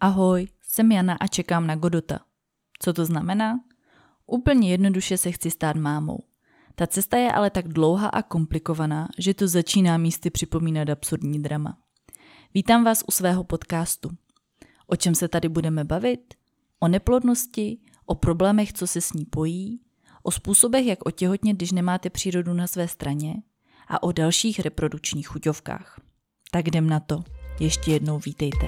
Ahoj, 0.00 0.48
jsem 0.62 0.92
Jana 0.92 1.16
a 1.20 1.26
čekám 1.26 1.66
na 1.66 1.76
Godota. 1.76 2.18
Co 2.78 2.92
to 2.92 3.04
znamená? 3.04 3.60
Úplně 4.26 4.70
jednoduše 4.70 5.18
se 5.18 5.32
chci 5.32 5.50
stát 5.50 5.76
mámou. 5.76 6.24
Ta 6.74 6.86
cesta 6.86 7.16
je 7.16 7.32
ale 7.32 7.50
tak 7.50 7.68
dlouhá 7.68 8.08
a 8.08 8.22
komplikovaná, 8.22 9.08
že 9.18 9.34
to 9.34 9.48
začíná 9.48 9.98
místy 9.98 10.30
připomínat 10.30 10.88
absurdní 10.88 11.42
drama. 11.42 11.78
Vítám 12.54 12.84
vás 12.84 13.04
u 13.06 13.10
svého 13.10 13.44
podcastu. 13.44 14.10
O 14.86 14.96
čem 14.96 15.14
se 15.14 15.28
tady 15.28 15.48
budeme 15.48 15.84
bavit? 15.84 16.34
O 16.80 16.88
neplodnosti, 16.88 17.78
o 18.06 18.14
problémech, 18.14 18.72
co 18.72 18.86
se 18.86 19.00
s 19.00 19.12
ní 19.12 19.24
pojí, 19.24 19.80
o 20.22 20.30
způsobech, 20.30 20.86
jak 20.86 21.06
otěhotnět, 21.06 21.56
když 21.56 21.72
nemáte 21.72 22.10
přírodu 22.10 22.52
na 22.52 22.66
své 22.66 22.88
straně 22.88 23.34
a 23.88 24.02
o 24.02 24.12
dalších 24.12 24.60
reprodukčních 24.60 25.28
chuťovkách. 25.28 26.00
Tak 26.50 26.66
jdem 26.66 26.86
na 26.86 27.00
to. 27.00 27.24
Ještě 27.60 27.92
jednou 27.92 28.18
vítejte. 28.18 28.66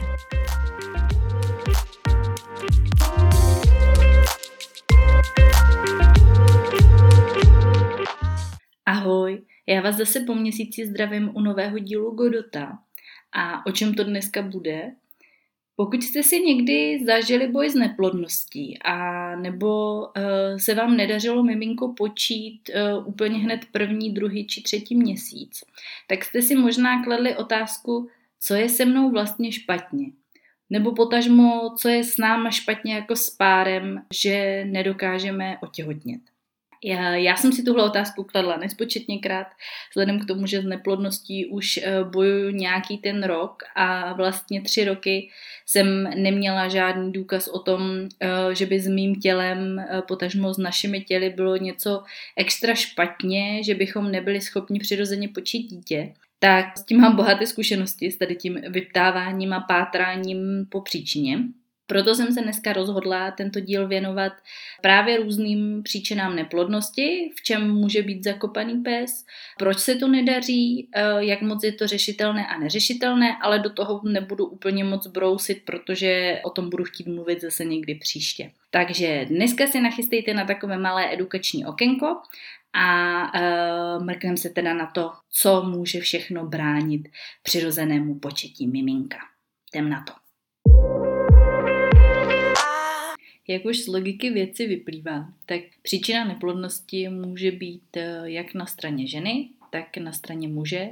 Ahoj, 8.90 9.42
já 9.66 9.80
vás 9.80 9.96
zase 9.96 10.20
po 10.20 10.34
měsíci 10.34 10.86
zdravím 10.86 11.30
u 11.34 11.40
nového 11.40 11.78
dílu 11.78 12.10
Godota. 12.10 12.78
A 13.32 13.66
o 13.66 13.72
čem 13.72 13.94
to 13.94 14.04
dneska 14.04 14.42
bude? 14.42 14.92
Pokud 15.76 16.02
jste 16.02 16.22
si 16.22 16.40
někdy 16.40 17.04
zažili 17.06 17.48
boj 17.48 17.70
s 17.70 17.74
neplodností 17.74 18.78
a 18.82 19.36
nebo 19.36 19.98
uh, 19.98 20.12
se 20.56 20.74
vám 20.74 20.96
nedařilo 20.96 21.42
miminko 21.42 21.94
počít 21.96 22.70
uh, 22.98 23.08
úplně 23.08 23.38
hned 23.38 23.60
první, 23.72 24.14
druhý 24.14 24.46
či 24.46 24.62
třetí 24.62 24.96
měsíc, 24.96 25.64
tak 26.08 26.24
jste 26.24 26.42
si 26.42 26.54
možná 26.54 27.04
kladli 27.04 27.36
otázku, 27.36 28.08
co 28.40 28.54
je 28.54 28.68
se 28.68 28.84
mnou 28.84 29.10
vlastně 29.10 29.52
špatně. 29.52 30.06
Nebo 30.70 30.92
potažmo, 30.92 31.74
co 31.78 31.88
je 31.88 32.04
s 32.04 32.18
náma 32.18 32.50
špatně 32.50 32.94
jako 32.94 33.16
s 33.16 33.30
párem, 33.30 34.02
že 34.14 34.64
nedokážeme 34.64 35.58
otěhotnět. 35.62 36.20
Já, 36.84 37.14
já 37.14 37.36
jsem 37.36 37.52
si 37.52 37.62
tuhle 37.62 37.84
otázku 37.84 38.24
kladla 38.24 38.56
nespočetněkrát, 38.56 39.46
vzhledem 39.90 40.20
k 40.20 40.26
tomu, 40.26 40.46
že 40.46 40.62
s 40.62 40.64
neplodností 40.64 41.46
už 41.46 41.76
eh, 41.76 42.04
bojuju 42.04 42.50
nějaký 42.50 42.98
ten 42.98 43.22
rok 43.22 43.62
a 43.76 44.12
vlastně 44.12 44.62
tři 44.62 44.84
roky 44.84 45.28
jsem 45.66 46.02
neměla 46.02 46.68
žádný 46.68 47.12
důkaz 47.12 47.48
o 47.48 47.58
tom, 47.58 48.08
eh, 48.20 48.54
že 48.54 48.66
by 48.66 48.80
s 48.80 48.88
mým 48.88 49.20
tělem, 49.20 49.78
eh, 49.78 50.02
potažmo 50.08 50.54
s 50.54 50.58
našimi 50.58 51.00
těly 51.00 51.30
bylo 51.30 51.56
něco 51.56 52.02
extra 52.36 52.74
špatně, 52.74 53.64
že 53.64 53.74
bychom 53.74 54.10
nebyli 54.10 54.40
schopni 54.40 54.80
přirozeně 54.80 55.28
počít 55.28 55.70
dítě 55.70 56.12
tak 56.42 56.78
s 56.78 56.84
tím 56.84 57.00
mám 57.00 57.16
bohaté 57.16 57.46
zkušenosti 57.46 58.10
s 58.10 58.18
tady 58.18 58.36
tím 58.36 58.60
vyptáváním 58.68 59.52
a 59.52 59.60
pátráním 59.60 60.66
po 60.68 60.80
příčině. 60.80 61.38
Proto 61.90 62.14
jsem 62.14 62.32
se 62.32 62.40
dneska 62.40 62.72
rozhodla 62.72 63.30
tento 63.30 63.60
díl 63.60 63.88
věnovat 63.88 64.32
právě 64.82 65.16
různým 65.16 65.82
příčinám 65.82 66.36
neplodnosti, 66.36 67.30
v 67.36 67.42
čem 67.42 67.70
může 67.70 68.02
být 68.02 68.24
zakopaný 68.24 68.82
pes, 68.82 69.24
proč 69.58 69.78
se 69.78 69.94
to 69.94 70.08
nedaří, 70.08 70.88
eh, 70.94 71.02
jak 71.18 71.42
moc 71.42 71.64
je 71.64 71.72
to 71.72 71.86
řešitelné 71.86 72.46
a 72.46 72.58
neřešitelné, 72.58 73.36
ale 73.42 73.58
do 73.58 73.70
toho 73.70 74.00
nebudu 74.04 74.46
úplně 74.46 74.84
moc 74.84 75.06
brousit, 75.06 75.64
protože 75.64 76.40
o 76.44 76.50
tom 76.50 76.70
budu 76.70 76.84
chtít 76.84 77.06
mluvit 77.06 77.40
zase 77.40 77.64
někdy 77.64 77.94
příště. 77.94 78.50
Takže 78.70 79.26
dneska 79.28 79.66
si 79.66 79.80
nachystejte 79.80 80.34
na 80.34 80.44
takové 80.44 80.78
malé 80.78 81.14
edukační 81.14 81.66
okénko 81.66 82.16
a 82.72 83.22
uh, 83.22 84.04
mrkneme 84.04 84.36
se 84.36 84.48
teda 84.48 84.74
na 84.74 84.86
to, 84.86 85.10
co 85.30 85.62
může 85.62 86.00
všechno 86.00 86.46
bránit 86.46 87.08
přirozenému 87.42 88.18
početí 88.18 88.66
miminka. 88.66 89.18
Jdem 89.74 89.90
na 89.90 90.04
to. 90.06 90.12
Jak 93.50 93.64
už 93.64 93.78
z 93.78 93.86
logiky 93.86 94.30
věci 94.30 94.66
vyplývá, 94.66 95.32
tak 95.46 95.60
příčina 95.82 96.24
neplodnosti 96.24 97.08
může 97.08 97.52
být 97.52 97.96
eh, 97.96 98.22
jak 98.24 98.54
na 98.54 98.66
straně 98.66 99.06
ženy, 99.06 99.48
tak 99.70 99.96
na 99.96 100.12
straně 100.12 100.48
muže, 100.48 100.88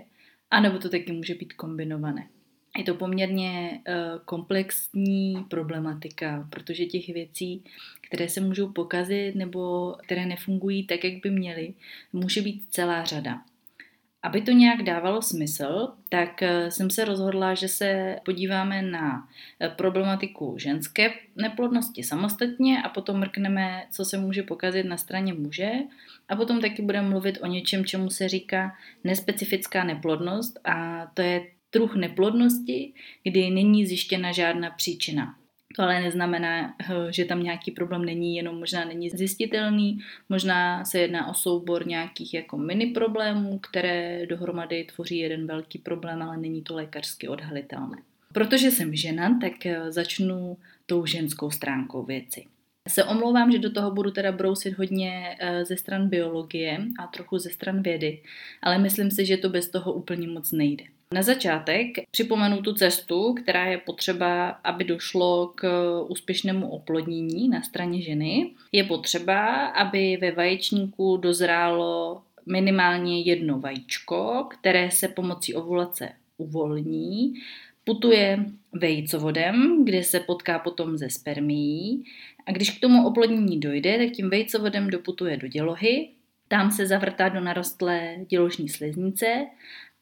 anebo 0.50 0.78
to 0.78 0.88
taky 0.88 1.12
může 1.12 1.34
být 1.34 1.52
kombinované. 1.52 2.28
Je 2.78 2.84
to 2.84 2.94
poměrně 2.94 3.80
eh, 3.86 3.94
komplexní 4.24 5.44
problematika, 5.48 6.48
protože 6.50 6.86
těch 6.86 7.08
věcí, 7.08 7.62
které 8.00 8.28
se 8.28 8.40
můžou 8.40 8.72
pokazit 8.72 9.34
nebo 9.34 9.94
které 10.04 10.26
nefungují 10.26 10.86
tak, 10.86 11.04
jak 11.04 11.22
by 11.22 11.30
měly, 11.30 11.74
může 12.12 12.42
být 12.42 12.64
celá 12.70 13.04
řada. 13.04 13.42
Aby 14.22 14.42
to 14.42 14.50
nějak 14.50 14.82
dávalo 14.82 15.22
smysl, 15.22 15.88
tak 16.08 16.42
eh, 16.42 16.70
jsem 16.70 16.90
se 16.90 17.04
rozhodla, 17.04 17.54
že 17.54 17.68
se 17.68 18.16
podíváme 18.24 18.82
na 18.82 19.28
eh, 19.60 19.68
problematiku 19.68 20.58
ženské 20.58 21.10
neplodnosti 21.36 22.02
samostatně 22.02 22.82
a 22.82 22.88
potom 22.88 23.18
mrkneme, 23.18 23.86
co 23.90 24.04
se 24.04 24.18
může 24.18 24.42
pokazit 24.42 24.86
na 24.86 24.96
straně 24.96 25.34
muže 25.34 25.70
a 26.28 26.36
potom 26.36 26.60
taky 26.60 26.82
budeme 26.82 27.08
mluvit 27.08 27.38
o 27.42 27.46
něčem, 27.46 27.84
čemu 27.84 28.10
se 28.10 28.28
říká 28.28 28.76
nespecifická 29.04 29.84
neplodnost 29.84 30.58
a 30.64 31.06
to 31.14 31.22
je 31.22 31.46
druh 31.72 31.96
neplodnosti, 31.96 32.92
kdy 33.22 33.50
není 33.50 33.86
zjištěna 33.86 34.32
žádná 34.32 34.70
příčina. 34.70 35.34
To 35.76 35.82
ale 35.82 36.02
neznamená, 36.02 36.74
eh, 36.80 37.12
že 37.12 37.24
tam 37.24 37.42
nějaký 37.42 37.70
problém 37.70 38.04
není, 38.04 38.36
jenom 38.36 38.58
možná 38.58 38.84
není 38.84 39.10
zjistitelný, 39.10 39.98
možná 40.28 40.84
se 40.84 40.98
jedná 40.98 41.28
o 41.28 41.34
soubor 41.34 41.86
nějakých 41.86 42.34
jako 42.34 42.56
mini 42.56 42.86
problémů, 42.86 43.58
které 43.58 44.26
dohromady 44.26 44.84
tvoří 44.84 45.18
jeden 45.18 45.46
velký 45.46 45.78
problém, 45.78 46.22
ale 46.22 46.36
není 46.36 46.62
to 46.62 46.74
lékařsky 46.74 47.28
odhalitelné. 47.28 47.96
Protože 48.32 48.70
jsem 48.70 48.94
žena, 48.94 49.38
tak 49.40 49.66
eh, 49.66 49.92
začnu 49.92 50.56
tou 50.86 51.06
ženskou 51.06 51.50
stránkou 51.50 52.02
věci. 52.02 52.44
Se 52.88 53.04
omlouvám, 53.04 53.52
že 53.52 53.58
do 53.58 53.72
toho 53.72 53.90
budu 53.90 54.10
teda 54.10 54.32
brousit 54.32 54.78
hodně 54.78 55.36
eh, 55.40 55.64
ze 55.64 55.76
stran 55.76 56.08
biologie 56.08 56.78
a 56.98 57.06
trochu 57.06 57.38
ze 57.38 57.50
stran 57.50 57.82
vědy, 57.82 58.22
ale 58.62 58.78
myslím 58.78 59.10
si, 59.10 59.26
že 59.26 59.36
to 59.36 59.48
bez 59.48 59.68
toho 59.68 59.92
úplně 59.92 60.28
moc 60.28 60.52
nejde. 60.52 60.84
Na 61.14 61.22
začátek 61.22 61.86
připomenu 62.10 62.62
tu 62.62 62.74
cestu, 62.74 63.34
která 63.34 63.66
je 63.66 63.78
potřeba, 63.78 64.48
aby 64.48 64.84
došlo 64.84 65.52
k 65.54 65.68
úspěšnému 66.08 66.70
oplodnění 66.70 67.48
na 67.48 67.62
straně 67.62 68.02
ženy. 68.02 68.50
Je 68.72 68.84
potřeba, 68.84 69.66
aby 69.66 70.18
ve 70.20 70.30
vaječníku 70.30 71.16
dozrálo 71.16 72.22
minimálně 72.46 73.20
jedno 73.20 73.60
vajíčko, 73.60 74.48
které 74.50 74.90
se 74.90 75.08
pomocí 75.08 75.54
ovulace 75.54 76.08
uvolní, 76.38 77.34
putuje 77.84 78.44
vejcovodem, 78.72 79.84
kde 79.84 80.04
se 80.04 80.20
potká 80.20 80.58
potom 80.58 80.96
ze 80.96 81.10
spermií 81.10 82.04
a 82.46 82.52
když 82.52 82.70
k 82.70 82.80
tomu 82.80 83.06
oplodnění 83.06 83.60
dojde, 83.60 83.98
tak 83.98 84.16
tím 84.16 84.30
vejcovodem 84.30 84.90
doputuje 84.90 85.36
do 85.36 85.48
dělohy, 85.48 86.08
tam 86.48 86.70
se 86.70 86.86
zavrtá 86.86 87.28
do 87.28 87.40
narostlé 87.40 88.16
děložní 88.28 88.68
sliznice 88.68 89.46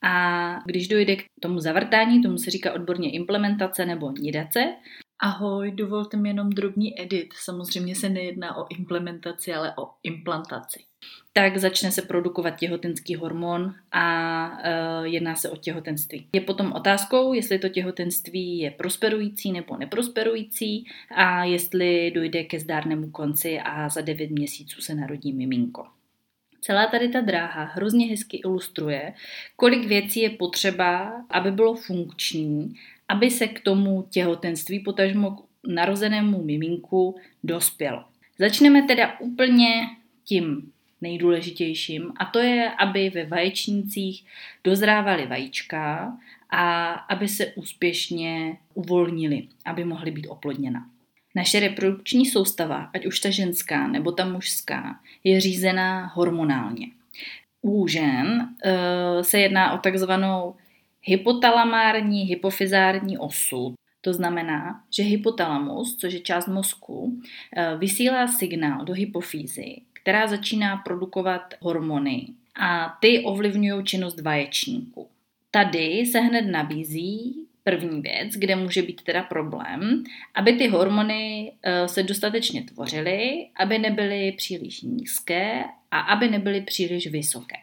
a 0.03 0.59
když 0.67 0.89
dojde 0.89 1.17
k 1.17 1.25
tomu 1.41 1.61
zavrtání, 1.61 2.23
tomu 2.23 2.39
se 2.39 2.51
říká 2.51 2.73
odborně 2.73 3.11
implementace 3.11 3.87
nebo 3.87 4.11
nidace, 4.11 4.75
Ahoj, 5.19 5.71
dovolte 5.71 6.17
mi 6.17 6.29
jenom 6.29 6.51
drobný 6.51 7.01
edit. 7.01 7.35
Samozřejmě 7.45 7.95
se 7.95 8.09
nejedná 8.09 8.57
o 8.57 8.67
implementaci, 8.79 9.53
ale 9.55 9.73
o 9.79 9.91
implantaci. 10.03 10.85
Tak 11.33 11.57
začne 11.57 11.93
se 11.93 12.03
produkovat 12.03 12.57
těhotenský 12.57 13.15
hormon 13.15 13.75
a 13.93 14.49
uh, 14.49 15.05
jedná 15.05 15.35
se 15.35 15.51
o 15.51 15.57
těhotenství. 15.57 16.29
Je 16.35 16.41
potom 16.41 16.73
otázkou, 16.73 17.33
jestli 17.33 17.59
to 17.59 17.69
těhotenství 17.69 18.59
je 18.59 18.71
prosperující 18.71 19.53
nebo 19.53 19.77
neprosperující 19.77 20.85
a 21.17 21.45
jestli 21.45 22.11
dojde 22.11 22.45
ke 22.45 22.61
zdárnému 22.61 23.11
konci 23.11 23.61
a 23.61 23.89
za 23.89 24.01
9 24.01 24.31
měsíců 24.31 24.81
se 24.81 24.95
narodí 24.95 25.33
miminko. 25.33 25.96
Celá 26.67 26.87
tady 26.87 27.09
ta 27.09 27.21
dráha 27.21 27.65
hrozně 27.65 28.07
hezky 28.07 28.37
ilustruje, 28.37 29.15
kolik 29.57 29.87
věcí 29.87 30.21
je 30.21 30.31
potřeba, 30.31 31.25
aby 31.31 31.51
bylo 31.51 31.75
funkční, 31.75 32.75
aby 33.09 33.31
se 33.31 33.47
k 33.47 33.61
tomu 33.61 34.07
těhotenství, 34.11 34.81
potažmo 34.81 35.31
k 35.31 35.45
narozenému 35.69 36.43
miminku, 36.43 37.17
dospělo. 37.45 38.05
Začneme 38.39 38.83
teda 38.83 39.21
úplně 39.21 39.69
tím 40.25 40.73
nejdůležitějším 41.01 42.13
a 42.17 42.25
to 42.25 42.39
je, 42.39 42.71
aby 42.71 43.11
ve 43.11 43.25
vaječnících 43.25 44.27
dozrávaly 44.65 45.27
vajíčka 45.27 46.17
a 46.51 46.93
aby 46.93 47.29
se 47.29 47.47
úspěšně 47.47 48.59
uvolnili, 48.75 49.49
aby 49.65 49.85
mohly 49.85 50.11
být 50.11 50.27
oplodněna. 50.27 50.96
Naše 51.37 51.61
reprodukční 51.61 52.27
soustava, 52.27 52.91
ať 52.95 53.07
už 53.07 53.21
ta 53.21 53.31
ženská 53.31 53.89
nebo 53.89 54.13
ta 54.13 54.25
mužská, 54.25 55.01
je 55.25 55.41
řízená 55.41 56.07
hormonálně. 56.07 56.87
U 57.63 57.89
žen 57.89 58.49
e, 58.65 59.25
se 59.25 59.41
jedná 59.41 59.73
o 59.73 59.79
takzvanou 59.79 60.55
hypotalamární 61.03 62.23
hypofizární 62.23 63.19
osu. 63.19 63.75
To 64.01 64.13
znamená, 64.13 64.81
že 64.91 65.03
hypotalamus, 65.03 65.97
což 65.97 66.13
je 66.13 66.21
část 66.21 66.47
mozku, 66.47 67.21
e, 67.57 67.77
vysílá 67.77 68.29
signál 68.29 68.85
do 68.85 68.93
hypofýzy, 68.93 69.77
která 69.93 70.27
začíná 70.27 70.77
produkovat 70.77 71.55
hormony 71.61 72.27
a 72.61 72.97
ty 73.01 73.25
ovlivňují 73.25 73.85
činnost 73.85 74.21
vaječníku. 74.21 75.09
Tady 75.51 76.07
se 76.07 76.21
hned 76.21 76.43
nabízí 76.43 77.46
první 77.67 78.01
věc, 78.01 78.33
kde 78.35 78.57
může 78.57 78.83
být 78.83 79.03
teda 79.03 79.23
problém, 79.23 80.05
aby 80.35 80.53
ty 80.53 80.69
hormony 80.69 81.53
eh, 81.63 81.89
se 81.89 82.03
dostatečně 82.03 82.63
tvořily, 82.63 83.47
aby 83.57 83.79
nebyly 83.79 84.33
příliš 84.33 84.83
nízké 84.83 85.65
a 85.91 86.01
aby 86.01 86.29
nebyly 86.29 86.61
příliš 86.61 87.07
vysoké. 87.07 87.57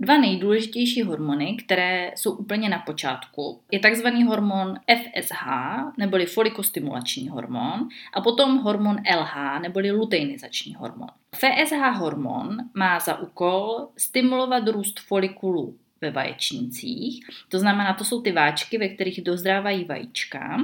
Dva 0.00 0.18
nejdůležitější 0.18 1.02
hormony, 1.02 1.56
které 1.56 2.12
jsou 2.16 2.32
úplně 2.32 2.68
na 2.68 2.78
počátku, 2.78 3.60
je 3.72 3.78
takzvaný 3.78 4.24
hormon 4.24 4.74
FSH, 4.96 5.46
neboli 5.98 6.26
folikostimulační 6.26 7.28
hormon, 7.28 7.88
a 8.14 8.20
potom 8.20 8.58
hormon 8.58 8.96
LH, 9.18 9.60
neboli 9.62 9.90
luteinizační 9.90 10.74
hormon. 10.74 11.08
FSH 11.36 11.98
hormon 11.98 12.56
má 12.74 13.00
za 13.00 13.18
úkol 13.18 13.88
stimulovat 13.96 14.68
růst 14.68 15.00
folikulů 15.00 15.76
ve 16.00 16.10
vaječnících, 16.10 17.26
to 17.48 17.58
znamená, 17.58 17.94
to 17.94 18.04
jsou 18.04 18.22
ty 18.22 18.32
váčky, 18.32 18.78
ve 18.78 18.88
kterých 18.88 19.22
dozrávají 19.22 19.84
vajíčka, 19.84 20.58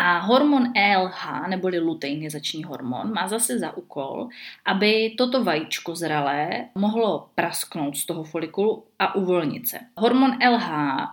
a 0.00 0.18
hormon 0.18 0.72
ELH, 0.76 1.48
neboli 1.48 1.78
luteinizační 1.78 2.64
hormon, 2.64 3.12
má 3.12 3.28
zase 3.28 3.58
za 3.58 3.76
úkol, 3.76 4.28
aby 4.64 5.14
toto 5.18 5.44
vajíčko 5.44 5.94
zralé 5.94 6.68
mohlo 6.74 7.28
prasknout 7.34 7.96
z 7.96 8.06
toho 8.06 8.24
folikulu 8.24 8.84
a 8.98 9.14
uvolnit 9.14 9.68
se. 9.68 9.78
Hormon 9.96 10.30
LH 10.50 10.70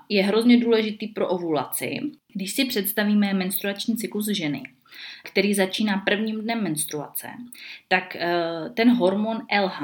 je 0.10 0.24
hrozně 0.24 0.60
důležitý 0.60 1.08
pro 1.08 1.28
ovulaci. 1.28 2.00
Když 2.34 2.52
si 2.54 2.66
představíme 2.66 3.34
menstruační 3.34 3.96
cyklus 3.96 4.28
ženy, 4.28 4.64
který 5.24 5.54
začíná 5.54 5.98
prvním 5.98 6.42
dnem 6.42 6.64
menstruace, 6.64 7.28
tak 7.88 8.16
eh, 8.16 8.70
ten 8.74 8.96
hormon 8.96 9.42
LH 9.64 9.80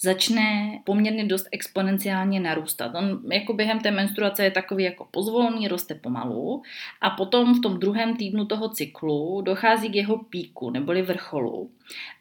začne 0.00 0.78
poměrně 0.84 1.24
dost 1.24 1.48
exponenciálně 1.52 2.40
narůstat. 2.40 2.94
On 2.94 3.32
jako 3.32 3.52
během 3.52 3.80
té 3.80 3.90
menstruace 3.90 4.44
je 4.44 4.50
takový 4.50 4.84
jako 4.84 5.08
pozvolný, 5.10 5.68
roste 5.68 5.94
pomalu 5.94 6.62
a 7.00 7.10
potom 7.10 7.54
v 7.54 7.60
tom 7.60 7.78
druhém 7.78 8.16
týdnu 8.16 8.44
toho 8.44 8.68
cyklu 8.68 9.40
dochází 9.40 9.88
k 9.88 9.94
jeho 9.94 10.18
píku 10.18 10.70
neboli 10.70 11.02
vrcholu. 11.02 11.70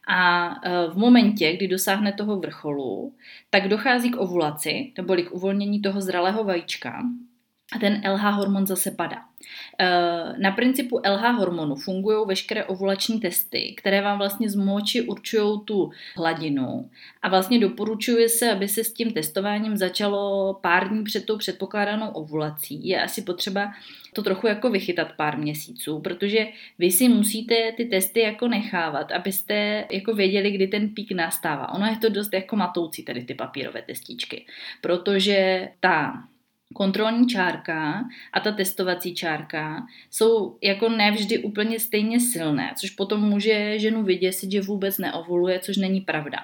A 0.07 0.49
e, 0.63 0.87
v 0.89 0.97
momentě, 0.97 1.53
kdy 1.53 1.67
dosáhne 1.67 2.13
toho 2.13 2.39
vrcholu, 2.39 3.13
tak 3.49 3.67
dochází 3.67 4.11
k 4.11 4.17
ovulaci, 4.17 4.91
neboli 4.97 5.23
k 5.23 5.31
uvolnění 5.31 5.81
toho 5.81 6.01
zralého 6.01 6.43
vajíčka 6.43 7.03
a 7.71 7.79
ten 7.79 8.01
LH 8.13 8.21
hormon 8.21 8.67
zase 8.67 8.91
padá. 8.91 9.17
Eh, 9.79 10.33
na 10.37 10.51
principu 10.51 11.01
LH 11.09 11.35
hormonu 11.37 11.75
fungují 11.75 12.27
veškeré 12.27 12.65
ovulační 12.65 13.19
testy, 13.19 13.75
které 13.77 14.01
vám 14.01 14.17
vlastně 14.17 14.49
z 14.49 14.55
moči 14.55 15.01
určují 15.01 15.59
tu 15.65 15.91
hladinu 16.17 16.89
a 17.21 17.29
vlastně 17.29 17.59
doporučuje 17.59 18.29
se, 18.29 18.51
aby 18.51 18.67
se 18.67 18.83
s 18.83 18.93
tím 18.93 19.11
testováním 19.11 19.77
začalo 19.77 20.53
pár 20.53 20.89
dní 20.89 21.03
před 21.03 21.25
tou 21.25 21.37
předpokládanou 21.37 22.09
ovulací. 22.09 22.87
Je 22.87 23.03
asi 23.03 23.21
potřeba 23.21 23.73
to 24.13 24.23
trochu 24.23 24.47
jako 24.47 24.69
vychytat 24.69 25.07
pár 25.17 25.37
měsíců, 25.37 25.99
protože 25.99 26.47
vy 26.79 26.91
si 26.91 27.09
musíte 27.09 27.71
ty 27.77 27.85
testy 27.85 28.19
jako 28.19 28.47
nechávat, 28.47 29.11
abyste 29.11 29.85
jako 29.91 30.13
věděli, 30.13 30.51
kdy 30.51 30.67
ten 30.67 30.89
pík 30.89 31.11
nastává. 31.11 31.73
Ono 31.73 31.85
je 31.85 31.97
to 31.97 32.09
dost 32.09 32.33
jako 32.33 32.55
matoucí, 32.55 33.03
tady 33.03 33.23
ty 33.23 33.33
papírové 33.33 33.81
testičky, 33.81 34.45
protože 34.81 35.69
ta 35.79 36.23
kontrolní 36.73 37.27
čárka 37.27 38.05
a 38.33 38.39
ta 38.39 38.51
testovací 38.51 39.15
čárka 39.15 39.87
jsou 40.11 40.57
jako 40.61 40.89
nevždy 40.89 41.37
úplně 41.37 41.79
stejně 41.79 42.19
silné, 42.19 42.73
což 42.79 42.89
potom 42.89 43.21
může 43.21 43.79
ženu 43.79 44.03
vyděsit, 44.03 44.51
že 44.51 44.61
vůbec 44.61 44.97
neovuluje, 44.97 45.59
což 45.59 45.77
není 45.77 46.01
pravda. 46.01 46.37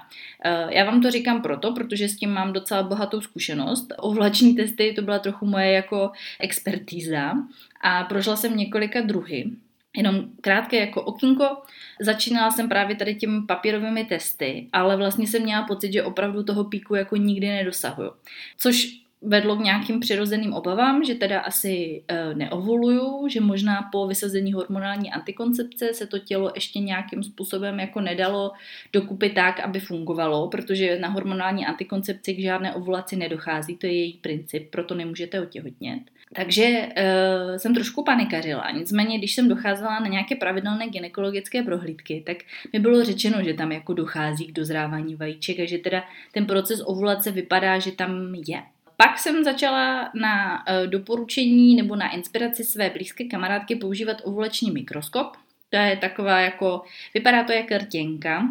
Eh, 0.46 0.68
já 0.70 0.86
vám 0.86 1.02
to 1.02 1.12
říkám 1.12 1.42
proto, 1.42 1.74
protože 1.74 2.10
s 2.10 2.16
tím 2.16 2.30
mám 2.30 2.54
docela 2.54 2.84
bohatou 2.84 3.22
zkušenost. 3.22 3.94
Ovlační 3.98 4.56
testy 4.56 4.94
to 4.96 5.02
byla 5.02 5.20
trochu 5.20 5.46
moje 5.46 5.72
jako 5.72 6.12
expertíza 6.40 7.34
a 7.81 8.04
prošla 8.04 8.36
jsem 8.36 8.58
několika 8.58 9.02
druhy. 9.02 9.52
Jenom 9.98 10.26
krátké 10.42 10.80
jako 10.80 11.02
okinko, 11.02 11.58
začínala 12.00 12.52
jsem 12.52 12.70
právě 12.70 12.96
tady 12.96 13.16
těmi 13.16 13.42
papírovými 13.46 14.06
testy, 14.06 14.68
ale 14.74 14.98
vlastně 14.98 15.28
jsem 15.28 15.44
měla 15.44 15.64
pocit, 15.64 15.94
že 15.94 16.04
opravdu 16.04 16.44
toho 16.44 16.64
píku 16.64 16.96
jako 16.96 17.16
nikdy 17.16 17.48
nedosahuju. 17.48 18.12
Což 18.58 19.00
vedlo 19.21 19.56
k 19.56 19.63
nějakým 19.63 20.00
přirozeným 20.00 20.54
obavám, 20.54 21.04
že 21.04 21.16
teda 21.16 21.39
asi 21.39 22.04
e, 22.07 22.33
neovuluju, 22.33 23.27
že 23.27 23.42
možná 23.42 23.89
po 23.92 24.07
vysazení 24.07 24.54
hormonální 24.54 25.12
antikoncepce 25.12 25.94
se 25.94 26.07
to 26.07 26.19
tělo 26.19 26.51
ještě 26.56 26.80
nějakým 26.80 27.24
způsobem 27.24 27.80
jako 27.80 28.01
nedalo 28.01 28.51
dokupy 28.94 29.30
tak, 29.30 29.60
aby 29.60 29.80
fungovalo, 29.80 30.48
protože 30.48 31.00
na 31.00 31.07
hormonální 31.07 31.66
antikoncepci 31.66 32.33
k 32.33 32.39
žádné 32.39 32.74
ovulaci 32.74 33.16
nedochází, 33.16 33.77
to 33.77 33.86
je 33.86 33.94
její 33.94 34.13
princip, 34.13 34.69
proto 34.69 34.95
nemůžete 34.95 35.42
otěhotnět. 35.42 36.00
Takže 36.33 36.89
e, 36.95 37.60
jsem 37.60 37.74
trošku 37.74 38.04
panikařila, 38.04 38.71
nicméně 38.71 39.18
když 39.18 39.36
jsem 39.36 39.50
docházela 39.50 40.00
na 40.00 40.07
nějaké 40.07 40.36
pravidelné 40.36 40.88
gynekologické 40.88 41.63
prohlídky, 41.63 42.24
tak 42.25 42.38
mi 42.74 42.80
bylo 42.80 43.04
řečeno, 43.04 43.44
že 43.44 43.54
tam 43.54 43.71
jako 43.71 43.94
dochází 43.94 44.48
k 44.48 44.51
dozrávání 44.51 45.16
vajíček 45.16 45.60
a 45.60 45.66
že 45.66 45.77
teda 45.77 46.04
ten 46.31 46.45
proces 46.45 46.81
ovulace 46.86 47.31
vypadá, 47.31 47.80
že 47.80 47.92
tam 47.92 48.36
je. 48.48 48.63
Pak 49.01 49.19
jsem 49.19 49.44
začala 49.44 50.12
na 50.13 50.63
eh, 50.68 50.88
doporučení 50.88 51.75
nebo 51.75 51.96
na 51.96 52.12
inspiraci 52.12 52.63
své 52.63 52.90
blízké 52.90 53.24
kamarádky 53.24 53.75
používat 53.75 54.18
ovulační 54.24 54.72
mikroskop. 54.72 55.38
To 55.69 55.78
je 55.78 55.98
taková 55.98 56.40
jako, 56.40 56.81
vypadá 57.13 57.44
to 57.44 57.51
jako 57.51 57.78
rtěnka, 57.78 58.44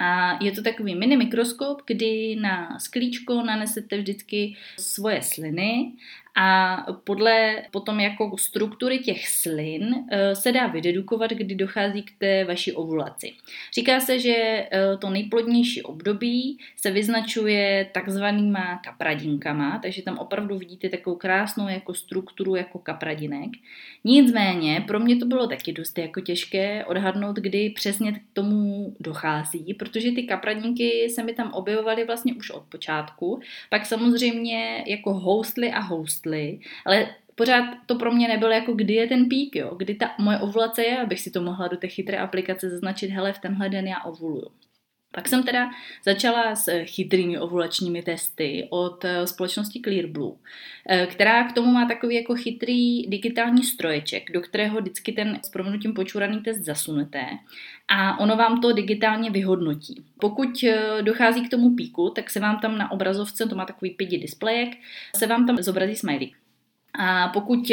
a 0.00 0.38
je 0.44 0.52
to 0.52 0.62
takový 0.62 0.94
mini 0.94 1.16
mikroskop, 1.16 1.82
kdy 1.86 2.36
na 2.40 2.78
sklíčko 2.78 3.42
nanesete 3.42 3.98
vždycky 3.98 4.56
svoje 4.78 5.22
sliny 5.22 5.92
a 6.38 6.76
podle 7.04 7.62
potom 7.70 8.00
jako 8.00 8.36
struktury 8.38 8.98
těch 8.98 9.28
slin 9.28 9.94
eh, 10.10 10.34
se 10.36 10.52
dá 10.52 10.66
vydedukovat, 10.66 11.30
kdy 11.30 11.54
dochází 11.54 12.02
k 12.02 12.10
té 12.18 12.44
vaší 12.44 12.72
ovulaci. 12.72 13.32
Říká 13.74 14.00
se, 14.00 14.18
že 14.18 14.34
eh, 14.36 14.68
to 15.00 15.10
nejplodnější 15.10 15.82
období 15.82 16.58
se 16.76 16.90
vyznačuje 16.90 17.88
takzvanýma 17.92 18.80
kapradinkama, 18.84 19.78
takže 19.82 20.02
tam 20.02 20.18
opravdu 20.18 20.58
vidíte 20.58 20.88
takovou 20.88 21.16
krásnou 21.16 21.68
jako 21.68 21.94
strukturu 21.94 22.56
jako 22.56 22.78
kapradinek. 22.78 23.50
Nicméně 24.04 24.84
pro 24.86 25.00
mě 25.00 25.16
to 25.16 25.26
bylo 25.26 25.46
taky 25.46 25.72
dost 25.72 25.98
jako 25.98 26.20
těžké 26.20 26.84
odhadnout, 26.84 27.36
kdy 27.36 27.70
přesně 27.70 28.12
k 28.12 28.20
tomu 28.32 28.94
dochází, 29.00 29.74
protože 29.74 30.12
ty 30.12 30.22
kapradinky 30.22 31.10
se 31.10 31.22
mi 31.22 31.32
tam 31.32 31.52
objevovaly 31.52 32.04
vlastně 32.04 32.34
už 32.34 32.50
od 32.50 32.62
počátku, 32.62 33.40
pak 33.70 33.86
samozřejmě 33.86 34.84
jako 34.86 35.14
houstly 35.14 35.72
a 35.72 35.80
houstly 35.80 36.25
rostly, 36.26 36.60
ale 36.84 37.08
pořád 37.34 37.64
to 37.86 37.94
pro 37.94 38.12
mě 38.12 38.28
nebylo 38.28 38.52
jako 38.52 38.72
kdy 38.72 38.94
je 38.94 39.06
ten 39.06 39.28
pík, 39.28 39.56
jo? 39.56 39.74
kdy 39.76 39.94
ta 39.94 40.14
moje 40.18 40.38
ovulace 40.38 40.84
je, 40.84 40.98
abych 40.98 41.20
si 41.20 41.30
to 41.30 41.42
mohla 41.42 41.68
do 41.68 41.76
té 41.76 41.88
chytré 41.88 42.18
aplikace 42.18 42.70
zaznačit, 42.70 43.08
hele, 43.08 43.32
v 43.32 43.38
tenhle 43.38 43.68
den 43.68 43.86
já 43.86 44.04
ovuluju. 44.04 44.50
Pak 45.16 45.28
jsem 45.28 45.42
teda 45.42 45.70
začala 46.04 46.54
s 46.54 46.84
chytrými 46.84 47.38
ovulačními 47.38 48.02
testy 48.02 48.68
od 48.70 49.04
eh, 49.04 49.26
společnosti 49.26 49.80
Clearblue, 49.80 50.36
eh, 50.88 51.06
která 51.06 51.44
k 51.44 51.52
tomu 51.52 51.72
má 51.72 51.86
takový 51.88 52.14
jako 52.14 52.34
chytrý 52.34 53.06
digitální 53.06 53.62
stroječek, 53.62 54.32
do 54.32 54.40
kterého 54.40 54.80
vždycky 54.80 55.12
ten 55.12 55.38
s 55.42 55.48
proměnutím 55.48 55.94
počuraný 55.94 56.40
test 56.40 56.58
zasunete 56.58 57.22
a 57.88 58.20
ono 58.20 58.36
vám 58.36 58.60
to 58.60 58.72
digitálně 58.72 59.30
vyhodnotí. 59.30 60.04
Pokud 60.20 60.64
eh, 60.64 61.02
dochází 61.02 61.48
k 61.48 61.50
tomu 61.50 61.74
píku, 61.74 62.10
tak 62.10 62.30
se 62.30 62.40
vám 62.40 62.58
tam 62.60 62.78
na 62.78 62.90
obrazovce, 62.90 63.46
to 63.46 63.56
má 63.56 63.64
takový 63.64 63.90
pidi 63.90 64.18
displejek, 64.18 64.68
se 65.16 65.26
vám 65.26 65.46
tam 65.46 65.56
zobrazí 65.56 65.96
smiley. 65.96 66.32
A 66.98 67.28
pokud 67.28 67.70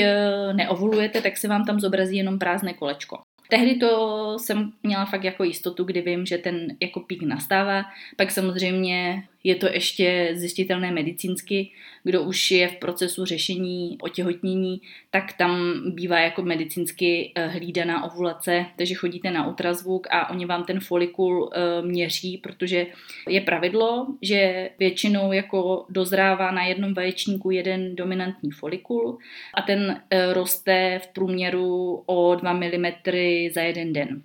neovulujete, 0.53 1.21
tak 1.21 1.37
se 1.37 1.47
vám 1.47 1.65
tam 1.65 1.79
zobrazí 1.79 2.17
jenom 2.17 2.39
prázdné 2.39 2.73
kolečko. 2.73 3.22
Tehdy 3.53 3.75
to 3.75 4.33
jsem 4.39 4.73
měla 4.83 5.05
fakt 5.05 5.23
jako 5.23 5.43
jistotu, 5.43 5.83
kdy 5.83 6.01
vím, 6.01 6.25
že 6.25 6.37
ten 6.37 6.67
jako 6.79 6.99
pík 6.99 7.21
nastává. 7.21 7.83
Pak 8.17 8.31
samozřejmě 8.31 9.23
je 9.43 9.55
to 9.55 9.67
ještě 9.67 10.29
zjistitelné 10.33 10.91
medicínsky, 10.91 11.71
kdo 12.03 12.23
už 12.23 12.51
je 12.51 12.67
v 12.67 12.75
procesu 12.75 13.25
řešení 13.25 13.97
otěhotnění, 14.01 14.81
tak 15.11 15.33
tam 15.33 15.81
bývá 15.95 16.19
jako 16.19 16.41
medicínsky 16.41 17.31
eh, 17.35 17.47
hlídaná 17.47 18.03
ovulace, 18.03 18.65
takže 18.75 18.93
chodíte 18.93 19.31
na 19.31 19.47
ultrazvuk 19.47 20.07
a 20.11 20.29
oni 20.29 20.45
vám 20.45 20.63
ten 20.63 20.79
folikul 20.79 21.49
eh, 21.53 21.81
měří, 21.81 22.37
protože 22.37 22.87
je 23.29 23.41
pravidlo, 23.41 24.07
že 24.21 24.69
většinou 24.79 25.31
jako 25.31 25.85
dozrává 25.89 26.51
na 26.51 26.65
jednom 26.65 26.93
vaječníku 26.93 27.51
jeden 27.51 27.95
dominantní 27.95 28.51
folikul 28.51 29.17
a 29.53 29.61
ten 29.61 30.01
eh, 30.09 30.33
roste 30.33 30.99
v 31.03 31.07
průměru 31.07 32.03
o 32.05 32.35
2 32.35 32.53
mm 32.53 32.85
za 33.53 33.61
jeden 33.61 33.93
den. 33.93 34.21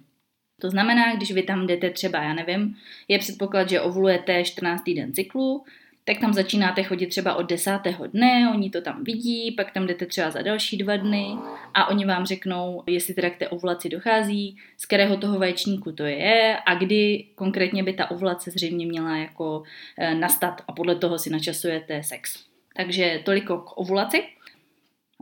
To 0.61 0.71
znamená, 0.71 1.15
když 1.17 1.33
vy 1.33 1.43
tam 1.43 1.67
jdete 1.67 1.91
třeba, 1.91 2.23
já 2.23 2.35
nevím, 2.35 2.77
je 3.09 3.19
předpoklad, 3.19 3.69
že 3.69 3.81
ovulujete 3.81 4.45
14. 4.45 4.83
den 4.97 5.13
cyklu, 5.13 5.65
tak 6.09 6.19
tam 6.19 6.33
začínáte 6.33 6.83
chodit 6.83 7.07
třeba 7.07 7.35
od 7.35 7.43
desátého 7.43 8.07
dne, 8.07 8.51
oni 8.55 8.71
to 8.71 8.81
tam 8.81 9.05
vidí, 9.05 9.53
pak 9.53 9.71
tam 9.71 9.87
jdete 9.87 10.07
třeba 10.07 10.31
za 10.31 10.43
další 10.43 10.77
dva 10.79 10.97
dny 10.97 11.27
a 11.75 11.89
oni 11.89 12.05
vám 12.05 12.27
řeknou, 12.27 12.83
jestli 12.87 13.15
teda 13.15 13.31
k 13.31 13.37
té 13.37 13.49
ovulaci 13.49 13.89
dochází, 13.89 14.57
z 14.77 14.87
kterého 14.87 15.17
toho 15.17 15.39
vaječníku 15.39 15.93
to 15.93 16.03
je 16.03 16.59
a 16.67 16.75
kdy 16.75 17.25
konkrétně 17.35 17.83
by 17.83 17.93
ta 17.93 18.11
ovulace 18.11 18.51
zřejmě 18.51 18.87
měla 18.87 19.17
jako 19.17 19.63
e, 19.99 20.15
nastat 20.15 20.63
a 20.69 20.73
podle 20.73 20.95
toho 20.95 21.19
si 21.19 21.31
načasujete 21.31 22.03
sex. 22.03 22.45
Takže 22.77 23.21
toliko 23.25 23.59
k 23.59 23.79
ovulaci. 23.79 24.23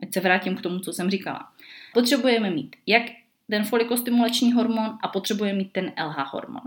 Ať 0.02 0.12
se 0.12 0.20
vrátím 0.20 0.56
k 0.56 0.62
tomu, 0.62 0.78
co 0.78 0.92
jsem 0.92 1.10
říkala. 1.10 1.48
Potřebujeme 1.94 2.50
mít 2.50 2.76
jak 2.86 3.02
ten 3.50 3.64
folikostimulační 3.64 4.52
hormon 4.52 4.98
a 5.02 5.08
potřebujeme 5.08 5.58
mít 5.58 5.72
ten 5.72 5.92
LH 6.06 6.32
hormon. 6.32 6.62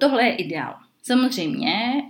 Tohle 0.00 0.24
je 0.24 0.34
ideál. 0.34 0.76
Samozřejmě 1.06 2.02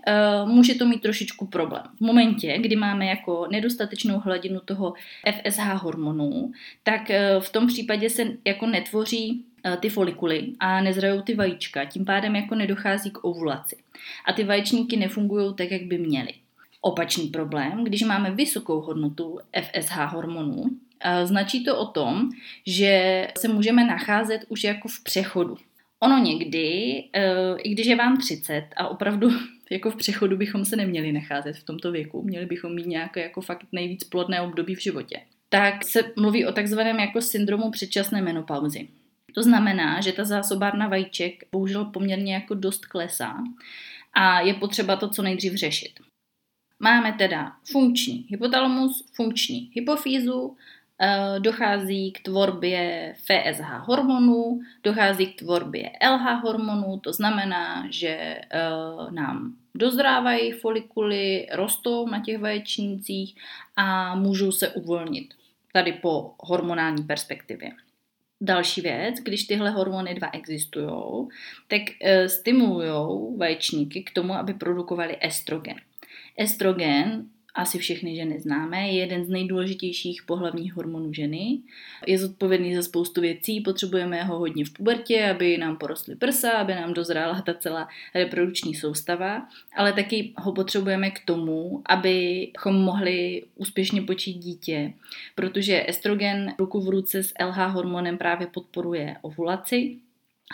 uh, 0.42 0.48
může 0.48 0.74
to 0.74 0.86
mít 0.86 1.02
trošičku 1.02 1.46
problém. 1.46 1.82
V 1.96 2.00
momentě, 2.00 2.58
kdy 2.58 2.76
máme 2.76 3.06
jako 3.06 3.46
nedostatečnou 3.50 4.18
hladinu 4.18 4.60
toho 4.64 4.94
FSH 5.32 5.82
hormonů, 5.82 6.52
tak 6.82 7.00
uh, 7.10 7.42
v 7.42 7.52
tom 7.52 7.66
případě 7.66 8.10
se 8.10 8.24
jako 8.44 8.66
netvoří 8.66 9.44
uh, 9.66 9.76
ty 9.76 9.88
folikuly 9.88 10.52
a 10.60 10.80
nezrajou 10.80 11.20
ty 11.20 11.34
vajíčka, 11.34 11.84
tím 11.84 12.04
pádem 12.04 12.36
jako 12.36 12.54
nedochází 12.54 13.10
k 13.10 13.24
ovulaci. 13.24 13.76
A 14.26 14.32
ty 14.32 14.44
vaječníky 14.44 14.96
nefungují 14.96 15.54
tak, 15.54 15.70
jak 15.70 15.82
by 15.82 15.98
měly. 15.98 16.32
Opačný 16.80 17.28
problém, 17.28 17.84
když 17.84 18.02
máme 18.02 18.30
vysokou 18.30 18.80
hodnotu 18.80 19.38
FSH 19.62 19.96
hormonů, 19.96 20.64
značí 21.24 21.64
to 21.64 21.78
o 21.78 21.86
tom, 21.86 22.30
že 22.66 23.26
se 23.38 23.48
můžeme 23.48 23.84
nacházet 23.84 24.44
už 24.48 24.64
jako 24.64 24.88
v 24.88 25.02
přechodu. 25.02 25.56
Ono 26.00 26.18
někdy, 26.18 26.68
i 27.58 27.68
když 27.68 27.86
je 27.86 27.96
vám 27.96 28.16
30 28.16 28.64
a 28.76 28.88
opravdu 28.88 29.30
jako 29.70 29.90
v 29.90 29.96
přechodu 29.96 30.36
bychom 30.36 30.64
se 30.64 30.76
neměli 30.76 31.12
nacházet 31.12 31.56
v 31.56 31.64
tomto 31.64 31.92
věku, 31.92 32.22
měli 32.22 32.46
bychom 32.46 32.74
mít 32.74 32.86
nějaké 32.86 33.22
jako 33.22 33.40
fakt 33.40 33.66
nejvíc 33.72 34.04
plodné 34.04 34.40
období 34.40 34.74
v 34.74 34.82
životě, 34.82 35.20
tak 35.48 35.84
se 35.84 36.12
mluví 36.16 36.46
o 36.46 36.52
takzvaném 36.52 37.00
jako 37.00 37.20
syndromu 37.20 37.70
předčasné 37.70 38.22
menopauzy. 38.22 38.88
To 39.34 39.42
znamená, 39.42 40.00
že 40.00 40.12
ta 40.12 40.24
zásobárna 40.24 40.88
vajíček 40.88 41.44
bohužel 41.52 41.84
poměrně 41.84 42.34
jako 42.34 42.54
dost 42.54 42.86
klesá 42.86 43.36
a 44.12 44.40
je 44.40 44.54
potřeba 44.54 44.96
to 44.96 45.08
co 45.08 45.22
nejdřív 45.22 45.54
řešit. 45.54 46.00
Máme 46.80 47.12
teda 47.12 47.52
funkční 47.72 48.26
hypotalamus, 48.28 49.04
funkční 49.12 49.70
hypofýzu, 49.74 50.56
dochází 51.38 52.12
k 52.12 52.22
tvorbě 52.22 53.14
FSH 53.16 53.86
hormonů, 53.86 54.60
dochází 54.82 55.26
k 55.26 55.38
tvorbě 55.38 55.90
LH 56.10 56.42
hormonů, 56.42 57.00
to 57.00 57.12
znamená, 57.12 57.86
že 57.90 58.08
eh, 58.08 58.40
nám 59.10 59.54
dozrávají 59.74 60.52
folikuly, 60.52 61.46
rostou 61.52 62.08
na 62.08 62.20
těch 62.20 62.38
vaječnících 62.38 63.36
a 63.76 64.14
můžou 64.14 64.52
se 64.52 64.68
uvolnit 64.68 65.34
tady 65.72 65.92
po 65.92 66.34
hormonální 66.40 67.02
perspektivě. 67.02 67.70
Další 68.40 68.80
věc, 68.80 69.14
když 69.22 69.44
tyhle 69.44 69.70
hormony 69.70 70.14
dva 70.14 70.30
existují, 70.32 71.28
tak 71.68 71.82
e, 72.00 72.28
stimulují 72.28 73.36
vaječníky 73.38 74.02
k 74.02 74.10
tomu, 74.10 74.34
aby 74.34 74.54
produkovali 74.54 75.16
estrogen. 75.20 75.76
Estrogen 76.36 77.24
asi 77.56 77.78
všechny 77.78 78.16
ženy 78.16 78.40
známe, 78.40 78.88
je 78.88 78.92
jeden 78.92 79.24
z 79.24 79.28
nejdůležitějších 79.28 80.22
pohlavních 80.22 80.74
hormonů 80.74 81.12
ženy. 81.12 81.58
Je 82.06 82.18
zodpovědný 82.18 82.74
za 82.74 82.82
spoustu 82.82 83.20
věcí, 83.20 83.60
potřebujeme 83.60 84.24
ho 84.24 84.38
hodně 84.38 84.64
v 84.64 84.70
pubertě, 84.70 85.30
aby 85.30 85.58
nám 85.58 85.76
porostly 85.76 86.16
prsa, 86.16 86.50
aby 86.50 86.74
nám 86.74 86.94
dozrála 86.94 87.40
ta 87.40 87.54
celá 87.54 87.88
reprodukční 88.14 88.74
soustava, 88.74 89.48
ale 89.76 89.92
taky 89.92 90.32
ho 90.38 90.52
potřebujeme 90.52 91.10
k 91.10 91.24
tomu, 91.24 91.82
abychom 91.86 92.74
mohli 92.74 93.42
úspěšně 93.54 94.02
počít 94.02 94.38
dítě, 94.38 94.92
protože 95.34 95.84
estrogen 95.88 96.54
ruku 96.58 96.80
v 96.80 96.88
ruce 96.88 97.22
s 97.22 97.32
LH 97.44 97.56
hormonem 97.56 98.18
právě 98.18 98.46
podporuje 98.46 99.16
ovulaci. 99.22 99.96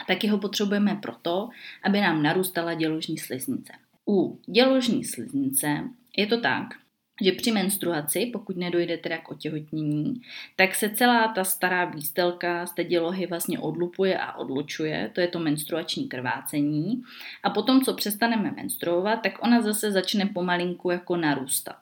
A 0.03 0.05
taky 0.05 0.29
ho 0.29 0.39
potřebujeme 0.39 0.99
proto, 1.03 1.49
aby 1.83 2.01
nám 2.01 2.23
narůstala 2.23 2.75
děložní 2.75 3.19
sliznice. 3.19 3.73
U 4.09 4.41
děložní 4.47 5.05
sliznice 5.05 5.85
je 6.17 6.27
to 6.27 6.41
tak, 6.41 6.75
že 7.23 7.33
při 7.33 7.53
menstruaci, 7.53 8.31
pokud 8.33 8.57
nedojde 8.57 8.97
teda 8.97 9.19
k 9.19 9.31
otěhotnění, 9.31 10.23
tak 10.57 10.75
se 10.75 10.91
celá 10.91 11.29
ta 11.29 11.45
stará 11.45 11.85
výstelka 11.85 12.67
z 12.67 12.75
té 12.75 12.85
dělohy 12.85 13.27
vlastně 13.27 13.59
odlupuje 13.59 14.19
a 14.19 14.37
odlučuje, 14.37 15.11
to 15.15 15.21
je 15.21 15.29
to 15.29 15.39
menstruační 15.39 16.09
krvácení. 16.09 17.03
A 17.43 17.51
potom, 17.51 17.81
co 17.81 17.95
přestaneme 17.95 18.51
menstruovat, 18.57 19.23
tak 19.23 19.45
ona 19.45 19.63
zase 19.63 19.93
začne 19.93 20.27
pomalinku 20.27 20.91
jako 20.91 21.17
narůstat. 21.17 21.77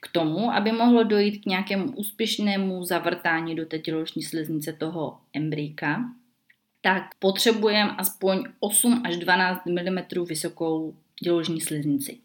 K 0.00 0.08
tomu, 0.08 0.52
aby 0.52 0.72
mohlo 0.72 1.04
dojít 1.04 1.38
k 1.38 1.46
nějakému 1.46 1.92
úspěšnému 1.92 2.84
zavrtání 2.84 3.54
do 3.54 3.66
té 3.66 3.78
těložní 3.78 4.22
sliznice 4.22 4.72
toho 4.72 5.18
embryka, 5.32 6.04
tak 6.80 7.02
potřebujeme 7.18 7.90
aspoň 7.90 8.44
8 8.60 9.02
až 9.04 9.16
12 9.16 9.66
mm 9.66 10.24
vysokou 10.26 10.94
děložní 11.22 11.60
sliznici. 11.60 12.18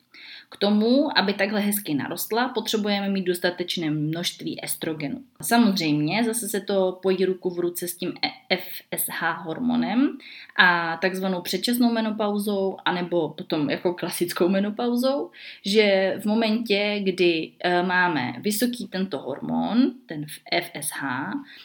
K 0.50 0.58
tomu, 0.58 1.18
aby 1.18 1.34
takhle 1.34 1.60
hezky 1.60 1.94
narostla, 1.94 2.48
potřebujeme 2.48 3.10
mít 3.10 3.24
dostatečné 3.24 3.90
množství 3.90 4.66
estrogenu. 4.66 5.22
Samozřejmě 5.42 6.24
zase 6.24 6.48
se 6.48 6.62
to 6.62 7.00
pojí 7.02 7.26
ruku 7.26 7.50
v 7.50 7.60
ruce 7.60 7.88
s 7.88 7.96
tím 7.96 8.14
FSH 8.60 9.22
hormonem 9.38 10.18
a 10.58 10.98
takzvanou 10.98 11.42
předčasnou 11.42 11.92
menopauzou, 11.92 12.78
anebo 12.86 13.30
potom 13.30 13.70
jako 13.70 13.94
klasickou 13.94 14.50
menopauzou, 14.50 15.32
že 15.66 16.16
v 16.22 16.26
momentě, 16.26 17.02
kdy 17.04 17.52
e, 17.60 17.84
máme 17.84 18.34
vysoký 18.40 18.88
tento 18.88 19.20
hormon, 19.20 19.92
ten 20.06 20.26
FSH, 20.62 21.04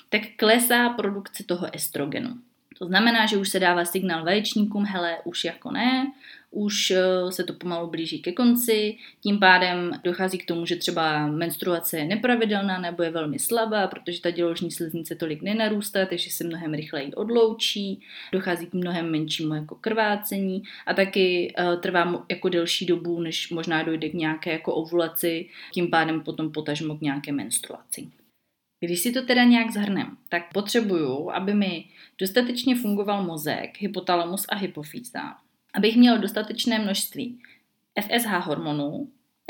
tak 0.09 0.21
klesá 0.37 0.89
produkce 0.89 1.45
toho 1.45 1.75
estrogenu. 1.75 2.35
To 2.79 2.87
znamená, 2.87 3.27
že 3.27 3.37
už 3.37 3.49
se 3.49 3.61
dává 3.61 3.85
signál 3.85 4.25
vaječníkům, 4.25 4.85
hele, 4.85 5.19
už 5.25 5.45
jako 5.45 5.71
ne, 5.71 6.13
už 6.51 6.91
eh, 6.91 7.33
se 7.33 7.45
to 7.45 7.53
pomalu 7.53 7.91
blíží 7.91 8.23
ke 8.23 8.33
konci, 8.33 8.97
tím 9.21 9.39
pádem 9.39 9.93
dochází 10.05 10.39
k 10.39 10.47
tomu, 10.47 10.67
že 10.67 10.77
třeba 10.77 11.27
menstruace 11.27 11.99
je 11.99 12.05
nepravidelná 12.05 12.79
nebo 12.79 13.03
je 13.03 13.11
velmi 13.11 13.39
slabá, 13.39 13.87
protože 13.87 14.21
ta 14.21 14.31
děložní 14.31 14.71
sliznice 14.71 15.15
tolik 15.15 15.43
nenarůstá, 15.43 16.07
takže 16.07 16.31
se 16.31 16.45
mnohem 16.45 16.75
rychleji 16.75 17.15
odloučí, 17.15 18.01
dochází 18.33 18.67
k 18.67 18.75
mnohem 18.75 19.11
menšímu 19.11 19.55
jako 19.55 19.75
krvácení 19.75 20.63
a 20.87 20.95
taky 20.95 21.55
uh, 21.59 21.81
trvá 21.81 22.25
jako 22.29 22.49
delší 22.49 22.87
dobu, 22.87 23.21
než 23.21 23.51
možná 23.51 23.83
dojde 23.83 24.09
k 24.09 24.15
nějaké 24.15 24.53
jako 24.53 24.75
ovulaci, 24.75 25.49
tím 25.73 25.91
pádem 25.91 26.21
potom 26.21 26.53
potažmo 26.53 26.97
k 26.97 27.01
nějaké 27.01 27.33
menstruaci. 27.33 28.09
Když 28.85 29.01
si 29.01 29.13
to 29.13 29.23
teda 29.23 29.45
nějak 29.45 29.71
zhrnem, 29.71 30.17
tak 30.29 30.53
potřebuju, 30.53 31.31
aby 31.31 31.55
mi 31.55 31.85
dostatečně 32.19 32.77
fungoval 32.77 33.25
mozek, 33.25 33.71
hypotalamus 33.79 34.47
a 34.49 34.57
hypofýza, 34.57 35.37
abych 35.75 35.97
měl 35.97 36.19
dostatečné 36.19 36.79
množství 36.79 37.39
FSH 38.01 38.47
hormonů, 38.47 39.09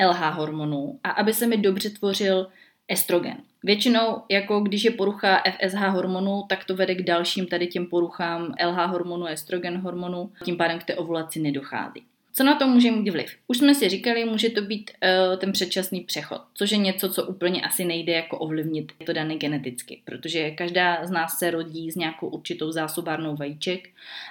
LH 0.08 0.34
hormonů 0.34 1.00
a 1.04 1.10
aby 1.10 1.34
se 1.34 1.46
mi 1.46 1.56
dobře 1.56 1.90
tvořil 1.90 2.48
estrogen. 2.88 3.36
Většinou, 3.64 4.22
jako 4.30 4.60
když 4.60 4.84
je 4.84 4.90
porucha 4.90 5.42
FSH 5.50 5.78
hormonů, 5.78 6.42
tak 6.48 6.64
to 6.64 6.76
vede 6.76 6.94
k 6.94 7.02
dalším 7.02 7.46
tady 7.46 7.66
těm 7.66 7.86
poruchám 7.86 8.54
LH 8.66 8.90
hormonu, 8.90 9.26
estrogen 9.26 9.78
hormonu, 9.78 10.32
tím 10.44 10.56
pádem 10.56 10.78
k 10.78 10.84
té 10.84 10.94
ovulaci 10.94 11.40
nedochází. 11.40 12.02
Co 12.40 12.44
na 12.44 12.54
to 12.54 12.66
může 12.66 12.90
mít 12.90 13.10
vliv? 13.10 13.36
Už 13.46 13.58
jsme 13.58 13.74
si 13.74 13.88
říkali, 13.88 14.24
může 14.24 14.50
to 14.50 14.62
být 14.62 14.90
uh, 14.90 15.38
ten 15.38 15.52
předčasný 15.52 16.00
přechod, 16.00 16.42
což 16.54 16.70
je 16.70 16.78
něco, 16.78 17.08
co 17.08 17.26
úplně 17.26 17.62
asi 17.62 17.84
nejde 17.84 18.12
jako 18.12 18.38
ovlivnit 18.38 18.92
to 19.06 19.12
dané 19.12 19.36
geneticky, 19.36 20.02
protože 20.04 20.50
každá 20.50 21.06
z 21.06 21.10
nás 21.10 21.38
se 21.38 21.50
rodí 21.50 21.90
s 21.90 21.96
nějakou 21.96 22.28
určitou 22.28 22.72
zásobárnou 22.72 23.36
vajíček 23.36 23.88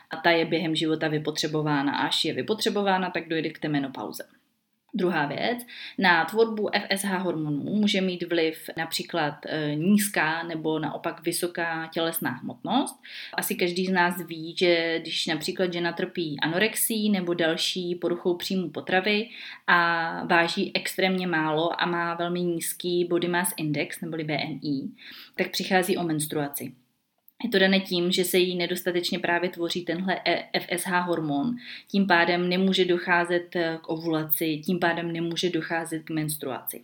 a 0.09 0.17
ta 0.17 0.31
je 0.31 0.45
během 0.45 0.75
života 0.75 1.07
vypotřebována. 1.07 1.97
Až 1.97 2.25
je 2.25 2.33
vypotřebována, 2.33 3.09
tak 3.09 3.27
dojde 3.27 3.49
k 3.49 3.59
té 3.59 3.67
menopauze. 3.67 4.23
Druhá 4.93 5.25
věc, 5.25 5.59
na 5.97 6.25
tvorbu 6.25 6.69
FSH 6.87 7.09
hormonů 7.09 7.63
může 7.63 8.01
mít 8.01 8.23
vliv 8.23 8.69
například 8.77 9.35
e, 9.45 9.75
nízká 9.75 10.43
nebo 10.43 10.79
naopak 10.79 11.23
vysoká 11.23 11.89
tělesná 11.93 12.31
hmotnost. 12.31 13.01
Asi 13.33 13.55
každý 13.55 13.85
z 13.85 13.91
nás 13.91 14.21
ví, 14.27 14.55
že 14.57 14.99
když 14.99 15.27
například 15.27 15.73
žena 15.73 15.93
trpí 15.93 16.37
anorexí 16.41 17.09
nebo 17.09 17.33
další 17.33 17.95
poruchou 17.95 18.35
příjmu 18.35 18.69
potravy 18.69 19.29
a 19.67 20.23
váží 20.25 20.71
extrémně 20.75 21.27
málo 21.27 21.81
a 21.81 21.85
má 21.85 22.13
velmi 22.13 22.41
nízký 22.41 23.05
body 23.05 23.27
mass 23.27 23.53
index 23.57 24.01
neboli 24.01 24.23
BMI, 24.23 24.89
tak 25.35 25.51
přichází 25.51 25.97
o 25.97 26.03
menstruaci. 26.03 26.73
Je 27.43 27.49
to 27.49 27.59
dané 27.59 27.79
tím, 27.79 28.11
že 28.11 28.25
se 28.25 28.37
jí 28.37 28.55
nedostatečně 28.55 29.19
právě 29.19 29.49
tvoří 29.49 29.85
tenhle 29.85 30.21
e, 30.25 30.59
FSH 30.59 30.91
hormon. 30.91 31.55
Tím 31.87 32.07
pádem 32.07 32.49
nemůže 32.49 32.85
docházet 32.85 33.55
eh, 33.55 33.77
k 33.81 33.89
ovulaci, 33.89 34.57
tím 34.65 34.79
pádem 34.79 35.11
nemůže 35.11 35.49
docházet 35.49 36.03
k 36.03 36.09
menstruaci. 36.09 36.81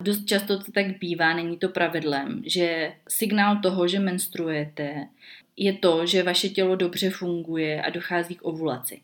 Dost 0.00 0.24
často 0.24 0.58
to 0.58 0.72
tak 0.72 0.98
bývá, 0.98 1.34
není 1.34 1.56
to 1.56 1.68
pravidlem, 1.68 2.42
že 2.46 2.92
signál 3.08 3.58
toho, 3.62 3.88
že 3.88 3.98
menstruujete, 3.98 5.08
je 5.56 5.72
to, 5.72 6.06
že 6.06 6.22
vaše 6.22 6.48
tělo 6.48 6.76
dobře 6.76 7.10
funguje 7.10 7.82
a 7.82 7.90
dochází 7.90 8.34
k 8.34 8.44
ovulaci. 8.44 9.00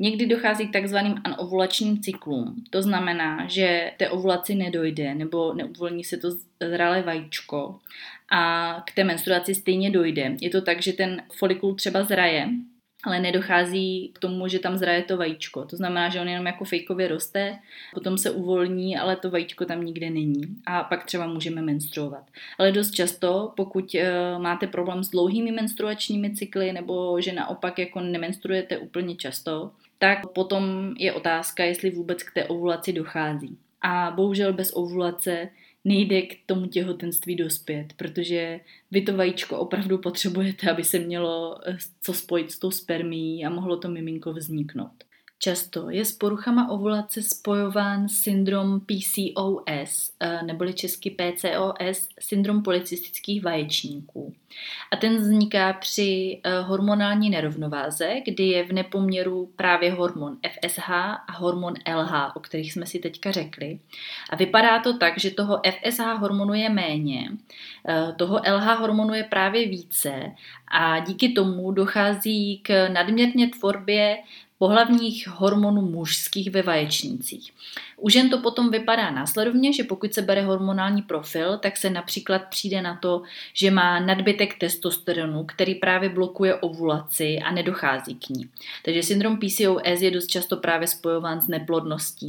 Někdy 0.00 0.26
dochází 0.26 0.68
k 0.68 0.72
takzvaným 0.72 1.14
anovulačním 1.24 2.02
cyklům. 2.02 2.64
To 2.70 2.82
znamená, 2.82 3.46
že 3.46 3.92
té 3.96 4.10
ovulaci 4.10 4.54
nedojde 4.54 5.14
nebo 5.14 5.54
neuvolní 5.54 6.04
se 6.04 6.16
to 6.16 6.28
zralé 6.60 7.02
vajíčko 7.02 7.78
a 8.34 8.82
k 8.86 8.92
té 8.92 9.04
menstruaci 9.04 9.54
stejně 9.54 9.90
dojde. 9.90 10.36
Je 10.40 10.50
to 10.50 10.62
tak, 10.62 10.82
že 10.82 10.92
ten 10.92 11.22
folikul 11.38 11.74
třeba 11.74 12.04
zraje 12.04 12.48
ale 13.06 13.20
nedochází 13.20 14.10
k 14.14 14.18
tomu, 14.18 14.48
že 14.48 14.58
tam 14.58 14.76
zraje 14.76 15.02
to 15.02 15.16
vajíčko. 15.16 15.64
To 15.64 15.76
znamená, 15.76 16.08
že 16.08 16.20
on 16.20 16.28
jenom 16.28 16.46
jako 16.46 16.64
fejkově 16.64 17.08
roste, 17.08 17.58
potom 17.94 18.18
se 18.18 18.30
uvolní, 18.30 18.98
ale 18.98 19.16
to 19.16 19.30
vajíčko 19.30 19.64
tam 19.64 19.84
nikde 19.84 20.10
není. 20.10 20.42
A 20.66 20.84
pak 20.84 21.04
třeba 21.04 21.26
můžeme 21.26 21.62
menstruovat. 21.62 22.24
Ale 22.58 22.72
dost 22.72 22.90
často, 22.90 23.52
pokud 23.56 23.94
uh, 23.94 24.42
máte 24.42 24.66
problém 24.66 25.04
s 25.04 25.10
dlouhými 25.10 25.52
menstruačními 25.52 26.34
cykly, 26.34 26.72
nebo 26.72 27.20
že 27.20 27.32
naopak 27.32 27.78
jako 27.78 28.00
nemenstruujete 28.00 28.78
úplně 28.78 29.16
často, 29.16 29.70
tak 29.98 30.18
potom 30.34 30.94
je 30.98 31.12
otázka, 31.12 31.64
jestli 31.64 31.90
vůbec 31.90 32.22
k 32.22 32.34
té 32.34 32.44
ovulaci 32.44 32.92
dochází. 32.92 33.58
A 33.82 34.12
bohužel 34.16 34.52
bez 34.52 34.72
ovulace 34.74 35.48
nejde 35.84 36.22
k 36.22 36.38
tomu 36.46 36.66
těhotenství 36.66 37.36
dospět, 37.36 37.92
protože 37.96 38.60
vy 38.90 39.02
to 39.02 39.16
vajíčko 39.16 39.58
opravdu 39.58 39.98
potřebujete, 39.98 40.70
aby 40.70 40.84
se 40.84 40.98
mělo 40.98 41.60
eh, 41.68 41.76
co 42.00 42.14
spojit 42.14 42.50
s 42.50 42.58
tou 42.58 42.70
spermií 42.70 43.44
a 43.44 43.50
mohlo 43.50 43.76
to 43.76 43.88
miminko 43.88 44.32
vzniknout. 44.32 45.04
Často 45.38 45.90
je 45.90 46.04
s 46.04 46.12
poruchama 46.12 46.70
ovulace 46.70 47.22
spojován 47.22 48.08
syndrom 48.08 48.80
PCOS, 48.80 50.12
eh, 50.20 50.42
neboli 50.42 50.74
česky 50.74 51.10
PCOS, 51.10 52.08
syndrom 52.20 52.62
polycystických 52.62 53.44
vaječníků. 53.44 54.34
A 54.90 54.96
ten 54.96 55.16
vzniká 55.16 55.72
při 55.72 56.40
eh, 56.44 56.60
hormonální 56.60 57.30
nerovnováze, 57.30 58.14
kdy 58.24 58.44
je 58.48 58.64
v 58.64 58.72
nepoměru 58.72 59.50
právě 59.56 59.92
hormon 59.92 60.36
FSH 60.42 60.90
a 60.90 61.32
hormon 61.32 61.74
LH, 61.94 62.36
o 62.36 62.40
kterých 62.40 62.72
jsme 62.72 62.86
si 62.86 62.98
teďka 62.98 63.30
řekli. 63.30 63.78
A 64.30 64.36
vypadá 64.36 64.78
to 64.78 64.98
tak, 64.98 65.18
že 65.18 65.30
toho 65.30 65.60
FSH 65.66 66.18
hormonu 66.18 66.54
je 66.54 66.68
méně, 66.68 67.30
eh, 67.88 68.12
toho 68.16 68.40
LH 68.46 68.78
hormonu 68.78 69.14
je 69.14 69.24
právě 69.24 69.68
více 69.68 70.32
a 70.68 71.00
díky 71.00 71.28
tomu 71.28 71.72
dochází 71.72 72.58
k 72.62 72.88
nadměrně 72.88 73.50
tvorbě 73.50 74.16
pohlavních 74.64 75.28
hormonů 75.28 75.82
mužských 75.82 76.50
ve 76.50 76.62
vaječnících. 76.62 77.52
U 77.96 78.08
žen 78.08 78.30
to 78.30 78.38
potom 78.38 78.70
vypadá 78.70 79.10
následovně, 79.10 79.72
že 79.72 79.84
pokud 79.84 80.14
se 80.14 80.22
bere 80.22 80.42
hormonální 80.42 81.02
profil, 81.02 81.58
tak 81.58 81.76
se 81.76 81.90
například 81.90 82.38
přijde 82.38 82.82
na 82.82 82.96
to, 82.96 83.22
že 83.54 83.70
má 83.70 84.00
nadbytek 84.00 84.58
testosteronu, 84.58 85.44
který 85.44 85.74
právě 85.74 86.08
blokuje 86.08 86.54
ovulaci 86.54 87.38
a 87.38 87.52
nedochází 87.52 88.14
k 88.14 88.28
ní. 88.28 88.48
Takže 88.84 89.02
syndrom 89.02 89.38
PCOS 89.38 90.00
je 90.00 90.10
dost 90.10 90.26
často 90.26 90.56
právě 90.56 90.88
spojován 90.88 91.40
s 91.40 91.48
neplodností. 91.48 92.26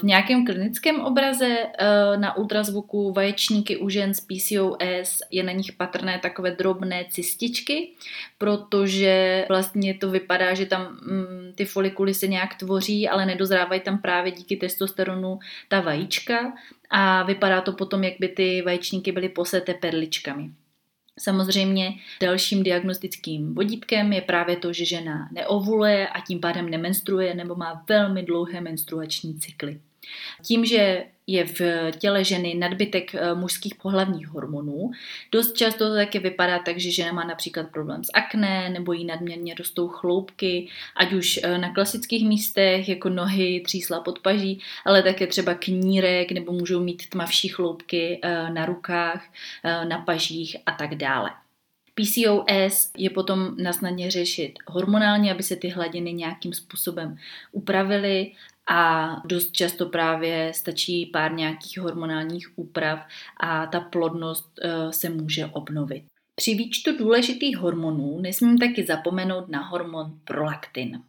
V 0.00 0.02
nějakém 0.02 0.46
klinickém 0.46 1.00
obraze 1.00 1.48
eh, 1.48 2.16
na 2.16 2.36
ultrazvuku 2.36 3.12
vaječníky 3.12 3.76
u 3.76 3.88
žen 3.88 4.14
s 4.14 4.20
PCOS 4.20 5.20
je 5.30 5.42
na 5.42 5.52
nich 5.52 5.72
patrné 5.72 6.18
takové 6.18 6.50
drobné 6.50 7.04
cističky, 7.10 7.92
protože 8.38 9.44
vlastně 9.48 9.94
to 9.94 10.10
vypadá, 10.10 10.54
že 10.54 10.66
tam 10.66 10.82
mm, 10.82 11.52
ty 11.54 11.64
folikuly 11.64 12.14
se 12.14 12.26
nějak 12.26 12.54
tvoří, 12.54 13.08
ale 13.08 13.26
nedozrávají 13.26 13.80
tam 13.80 13.98
právě 13.98 14.32
díky 14.32 14.56
testosteronu 14.56 15.38
ta 15.68 15.80
vajíčka 15.80 16.52
a 16.90 17.22
vypadá 17.22 17.60
to 17.60 17.72
potom, 17.72 18.04
jak 18.04 18.14
by 18.20 18.28
ty 18.28 18.62
vaječníky 18.62 19.12
byly 19.12 19.28
poseté 19.28 19.74
perličkami. 19.74 20.50
Samozřejmě 21.18 21.94
dalším 22.20 22.62
diagnostickým 22.62 23.54
vodítkem 23.54 24.12
je 24.12 24.20
právě 24.20 24.56
to, 24.56 24.72
že 24.72 24.84
žena 24.84 25.28
neovuluje 25.32 26.08
a 26.08 26.20
tím 26.20 26.40
pádem 26.40 26.70
nemenstruuje 26.70 27.34
nebo 27.34 27.54
má 27.54 27.84
velmi 27.88 28.22
dlouhé 28.22 28.60
menstruační 28.60 29.38
cykly. 29.38 29.80
Tím, 30.42 30.64
že 30.64 31.04
je 31.26 31.44
v 31.44 31.60
těle 31.98 32.24
ženy 32.24 32.54
nadbytek 32.54 33.14
eh, 33.14 33.34
mužských 33.34 33.74
pohlavních 33.74 34.28
hormonů. 34.28 34.90
Dost 35.32 35.56
často 35.56 35.88
to 35.88 35.94
také 35.94 36.18
vypadá 36.18 36.58
tak, 36.58 36.78
že 36.78 36.90
žena 36.90 37.12
má 37.12 37.24
například 37.24 37.70
problém 37.70 38.04
s 38.04 38.08
akné 38.14 38.70
nebo 38.70 38.92
jí 38.92 39.04
nadměrně 39.04 39.54
rostou 39.54 39.88
chloupky, 39.88 40.68
ať 40.96 41.12
už 41.12 41.40
eh, 41.42 41.58
na 41.58 41.72
klasických 41.72 42.28
místech, 42.28 42.88
jako 42.88 43.08
nohy, 43.08 43.62
třísla 43.66 44.00
podpaží, 44.00 44.60
ale 44.84 45.02
také 45.02 45.26
třeba 45.26 45.54
knírek 45.54 46.32
nebo 46.32 46.52
můžou 46.52 46.80
mít 46.80 47.08
tmavší 47.08 47.48
chloupky 47.48 48.20
eh, 48.22 48.50
na 48.50 48.66
rukách, 48.66 49.24
na 49.64 49.98
pažích 49.98 50.56
a 50.66 50.72
tak 50.72 50.94
dále. 50.94 51.30
PCOS 51.94 52.90
je 52.96 53.10
potom 53.10 53.56
na 53.58 53.72
snadně 53.72 54.10
řešit 54.10 54.52
hormonálně, 54.66 55.32
aby 55.32 55.42
se 55.42 55.56
ty 55.56 55.68
hladiny 55.68 56.12
nějakým 56.12 56.52
způsobem 56.52 57.16
upravily 57.52 58.32
a 58.70 59.10
dost 59.24 59.52
často 59.52 59.86
právě 59.86 60.52
stačí 60.54 61.06
pár 61.06 61.32
nějakých 61.32 61.78
hormonálních 61.78 62.58
úprav 62.58 63.06
a 63.40 63.66
ta 63.66 63.80
plodnost 63.80 64.60
uh, 64.64 64.90
se 64.90 65.10
může 65.10 65.46
obnovit. 65.46 66.04
Při 66.36 66.54
výčtu 66.54 66.98
důležitých 66.98 67.56
hormonů 67.56 68.20
nesmím 68.20 68.58
taky 68.58 68.84
zapomenout 68.84 69.48
na 69.48 69.62
hormon 69.62 70.18
prolaktin. 70.24 71.02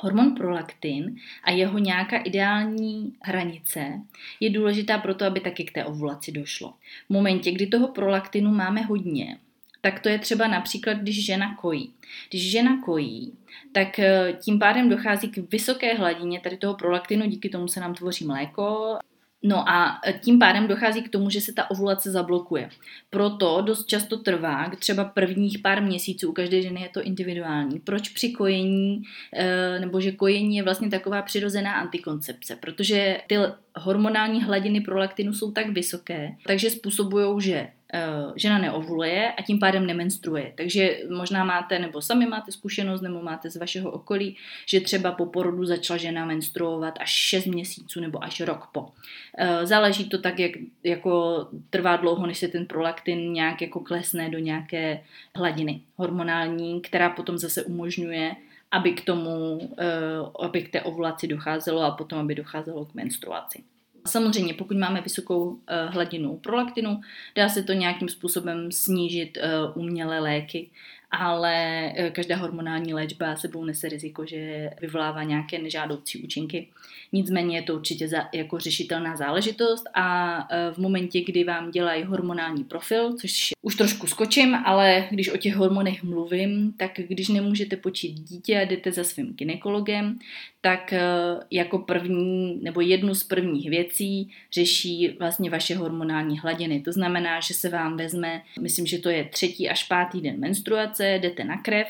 Hormon 0.00 0.34
prolaktin 0.34 1.16
a 1.44 1.50
jeho 1.50 1.78
nějaká 1.78 2.16
ideální 2.16 3.12
hranice 3.22 4.00
je 4.40 4.50
důležitá 4.50 4.98
proto, 4.98 5.24
aby 5.24 5.40
taky 5.40 5.64
k 5.64 5.72
té 5.72 5.84
ovulaci 5.84 6.32
došlo. 6.32 6.74
V 7.06 7.10
momentě, 7.10 7.52
kdy 7.52 7.66
toho 7.66 7.88
prolaktinu 7.88 8.50
máme 8.50 8.82
hodně, 8.82 9.38
tak 9.80 10.00
to 10.00 10.08
je 10.08 10.18
třeba 10.18 10.46
například, 10.46 10.94
když 10.94 11.26
žena 11.26 11.54
kojí. 11.54 11.92
Když 12.28 12.50
žena 12.50 12.82
kojí, 12.84 13.32
tak 13.72 13.98
eh, 13.98 14.32
tím 14.40 14.58
pádem 14.58 14.88
dochází 14.88 15.28
k 15.28 15.52
vysoké 15.52 15.94
hladině 15.94 16.40
tady 16.40 16.56
toho 16.56 16.74
prolaktinu, 16.74 17.26
díky 17.26 17.48
tomu 17.48 17.68
se 17.68 17.80
nám 17.80 17.94
tvoří 17.94 18.24
mléko 18.24 18.98
No 19.42 19.68
a 19.68 20.00
tím 20.20 20.38
pádem 20.38 20.68
dochází 20.68 21.02
k 21.02 21.08
tomu, 21.08 21.30
že 21.30 21.40
se 21.40 21.52
ta 21.52 21.70
ovulace 21.70 22.10
zablokuje. 22.10 22.70
Proto 23.10 23.62
dost 23.62 23.86
často 23.86 24.16
trvá, 24.16 24.70
třeba 24.78 25.04
prvních 25.04 25.58
pár 25.58 25.82
měsíců, 25.82 26.30
u 26.30 26.32
každé 26.32 26.62
ženy 26.62 26.80
je 26.82 26.88
to 26.88 27.02
individuální. 27.02 27.80
Proč 27.80 28.08
při 28.08 28.30
kojení, 28.30 29.02
eh, 29.32 29.80
nebo 29.80 30.00
že 30.00 30.12
kojení 30.12 30.56
je 30.56 30.62
vlastně 30.62 30.90
taková 30.90 31.22
přirozená 31.22 31.72
antikoncepce, 31.72 32.56
protože 32.56 33.20
ty 33.26 33.36
hormonální 33.76 34.42
hladiny 34.42 34.80
prolaktinu 34.80 35.32
jsou 35.32 35.52
tak 35.52 35.68
vysoké, 35.68 36.32
takže 36.46 36.70
způsobují, 36.70 37.42
že 37.42 37.68
Eh, 37.68 37.77
žena 38.36 38.58
neovuluje 38.58 39.32
a 39.32 39.42
tím 39.42 39.58
pádem 39.58 39.86
nemenstruuje. 39.86 40.52
Takže 40.56 40.98
možná 41.16 41.44
máte, 41.44 41.78
nebo 41.78 42.02
sami 42.02 42.26
máte 42.26 42.52
zkušenost, 42.52 43.00
nebo 43.00 43.22
máte 43.22 43.50
z 43.50 43.56
vašeho 43.56 43.90
okolí, 43.90 44.36
že 44.66 44.80
třeba 44.80 45.12
po 45.12 45.26
porodu 45.26 45.64
začala 45.64 45.96
žena 45.96 46.24
menstruovat 46.24 46.94
až 47.00 47.10
6 47.10 47.46
měsíců 47.46 48.00
nebo 48.00 48.24
až 48.24 48.40
rok 48.40 48.68
po. 48.72 48.88
Eh, 49.38 49.66
záleží 49.66 50.08
to 50.08 50.18
tak, 50.18 50.38
jak 50.38 50.52
jako 50.84 51.46
trvá 51.70 51.96
dlouho, 51.96 52.26
než 52.26 52.38
se 52.38 52.48
ten 52.48 52.66
prolaktin 52.66 53.32
nějak 53.32 53.62
jako 53.62 53.80
klesne 53.80 54.30
do 54.30 54.38
nějaké 54.38 55.00
hladiny 55.36 55.80
hormonální, 55.96 56.80
která 56.80 57.10
potom 57.10 57.38
zase 57.38 57.62
umožňuje 57.64 58.36
aby 58.70 58.92
k 58.92 59.04
tomu, 59.04 59.60
eh, 59.78 59.86
aby 60.40 60.62
k 60.62 60.72
té 60.72 60.82
ovulaci 60.82 61.26
docházelo 61.26 61.82
a 61.82 61.90
potom, 61.90 62.18
aby 62.18 62.34
docházelo 62.34 62.84
k 62.84 62.94
menstruaci. 62.94 63.64
Samozřejmě, 64.08 64.54
pokud 64.54 64.76
máme 64.76 65.00
vysokou 65.00 65.44
uh, 65.44 65.58
hladinu 65.86 66.36
prolaktinu, 66.36 67.00
dá 67.36 67.48
se 67.48 67.62
to 67.62 67.72
nějakým 67.72 68.08
způsobem 68.08 68.72
snížit 68.72 69.38
uh, 69.38 69.82
umělé 69.82 70.20
léky, 70.20 70.70
ale 71.10 71.92
uh, 71.98 72.10
každá 72.10 72.36
hormonální 72.36 72.94
léčba 72.94 73.36
sebou 73.36 73.64
nese 73.64 73.88
riziko, 73.88 74.26
že 74.26 74.70
vyvolává 74.80 75.22
nějaké 75.22 75.58
nežádoucí 75.58 76.22
účinky. 76.22 76.68
Nicméně 77.12 77.56
je 77.56 77.62
to 77.62 77.74
určitě 77.74 78.08
za, 78.08 78.28
jako 78.34 78.58
řešitelná 78.58 79.16
záležitost 79.16 79.84
a 79.94 80.36
uh, 80.38 80.74
v 80.74 80.78
momentě, 80.78 81.20
kdy 81.20 81.44
vám 81.44 81.70
dělají 81.70 82.04
hormonální 82.04 82.64
profil, 82.64 83.12
což 83.12 83.50
už 83.62 83.74
trošku 83.74 84.06
skočím, 84.06 84.54
ale 84.54 85.08
když 85.10 85.28
o 85.28 85.36
těch 85.36 85.56
hormonech 85.56 86.02
mluvím, 86.02 86.72
tak 86.76 86.90
když 87.08 87.28
nemůžete 87.28 87.76
počít 87.76 88.12
dítě 88.12 88.58
a 88.58 88.62
jdete 88.62 88.92
za 88.92 89.04
svým 89.04 89.34
ginekologem, 89.34 90.18
tak 90.60 90.92
eh, 90.92 91.00
jako 91.50 91.78
první 91.78 92.58
nebo 92.62 92.80
jednu 92.80 93.14
z 93.14 93.24
prvních 93.24 93.70
věcí 93.70 94.30
řeší 94.52 95.16
vlastně 95.18 95.50
vaše 95.50 95.76
hormonální 95.76 96.38
hladiny. 96.38 96.80
To 96.80 96.92
znamená, 96.92 97.40
že 97.40 97.54
se 97.54 97.68
vám 97.68 97.96
vezme, 97.96 98.42
myslím, 98.60 98.86
že 98.86 98.98
to 98.98 99.08
je 99.08 99.24
třetí 99.24 99.68
až 99.68 99.84
pátý 99.84 100.20
den 100.20 100.40
menstruace, 100.40 101.18
jdete 101.22 101.44
na 101.44 101.62
krev 101.62 101.88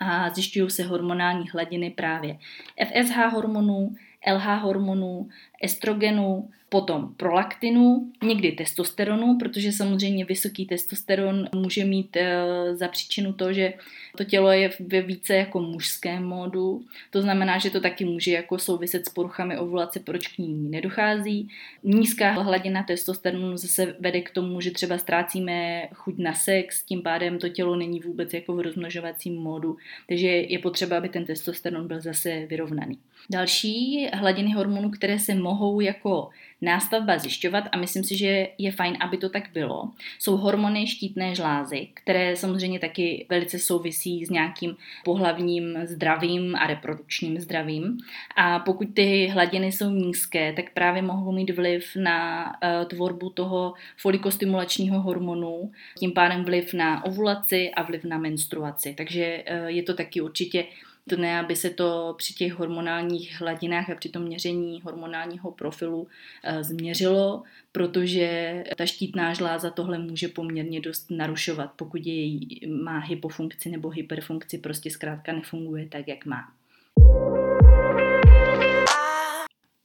a 0.00 0.30
zjišťují 0.30 0.70
se 0.70 0.82
hormonální 0.82 1.44
hladiny 1.52 1.90
právě 1.90 2.38
FSH 2.84 3.16
hormonů, 3.32 3.94
LH 4.26 4.60
hormonů, 4.62 5.28
estrogenu, 5.60 6.48
potom 6.70 7.14
prolaktinu, 7.16 8.12
někdy 8.22 8.52
testosteronu, 8.52 9.38
protože 9.38 9.72
samozřejmě 9.72 10.24
vysoký 10.24 10.66
testosteron 10.66 11.48
může 11.54 11.84
mít 11.84 12.16
e, 12.16 12.44
za 12.76 12.88
příčinu 12.88 13.32
to, 13.32 13.52
že 13.52 13.72
to 14.16 14.24
tělo 14.24 14.50
je 14.50 14.70
ve 14.80 15.02
více 15.02 15.34
jako 15.34 15.60
mužském 15.60 16.24
módu. 16.24 16.84
To 17.10 17.22
znamená, 17.22 17.58
že 17.58 17.70
to 17.70 17.80
taky 17.80 18.04
může 18.04 18.32
jako 18.32 18.58
souviset 18.58 19.06
s 19.06 19.08
poruchami 19.08 19.58
ovulace, 19.58 20.00
proč 20.00 20.28
k 20.28 20.38
ní 20.38 20.54
nedochází. 20.70 21.48
Nízká 21.82 22.30
hladina 22.30 22.82
testosteronu 22.82 23.56
zase 23.56 23.96
vede 24.00 24.20
k 24.20 24.30
tomu, 24.30 24.60
že 24.60 24.70
třeba 24.70 24.98
ztrácíme 24.98 25.88
chuť 25.94 26.18
na 26.18 26.32
sex, 26.34 26.84
tím 26.84 27.02
pádem 27.02 27.38
to 27.38 27.48
tělo 27.48 27.76
není 27.76 28.00
vůbec 28.00 28.34
jako 28.34 28.54
v 28.54 28.60
rozmnožovacím 28.60 29.34
módu, 29.34 29.76
takže 30.08 30.26
je 30.26 30.58
potřeba, 30.58 30.96
aby 30.96 31.08
ten 31.08 31.24
testosteron 31.24 31.88
byl 31.88 32.00
zase 32.00 32.46
vyrovnaný. 32.46 32.98
Další 33.30 34.08
hladiny 34.12 34.52
hormonů, 34.52 34.90
které 34.90 35.18
se 35.18 35.34
mohou 35.34 35.49
jako 35.80 36.30
nástavba 36.62 37.18
zjišťovat 37.18 37.64
a 37.72 37.76
myslím 37.76 38.04
si, 38.04 38.16
že 38.16 38.48
je 38.58 38.72
fajn, 38.72 38.96
aby 39.00 39.16
to 39.16 39.28
tak 39.28 39.50
bylo. 39.52 39.90
Jsou 40.18 40.36
hormony 40.36 40.86
štítné 40.86 41.34
žlázy, 41.34 41.88
které 41.94 42.36
samozřejmě 42.36 42.78
taky 42.78 43.26
velice 43.28 43.58
souvisí 43.58 44.24
s 44.24 44.30
nějakým 44.30 44.76
pohlavním 45.04 45.78
zdravím 45.84 46.56
a 46.56 46.66
reprodukčním 46.66 47.40
zdravím. 47.40 47.98
A 48.36 48.58
pokud 48.58 48.88
ty 48.94 49.26
hladiny 49.26 49.72
jsou 49.72 49.90
nízké, 49.90 50.52
tak 50.52 50.64
právě 50.74 51.02
mohou 51.02 51.32
mít 51.32 51.50
vliv 51.50 51.96
na 51.96 52.46
uh, 52.46 52.88
tvorbu 52.88 53.30
toho 53.30 53.74
folikostimulačního 53.96 55.00
hormonu, 55.00 55.72
tím 55.98 56.12
pádem 56.12 56.44
vliv 56.44 56.74
na 56.74 57.04
ovulaci 57.04 57.70
a 57.70 57.82
vliv 57.82 58.04
na 58.04 58.18
menstruaci. 58.18 58.94
Takže 58.96 59.44
uh, 59.50 59.66
je 59.66 59.82
to 59.82 59.94
taky 59.94 60.20
určitě 60.20 60.64
to 61.10 61.16
ne, 61.16 61.40
aby 61.40 61.56
se 61.56 61.70
to 61.70 62.14
při 62.18 62.34
těch 62.34 62.52
hormonálních 62.52 63.40
hladinách 63.40 63.90
a 63.90 63.94
při 63.94 64.08
tom 64.08 64.22
měření 64.22 64.80
hormonálního 64.84 65.50
profilu 65.50 66.08
e, 66.44 66.64
změřilo, 66.64 67.42
protože 67.72 68.64
ta 68.76 68.86
štítná 68.86 69.34
žláza 69.34 69.70
tohle 69.70 69.98
může 69.98 70.28
poměrně 70.28 70.80
dost 70.80 71.10
narušovat, 71.10 71.70
pokud 71.76 72.00
je, 72.04 72.38
má 72.66 72.98
hypofunkci 72.98 73.70
nebo 73.70 73.88
hyperfunkci, 73.88 74.58
prostě 74.58 74.90
zkrátka 74.90 75.32
nefunguje 75.32 75.88
tak, 75.88 76.08
jak 76.08 76.26
má. 76.26 76.52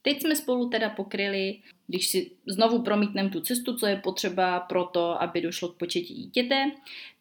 Teď 0.06 0.22
jsme 0.22 0.36
spolu 0.36 0.68
teda 0.68 0.90
pokryli, 0.90 1.58
když 1.86 2.08
si 2.08 2.30
znovu 2.46 2.82
promítneme 2.82 3.30
tu 3.30 3.40
cestu, 3.40 3.76
co 3.76 3.86
je 3.86 3.96
potřeba 3.96 4.60
pro 4.60 4.84
to, 4.84 5.22
aby 5.22 5.40
došlo 5.40 5.68
k 5.68 5.76
početí 5.76 6.14
dítěte, 6.14 6.70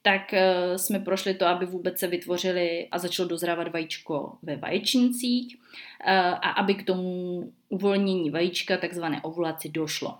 tak 0.01 0.33
eh, 0.33 0.77
jsme 0.77 0.99
prošli 0.99 1.33
to, 1.33 1.45
aby 1.45 1.65
vůbec 1.65 1.99
se 1.99 2.07
vytvořili 2.07 2.87
a 2.91 2.99
začalo 2.99 3.29
dozrávat 3.29 3.67
vajíčko 3.67 4.37
ve 4.41 4.55
vaječnicích 4.55 5.57
eh, 6.05 6.13
a 6.19 6.49
aby 6.49 6.75
k 6.75 6.85
tomu 6.85 7.43
uvolnění 7.69 8.29
vajíčka, 8.29 8.77
takzvané 8.77 9.21
ovulaci, 9.21 9.69
došlo. 9.69 10.17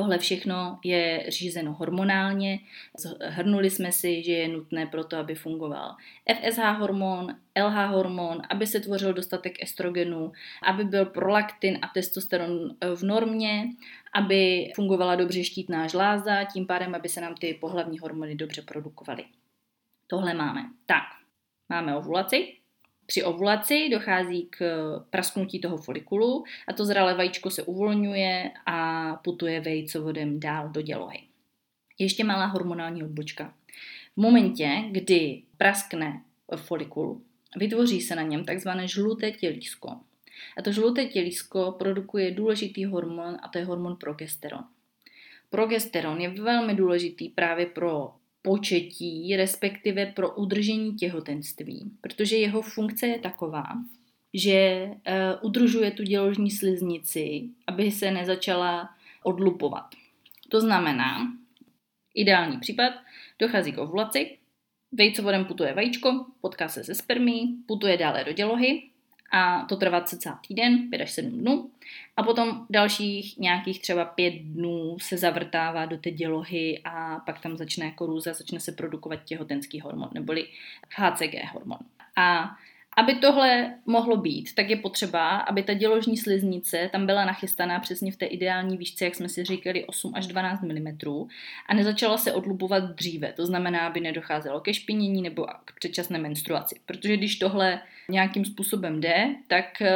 Tohle 0.00 0.18
všechno 0.18 0.78
je 0.84 1.24
řízeno 1.28 1.72
hormonálně. 1.72 2.58
Hrnuli 3.20 3.70
jsme 3.70 3.92
si, 3.92 4.22
že 4.22 4.32
je 4.32 4.48
nutné 4.48 4.86
pro 4.86 5.04
to, 5.04 5.16
aby 5.16 5.34
fungoval 5.34 5.96
FSH 6.34 6.78
hormon, 6.78 7.36
LH 7.64 7.90
hormon, 7.90 8.42
aby 8.50 8.66
se 8.66 8.80
tvořil 8.80 9.12
dostatek 9.12 9.62
estrogenu, 9.62 10.32
aby 10.62 10.84
byl 10.84 11.06
prolaktin 11.06 11.78
a 11.82 11.88
testosteron 11.94 12.76
v 12.94 13.02
normě, 13.02 13.64
aby 14.12 14.72
fungovala 14.74 15.14
dobře 15.14 15.44
štítná 15.44 15.86
žláza, 15.86 16.44
tím 16.44 16.66
pádem, 16.66 16.94
aby 16.94 17.08
se 17.08 17.20
nám 17.20 17.34
ty 17.34 17.54
pohlavní 17.60 17.98
hormony 17.98 18.34
dobře 18.34 18.62
produkovaly. 18.62 19.24
Tohle 20.06 20.34
máme. 20.34 20.60
Tak, 20.86 21.04
máme 21.68 21.96
ovulaci, 21.96 22.52
při 23.10 23.22
ovulaci 23.22 23.88
dochází 23.92 24.46
k 24.50 24.58
prasknutí 25.10 25.60
toho 25.60 25.76
folikulu 25.76 26.44
a 26.68 26.72
to 26.72 26.84
zralé 26.84 27.14
vajíčko 27.14 27.50
se 27.50 27.62
uvolňuje 27.62 28.50
a 28.66 29.14
putuje 29.14 29.60
vejcovodem 29.60 30.40
dál 30.40 30.68
do 30.68 30.82
dělohy. 30.82 31.18
Ještě 31.98 32.24
malá 32.24 32.46
hormonální 32.46 33.02
odbočka. 33.02 33.54
V 34.16 34.20
momentě, 34.20 34.68
kdy 34.90 35.42
praskne 35.56 36.22
folikul, 36.56 37.22
vytvoří 37.56 38.00
se 38.00 38.16
na 38.16 38.22
něm 38.22 38.44
takzvané 38.44 38.88
žluté 38.88 39.30
tělísko. 39.30 39.88
A 40.56 40.62
to 40.62 40.72
žluté 40.72 41.04
tělísko 41.04 41.74
produkuje 41.78 42.30
důležitý 42.30 42.84
hormon 42.84 43.36
a 43.42 43.48
to 43.48 43.58
je 43.58 43.64
hormon 43.64 43.96
progesteron. 43.96 44.64
Progesteron 45.48 46.20
je 46.20 46.28
velmi 46.28 46.74
důležitý 46.74 47.28
právě 47.28 47.66
pro 47.66 48.12
početí, 48.42 49.36
respektive 49.36 50.06
pro 50.06 50.34
udržení 50.34 50.94
těhotenství, 50.94 51.90
protože 52.00 52.36
jeho 52.36 52.62
funkce 52.62 53.06
je 53.06 53.18
taková, 53.18 53.64
že 54.34 54.86
uh, 54.86 54.94
udržuje 55.42 55.90
tu 55.90 56.02
děložní 56.02 56.50
sliznici, 56.50 57.48
aby 57.66 57.90
se 57.90 58.10
nezačala 58.10 58.90
odlupovat. 59.22 59.94
To 60.48 60.60
znamená, 60.60 61.32
ideální 62.14 62.58
případ, 62.58 62.92
dochází 63.38 63.72
k 63.72 63.78
ovulaci, 63.78 64.38
vejcovodem 64.92 65.44
putuje 65.44 65.74
vajíčko, 65.74 66.26
potká 66.40 66.68
se 66.68 66.84
se 66.84 66.94
spermí, 66.94 67.56
putuje 67.66 67.96
dále 67.96 68.24
do 68.24 68.32
dělohy 68.32 68.89
a 69.30 69.64
to 69.68 69.76
trvá 69.76 70.00
cca 70.00 70.40
týden, 70.48 70.90
5 70.90 71.02
až 71.02 71.10
7 71.10 71.30
dnů. 71.30 71.70
A 72.16 72.22
potom 72.22 72.66
dalších 72.70 73.38
nějakých 73.38 73.80
třeba 73.80 74.04
5 74.04 74.34
dnů 74.34 74.96
se 75.00 75.18
zavrtává 75.18 75.86
do 75.86 75.98
té 75.98 76.10
dělohy 76.10 76.80
a 76.84 77.18
pak 77.26 77.40
tam 77.40 77.56
začne 77.56 77.84
jako 77.84 78.06
růza, 78.06 78.32
začne 78.32 78.60
se 78.60 78.72
produkovat 78.72 79.24
těhotenský 79.24 79.80
hormon, 79.80 80.08
neboli 80.14 80.46
HCG 80.96 81.34
hormon. 81.52 81.78
A 82.16 82.50
aby 82.96 83.14
tohle 83.14 83.74
mohlo 83.86 84.16
být, 84.16 84.54
tak 84.54 84.70
je 84.70 84.76
potřeba, 84.76 85.38
aby 85.38 85.62
ta 85.62 85.74
děložní 85.74 86.16
sliznice 86.16 86.88
tam 86.92 87.06
byla 87.06 87.24
nachystaná 87.24 87.80
přesně 87.80 88.12
v 88.12 88.16
té 88.16 88.26
ideální 88.26 88.76
výšce, 88.76 89.04
jak 89.04 89.14
jsme 89.14 89.28
si 89.28 89.44
říkali, 89.44 89.84
8 89.84 90.12
až 90.16 90.26
12 90.26 90.62
mm 90.62 90.98
a 91.68 91.74
nezačala 91.74 92.18
se 92.18 92.32
odlupovat 92.32 92.84
dříve. 92.84 93.32
To 93.32 93.46
znamená, 93.46 93.86
aby 93.86 94.00
nedocházelo 94.00 94.60
ke 94.60 94.74
špinění 94.74 95.22
nebo 95.22 95.46
k 95.64 95.72
předčasné 95.74 96.18
menstruaci. 96.18 96.80
Protože 96.86 97.16
když 97.16 97.36
tohle 97.36 97.80
nějakým 98.10 98.44
způsobem 98.44 99.00
jde, 99.00 99.34
tak 99.46 99.82
eh, 99.82 99.90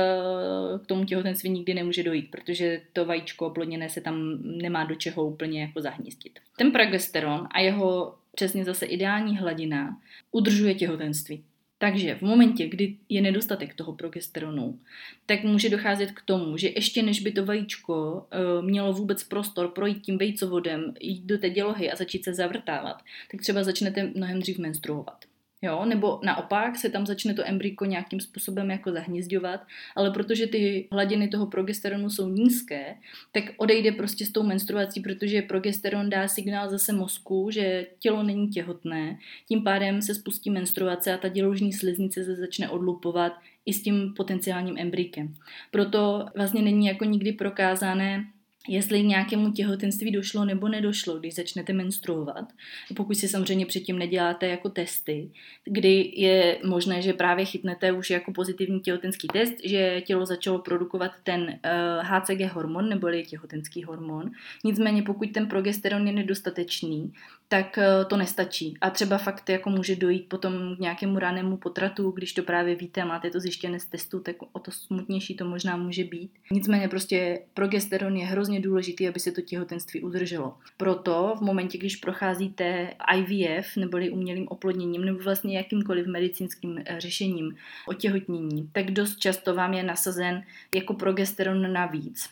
k 0.85 0.87
tomu 0.87 1.05
těhotenství 1.05 1.51
nikdy 1.51 1.75
nemůže 1.75 2.03
dojít, 2.03 2.31
protože 2.31 2.81
to 2.93 3.05
vajíčko 3.05 3.47
oplodněné 3.47 3.89
se 3.89 4.01
tam 4.01 4.39
nemá 4.43 4.85
do 4.85 4.95
čeho 4.95 5.27
úplně 5.27 5.63
jako 5.63 5.81
zahnízdit. 5.81 6.39
Ten 6.57 6.73
progesteron 6.73 7.49
a 7.51 7.61
jeho 7.61 8.15
přesně 8.35 8.65
zase 8.65 8.87
ideální 8.87 9.39
hladina 9.39 10.01
udržuje 10.33 10.75
těhotenství. 10.75 11.45
Takže 11.79 12.15
v 12.15 12.23
momentě, 12.23 12.69
kdy 12.69 12.97
je 13.09 13.23
nedostatek 13.23 13.75
toho 13.75 13.93
progesteronu, 13.93 14.79
tak 15.27 15.45
může 15.45 15.69
docházet 15.69 16.11
k 16.11 16.23
tomu, 16.23 16.57
že 16.57 16.69
ještě 16.69 17.03
než 17.03 17.21
by 17.21 17.33
to 17.33 17.45
vajíčko 17.45 18.13
uh, 18.13 18.65
mělo 18.65 18.93
vůbec 18.93 19.25
prostor 19.25 19.69
projít 19.69 20.03
tím 20.03 20.19
vejcovodem, 20.19 20.95
jít 21.01 21.25
do 21.25 21.39
té 21.39 21.51
dělohy 21.51 21.91
a 21.91 21.97
začít 21.97 22.25
se 22.25 22.35
zavrtávat, 22.35 23.03
tak 23.31 23.41
třeba 23.41 23.63
začnete 23.63 24.11
mnohem 24.15 24.41
dřív 24.41 24.59
menstruovat. 24.59 25.25
Jo? 25.65 25.85
Nebo 25.85 26.21
naopak 26.23 26.77
se 26.77 26.91
tam 26.91 27.07
začne 27.07 27.35
to 27.35 27.43
embryko 27.47 27.85
nějakým 27.85 28.21
způsobem 28.21 28.71
jako 28.71 28.93
zahnízďovat, 28.93 29.61
ale 29.97 30.11
protože 30.11 30.47
ty 30.47 30.89
hladiny 30.93 31.29
toho 31.29 31.47
progesteronu 31.47 32.11
jsou 32.11 32.29
nízké, 32.29 32.95
tak 33.33 33.45
odejde 33.57 33.93
prostě 33.93 34.27
s 34.27 34.33
tou 34.33 34.43
menstruací, 34.43 35.01
protože 35.01 35.43
progesteron 35.43 36.11
dá 36.11 36.29
signál 36.29 36.71
zase 36.71 36.93
mozku, 36.93 37.51
že 37.51 37.87
tělo 37.99 38.23
není 38.23 38.49
těhotné, 38.49 39.19
tím 39.49 39.65
pádem 39.65 40.03
se 40.03 40.15
spustí 40.15 40.51
menstruace 40.51 41.15
a 41.15 41.19
ta 41.19 41.29
děložní 41.29 41.73
sliznice 41.73 42.25
se 42.25 42.37
začne 42.37 42.69
odlupovat 42.69 43.33
i 43.67 43.73
s 43.73 43.83
tím 43.83 44.15
potenciálním 44.17 44.79
embrykem. 44.79 45.35
Proto 45.71 46.27
vlastně 46.37 46.63
není 46.63 46.87
jako 46.87 47.05
nikdy 47.05 47.33
prokázané, 47.33 48.25
jestli 48.69 49.03
k 49.03 49.07
nějakému 49.07 49.51
těhotenství 49.51 50.11
došlo 50.11 50.45
nebo 50.45 50.69
nedošlo, 50.69 51.19
když 51.19 51.35
začnete 51.35 51.73
menstruovat. 51.73 52.53
Pokud 52.97 53.15
si 53.15 53.29
samozřejmě 53.29 53.67
předtím 53.67 53.99
neděláte 53.99 54.49
jako 54.49 54.69
testy, 54.69 55.31
kdy 55.65 56.13
je 56.17 56.59
možné, 56.65 57.03
že 57.03 57.13
právě 57.13 57.45
chytnete 57.45 57.93
už 57.93 58.11
jako 58.11 58.33
pozitivní 58.33 58.81
těhotenský 58.81 59.29
test, 59.29 59.55
že 59.65 60.01
tělo 60.01 60.27
začalo 60.27 60.59
produkovat 60.59 61.13
ten 61.23 61.43
uh, 61.43 61.49
eh, 61.63 62.03
HCG 62.03 62.41
hormon 62.53 62.89
nebo 62.89 63.09
těhotenský 63.23 63.85
hormon. 63.85 64.31
Nicméně 64.65 65.03
pokud 65.03 65.33
ten 65.33 65.49
progesteron 65.49 66.07
je 66.07 66.13
nedostatečný, 66.13 67.13
tak 67.49 67.79
uh, 67.79 68.09
to 68.09 68.17
nestačí. 68.17 68.75
A 68.81 68.91
třeba 68.91 69.19
fakt 69.19 69.49
jako 69.49 69.71
může 69.71 69.97
dojít 69.97 70.29
potom 70.29 70.77
k 70.77 70.79
nějakému 70.79 71.19
ranému 71.19 71.57
potratu, 71.57 72.11
když 72.11 72.33
to 72.33 72.43
právě 72.43 72.75
víte 72.75 73.03
a 73.03 73.05
máte 73.05 73.31
to 73.31 73.41
zjištěné 73.41 73.81
z 73.81 73.87
testu, 73.87 74.21
tak 74.21 74.37
o 74.53 74.59
to 74.59 74.71
smutnější 74.71 75.37
to 75.37 75.45
možná 75.45 75.77
může 75.77 76.05
být. 76.05 76.31
Nicméně 76.51 76.89
prostě 76.89 77.41
progesteron 77.55 78.17
je 78.17 78.27
hrozně 78.27 78.54
důležitý, 78.61 79.09
aby 79.09 79.21
se 79.21 79.33
to 79.33 79.41
těhotenství 79.41 80.01
udrželo. 80.01 80.55
Proto 80.77 81.35
v 81.39 81.41
momentě, 81.41 81.79
když 81.79 81.97
procházíte 81.97 82.95
IVF 83.17 83.77
neboli 83.77 84.11
umělým 84.11 84.49
oplodněním 84.49 85.05
nebo 85.05 85.19
vlastně 85.19 85.57
jakýmkoliv 85.57 86.07
medicínským 86.07 86.79
eh, 86.79 87.01
řešením 87.01 87.57
otěhotnění, 87.89 88.69
tak 88.73 88.91
dost 88.91 89.19
často 89.19 89.55
vám 89.55 89.75
je 89.75 89.83
nasazen 89.83 90.43
jako 90.73 90.95
progesteron 90.95 91.73
navíc. 91.73 92.29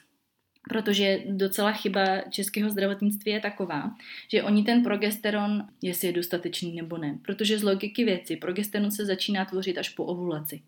Protože 0.68 1.22
docela 1.26 1.72
chyba 1.72 2.20
českého 2.30 2.70
zdravotnictví 2.70 3.32
je 3.32 3.40
taková, 3.40 3.90
že 4.28 4.42
oni 4.42 4.62
ten 4.62 4.82
progesteron, 4.82 5.64
jestli 5.82 6.08
je 6.08 6.12
dostatečný 6.12 6.72
nebo 6.72 6.98
ne, 6.98 7.18
protože 7.22 7.58
z 7.58 7.62
logiky 7.62 8.04
věci 8.04 8.36
progesteron 8.36 8.90
se 8.90 9.06
začíná 9.06 9.44
tvořit 9.44 9.78
až 9.78 9.88
po 9.88 10.04
ovulaci. 10.04 10.60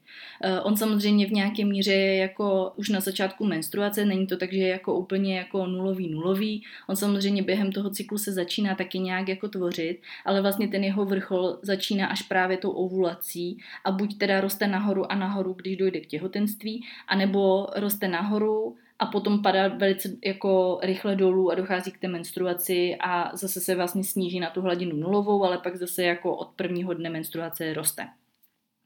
Uh, 0.44 0.58
on 0.62 0.76
samozřejmě 0.76 1.26
v 1.26 1.32
nějaké 1.32 1.64
míře 1.64 1.92
je 1.92 2.16
jako 2.16 2.72
už 2.76 2.88
na 2.88 3.00
začátku 3.00 3.46
menstruace, 3.46 4.04
není 4.04 4.26
to 4.26 4.36
tak, 4.36 4.52
že 4.52 4.58
je 4.58 4.68
jako 4.68 4.98
úplně 4.98 5.38
jako 5.38 5.66
nulový 5.66 6.08
nulový, 6.08 6.62
on 6.88 6.96
samozřejmě 6.96 7.42
během 7.42 7.72
toho 7.72 7.90
cyklu 7.90 8.18
se 8.18 8.32
začíná 8.32 8.74
taky 8.74 8.98
nějak 8.98 9.28
jako 9.28 9.48
tvořit, 9.48 9.98
ale 10.24 10.42
vlastně 10.42 10.68
ten 10.68 10.84
jeho 10.84 11.04
vrchol 11.04 11.58
začíná 11.62 12.06
až 12.06 12.22
právě 12.22 12.56
tou 12.56 12.70
ovulací 12.70 13.58
a 13.84 13.90
buď 13.90 14.18
teda 14.18 14.40
roste 14.40 14.66
nahoru 14.66 15.12
a 15.12 15.14
nahoru, 15.14 15.52
když 15.52 15.76
dojde 15.76 16.00
k 16.00 16.06
těhotenství, 16.06 16.84
anebo 17.08 17.66
roste 17.76 18.08
nahoru 18.08 18.76
a 18.98 19.06
potom 19.06 19.42
padá 19.42 19.68
velice 19.68 20.16
jako 20.24 20.78
rychle 20.82 21.16
dolů 21.16 21.50
a 21.50 21.54
dochází 21.54 21.92
k 21.92 21.98
té 21.98 22.08
menstruaci 22.08 22.96
a 23.00 23.36
zase 23.36 23.60
se 23.60 23.74
vlastně 23.74 24.04
sníží 24.04 24.40
na 24.40 24.50
tu 24.50 24.60
hladinu 24.60 24.96
nulovou, 24.96 25.44
ale 25.44 25.58
pak 25.58 25.76
zase 25.76 26.02
jako 26.02 26.36
od 26.36 26.48
prvního 26.48 26.94
dne 26.94 27.10
menstruace 27.10 27.74
roste. 27.74 28.06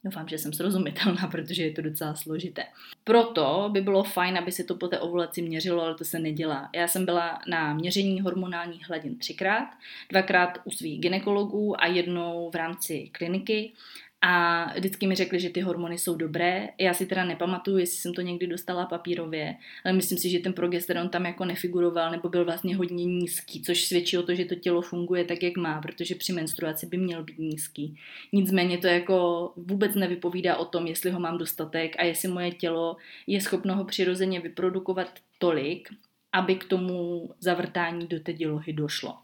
Doufám, 0.05 0.29
že 0.29 0.39
jsem 0.39 0.53
srozumitelná, 0.53 1.27
protože 1.31 1.63
je 1.63 1.73
to 1.73 1.83
docela 1.83 2.15
složité. 2.15 2.65
Proto 3.05 3.69
by 3.73 3.81
bylo 3.81 4.05
fajn, 4.05 4.39
aby 4.39 4.53
se 4.53 4.65
to 4.65 4.75
po 4.75 4.89
té 4.89 4.99
ovulaci 4.99 5.43
měřilo, 5.43 5.83
ale 5.83 5.95
to 5.95 6.05
se 6.05 6.19
nedělá. 6.19 6.71
Já 6.75 6.89
jsem 6.89 7.05
byla 7.05 7.39
na 7.49 7.75
měření 7.75 8.21
hormonálních 8.21 8.89
hladin 8.89 9.19
třikrát, 9.19 9.69
dvakrát 10.11 10.59
u 10.65 10.71
svých 10.71 11.01
ginekologů 11.01 11.83
a 11.83 11.87
jednou 11.87 12.51
v 12.51 12.55
rámci 12.55 13.11
kliniky 13.13 13.73
a 14.21 14.65
vždycky 14.77 15.07
mi 15.07 15.15
řekli, 15.15 15.41
že 15.41 15.51
ty 15.51 15.61
hormony 15.61 15.99
jsou 15.99 16.17
dobré. 16.17 16.69
Já 16.79 16.95
si 16.95 17.07
teda 17.07 17.25
nepamatuju, 17.25 17.79
jestli 17.79 17.99
jsem 17.99 18.15
to 18.15 18.21
někdy 18.21 18.47
dostala 18.47 18.87
papírově, 18.87 19.57
ale 19.85 19.95
myslím 19.95 20.19
si, 20.19 20.31
že 20.31 20.39
ten 20.39 20.53
progesteron 20.53 21.09
tam 21.09 21.27
jako 21.27 21.45
nefiguroval 21.45 22.11
nebo 22.11 22.29
byl 22.29 22.45
vlastně 22.45 22.77
hodně 22.77 23.05
nízký, 23.05 23.63
což 23.63 23.85
svědčí 23.85 24.19
o 24.19 24.23
to, 24.23 24.35
že 24.35 24.45
to 24.45 24.55
tělo 24.55 24.83
funguje 24.83 25.25
tak, 25.25 25.43
jak 25.43 25.57
má, 25.57 25.81
protože 25.81 26.15
při 26.15 26.33
menstruaci 26.33 26.87
by 26.87 26.97
měl 26.97 27.25
být 27.25 27.39
nízký. 27.39 27.97
Nicméně 28.33 28.79
to 28.79 28.87
jako 28.87 29.53
vůbec 29.57 29.95
nevypovídá 29.95 30.57
o 30.57 30.65
tom, 30.65 30.87
jestli 30.87 31.11
ho 31.11 31.21
mám 31.21 31.39
dostatek 31.39 31.97
a 31.99 32.05
jestli 32.05 32.29
moje 32.29 32.51
tělo 32.51 32.97
je 33.27 33.41
schopno 33.41 33.77
ho 33.77 33.85
přirozeně 33.85 34.41
vyprodukovat 34.41 35.09
tolik, 35.39 35.89
aby 36.33 36.55
k 36.55 36.65
tomu 36.65 37.31
zavrtání 37.41 38.07
do 38.07 38.21
té 38.21 38.33
dělohy 38.33 38.73
došlo. 38.73 39.17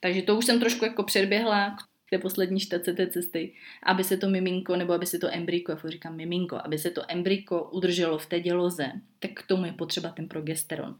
Takže 0.00 0.22
to 0.22 0.36
už 0.36 0.44
jsem 0.44 0.60
trošku 0.60 0.84
jako 0.84 1.02
předběhla 1.02 1.76
té 2.10 2.18
poslední 2.18 2.60
štace 2.60 2.92
té 2.92 3.06
cesty, 3.06 3.52
aby 3.82 4.04
se 4.04 4.16
to 4.16 4.28
miminko, 4.28 4.76
nebo 4.76 4.92
aby 4.92 5.06
se 5.06 5.18
to 5.18 5.28
embryko, 5.34 5.72
jako 5.72 5.90
říkám 5.90 6.16
miminko, 6.16 6.60
aby 6.64 6.78
se 6.78 6.90
to 6.90 7.02
embryko 7.08 7.70
udrželo 7.70 8.18
v 8.18 8.26
té 8.26 8.40
děloze, 8.40 8.92
tak 9.18 9.30
k 9.34 9.46
tomu 9.46 9.64
je 9.64 9.72
potřeba 9.72 10.08
ten 10.08 10.28
progesteron. 10.28 10.96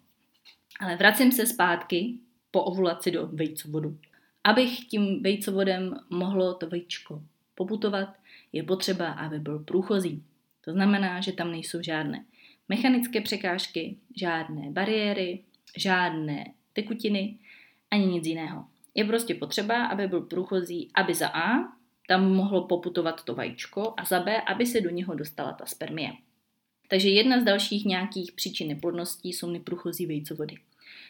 Ale 0.80 0.96
vracím 0.96 1.32
se 1.32 1.46
zpátky 1.46 2.14
po 2.50 2.62
ovulaci 2.62 3.10
do 3.10 3.26
vejcovodu. 3.26 3.98
Abych 4.44 4.78
tím 4.78 5.22
vejcovodem 5.22 5.96
mohlo 6.10 6.54
to 6.54 6.68
vejčko 6.68 7.22
poputovat, 7.54 8.08
je 8.52 8.62
potřeba, 8.62 9.10
aby 9.10 9.38
byl 9.38 9.58
průchozí. 9.58 10.22
To 10.64 10.72
znamená, 10.72 11.20
že 11.20 11.32
tam 11.32 11.50
nejsou 11.50 11.82
žádné 11.82 12.24
mechanické 12.68 13.20
překážky, 13.20 13.96
žádné 14.16 14.70
bariéry, 14.70 15.44
žádné 15.76 16.44
tekutiny, 16.72 17.38
ani 17.90 18.06
nic 18.06 18.26
jiného. 18.26 18.64
Je 19.00 19.04
prostě 19.04 19.34
potřeba, 19.34 19.86
aby 19.86 20.08
byl 20.08 20.20
průchozí, 20.20 20.90
aby 20.94 21.14
za 21.14 21.28
A 21.28 21.72
tam 22.08 22.32
mohlo 22.32 22.66
poputovat 22.66 23.24
to 23.24 23.34
vajíčko 23.34 23.94
a 23.96 24.04
za 24.04 24.20
B, 24.20 24.40
aby 24.40 24.66
se 24.66 24.80
do 24.80 24.90
něho 24.90 25.14
dostala 25.14 25.52
ta 25.52 25.66
spermie. 25.66 26.10
Takže 26.88 27.08
jedna 27.08 27.40
z 27.40 27.44
dalších 27.44 27.84
nějakých 27.84 28.32
příčin 28.32 28.68
neplodností 28.68 29.32
jsou 29.32 29.50
neprůchozí 29.50 30.06
vejcovody. 30.06 30.54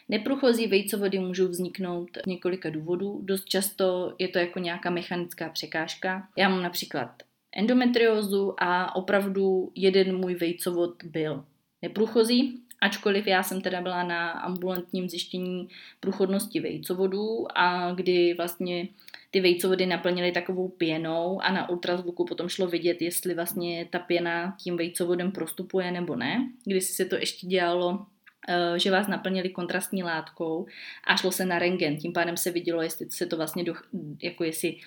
Neprůchozí 0.09 0.67
vejcovody 0.67 1.19
můžou 1.19 1.47
vzniknout 1.47 2.09
z 2.23 2.27
několika 2.27 2.69
důvodů. 2.69 3.19
Dost 3.23 3.45
často 3.45 4.15
je 4.19 4.27
to 4.27 4.39
jako 4.39 4.59
nějaká 4.59 4.89
mechanická 4.89 5.49
překážka. 5.49 6.27
Já 6.37 6.49
mám 6.49 6.61
například 6.61 7.23
endometriózu 7.55 8.55
a 8.57 8.95
opravdu 8.95 9.71
jeden 9.75 10.17
můj 10.17 10.35
vejcovod 10.35 11.03
byl 11.03 11.45
neprůchozí 11.81 12.63
Ačkoliv 12.81 13.27
já 13.27 13.43
jsem 13.43 13.61
teda 13.61 13.81
byla 13.81 14.03
na 14.03 14.31
ambulantním 14.31 15.09
zjištění 15.09 15.69
průchodnosti 15.99 16.59
vejcovodů 16.59 17.47
a 17.55 17.91
kdy 17.91 18.33
vlastně 18.33 18.87
ty 19.31 19.41
vejcovody 19.41 19.85
naplnily 19.85 20.31
takovou 20.31 20.67
pěnou 20.67 21.41
a 21.41 21.51
na 21.51 21.69
ultrazvuku 21.69 22.25
potom 22.25 22.49
šlo 22.49 22.67
vidět, 22.67 23.01
jestli 23.01 23.33
vlastně 23.33 23.87
ta 23.89 23.99
pěna 23.99 24.55
tím 24.59 24.77
vejcovodem 24.77 25.31
prostupuje 25.31 25.91
nebo 25.91 26.15
ne. 26.15 26.49
Když 26.65 26.83
se 26.83 27.05
to 27.05 27.15
ještě 27.15 27.47
dělalo 27.47 28.05
eh, 28.49 28.79
že 28.79 28.91
vás 28.91 29.07
naplnili 29.07 29.49
kontrastní 29.49 30.03
látkou 30.03 30.65
a 31.07 31.15
šlo 31.15 31.31
se 31.31 31.45
na 31.45 31.59
rengen. 31.59 31.97
Tím 31.97 32.13
pádem 32.13 32.37
se 32.37 32.51
vidělo, 32.51 32.81
jestli 32.81 33.11
se 33.11 33.25
to 33.25 33.37
vlastně, 33.37 33.63
do, 33.63 33.73
jako 34.21 34.43
jestli 34.43 34.77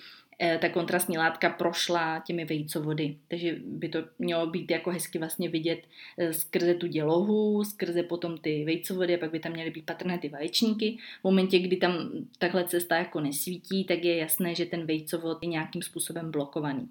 ta 0.61 0.69
kontrastní 0.69 1.17
látka 1.17 1.49
prošla 1.49 2.23
těmi 2.27 2.45
vejcovody. 2.45 3.17
Takže 3.27 3.55
by 3.65 3.89
to 3.89 4.03
mělo 4.19 4.47
být 4.47 4.71
jako 4.71 4.91
hezky 4.91 5.19
vlastně 5.19 5.49
vidět 5.49 5.79
eh, 6.17 6.33
skrze 6.33 6.73
tu 6.73 6.87
dělohu, 6.87 7.63
skrze 7.63 8.03
potom 8.03 8.37
ty 8.37 8.65
vejcovody 8.65 9.15
a 9.15 9.17
pak 9.17 9.31
by 9.31 9.39
tam 9.39 9.51
měly 9.51 9.71
být 9.71 9.85
patrné 9.85 10.17
ty 10.17 10.29
vaječníky. 10.29 10.97
V 11.21 11.23
momentě, 11.23 11.59
kdy 11.59 11.77
tam 11.77 12.11
takhle 12.37 12.67
cesta 12.67 12.97
jako 12.97 13.19
nesvítí, 13.19 13.83
tak 13.83 14.03
je 14.03 14.17
jasné, 14.17 14.55
že 14.55 14.65
ten 14.65 14.85
vejcovod 14.85 15.37
je 15.41 15.49
nějakým 15.49 15.81
způsobem 15.81 16.31
blokovaný. 16.31 16.89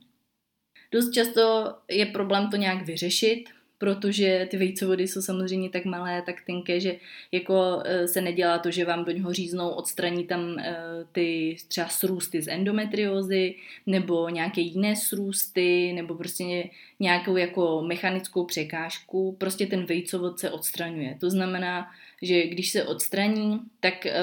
Dost 0.92 1.10
často 1.10 1.74
je 1.90 2.06
problém 2.06 2.50
to 2.50 2.56
nějak 2.56 2.86
vyřešit, 2.86 3.44
protože 3.84 4.48
ty 4.50 4.56
vejcovody 4.56 5.08
jsou 5.08 5.22
samozřejmě 5.22 5.70
tak 5.70 5.84
malé, 5.84 6.22
tak 6.22 6.40
tenké, 6.46 6.80
že 6.80 6.96
jako 7.32 7.82
e, 7.84 8.08
se 8.08 8.20
nedělá 8.20 8.58
to, 8.58 8.70
že 8.70 8.84
vám 8.84 9.04
do 9.04 9.12
něho 9.12 9.32
říznou, 9.32 9.68
odstraní 9.68 10.24
tam 10.24 10.58
e, 10.58 10.76
ty 11.12 11.56
třeba 11.68 11.88
srůsty 11.88 12.42
z 12.42 12.48
endometriózy, 12.48 13.54
nebo 13.86 14.28
nějaké 14.28 14.60
jiné 14.60 14.96
srůsty, 14.96 15.92
nebo 15.92 16.14
prostě 16.14 16.70
nějakou 17.00 17.36
jako 17.36 17.82
mechanickou 17.86 18.44
překážku, 18.44 19.36
prostě 19.40 19.66
ten 19.66 19.84
vejcovod 19.84 20.38
se 20.38 20.50
odstraňuje. 20.50 21.16
To 21.20 21.30
znamená, 21.30 21.86
že 22.24 22.46
když 22.46 22.70
se 22.70 22.84
odstraní, 22.84 23.60
tak 23.80 24.06
eh, 24.06 24.14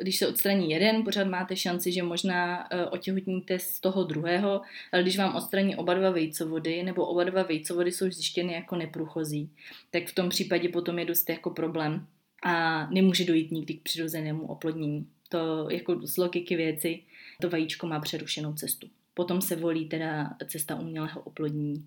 když 0.00 0.16
se 0.16 0.28
odstraní 0.28 0.70
jeden, 0.70 1.04
pořád 1.04 1.26
máte 1.26 1.56
šanci, 1.56 1.92
že 1.92 2.02
možná 2.02 2.68
eh, 2.70 2.86
otěhotníte 2.86 3.58
z 3.58 3.80
toho 3.80 4.04
druhého, 4.04 4.60
ale 4.92 5.02
když 5.02 5.18
vám 5.18 5.36
odstraní 5.36 5.76
oba 5.76 5.94
dva 5.94 6.10
vejcovody, 6.10 6.82
nebo 6.82 7.06
oba 7.06 7.24
dva 7.24 7.42
vejcovody 7.42 7.92
jsou 7.92 8.10
zjištěny 8.10 8.52
jako 8.52 8.76
neprůchozí, 8.76 9.50
tak 9.90 10.06
v 10.06 10.14
tom 10.14 10.28
případě 10.28 10.68
potom 10.68 10.98
je 10.98 11.04
dost 11.04 11.30
jako 11.30 11.50
problém 11.50 12.06
a 12.42 12.86
nemůže 12.90 13.24
dojít 13.24 13.50
nikdy 13.50 13.74
k 13.74 13.82
přirozenému 13.82 14.46
oplodnění. 14.46 15.06
To 15.28 15.70
jako 15.70 16.06
z 16.06 16.16
logiky 16.16 16.56
věci, 16.56 17.02
to 17.40 17.50
vajíčko 17.50 17.86
má 17.86 18.00
přerušenou 18.00 18.52
cestu. 18.52 18.88
Potom 19.14 19.40
se 19.40 19.56
volí 19.56 19.88
teda 19.88 20.30
cesta 20.46 20.74
umělého 20.74 21.20
oplodnění. 21.20 21.84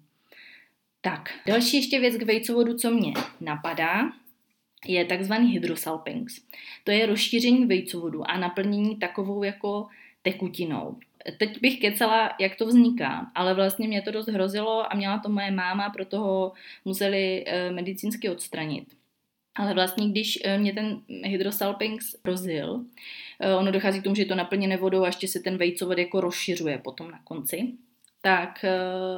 Tak, 1.01 1.29
další 1.47 1.77
ještě 1.77 1.99
věc 1.99 2.17
k 2.17 2.23
vejcovodu, 2.23 2.73
co 2.73 2.91
mě 2.91 3.13
napadá, 3.41 4.11
je 4.87 5.05
takzvaný 5.05 5.51
hydrosalpinx. 5.51 6.41
To 6.83 6.91
je 6.91 7.05
rozšíření 7.05 7.65
vejcovodu 7.65 8.31
a 8.31 8.37
naplnění 8.37 8.95
takovou 8.95 9.43
jako 9.43 9.87
tekutinou. 10.21 10.97
Teď 11.37 11.61
bych 11.61 11.79
kecala, 11.79 12.35
jak 12.39 12.55
to 12.55 12.65
vzniká, 12.65 13.31
ale 13.35 13.53
vlastně 13.53 13.87
mě 13.87 14.01
to 14.01 14.11
dost 14.11 14.27
hrozilo 14.27 14.93
a 14.93 14.95
měla 14.95 15.19
to 15.19 15.29
moje 15.29 15.51
máma, 15.51 15.89
proto 15.89 16.19
ho 16.19 16.51
museli 16.85 17.43
e, 17.47 17.71
medicínsky 17.71 18.29
odstranit. 18.29 18.85
Ale 19.55 19.73
vlastně, 19.73 20.09
když 20.09 20.39
e, 20.43 20.57
mě 20.57 20.73
ten 20.73 21.01
hydrosalpinx 21.23 22.15
rozil, 22.25 22.85
e, 23.39 23.55
ono 23.55 23.71
dochází 23.71 23.99
k 23.99 24.03
tomu, 24.03 24.15
že 24.15 24.21
je 24.21 24.25
to 24.25 24.35
naplněné 24.35 24.77
vodou 24.77 25.03
a 25.03 25.07
ještě 25.07 25.27
se 25.27 25.39
ten 25.39 25.57
vejcovod 25.57 25.97
jako 25.97 26.21
rozšiřuje 26.21 26.77
potom 26.77 27.11
na 27.11 27.19
konci, 27.23 27.73
tak 28.21 28.65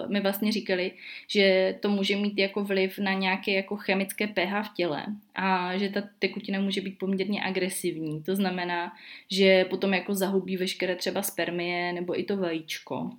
uh, 0.05 0.11
mi 0.11 0.19
vlastně 0.21 0.51
říkali, 0.51 0.91
že 1.27 1.75
to 1.79 1.89
může 1.89 2.15
mít 2.15 2.37
jako 2.37 2.63
vliv 2.63 2.99
na 2.99 3.13
nějaké 3.13 3.51
jako 3.51 3.75
chemické 3.75 4.27
pH 4.27 4.63
v 4.63 4.73
těle 4.73 5.05
a 5.35 5.77
že 5.77 5.89
ta 5.89 6.03
tekutina 6.19 6.59
může 6.59 6.81
být 6.81 6.97
poměrně 6.97 7.43
agresivní. 7.43 8.23
To 8.23 8.35
znamená, 8.35 8.93
že 9.31 9.65
potom 9.65 9.93
jako 9.93 10.13
zahubí 10.13 10.57
veškeré 10.57 10.95
třeba 10.95 11.21
spermie 11.21 11.93
nebo 11.93 12.19
i 12.19 12.23
to 12.23 12.37
vajíčko 12.37 13.09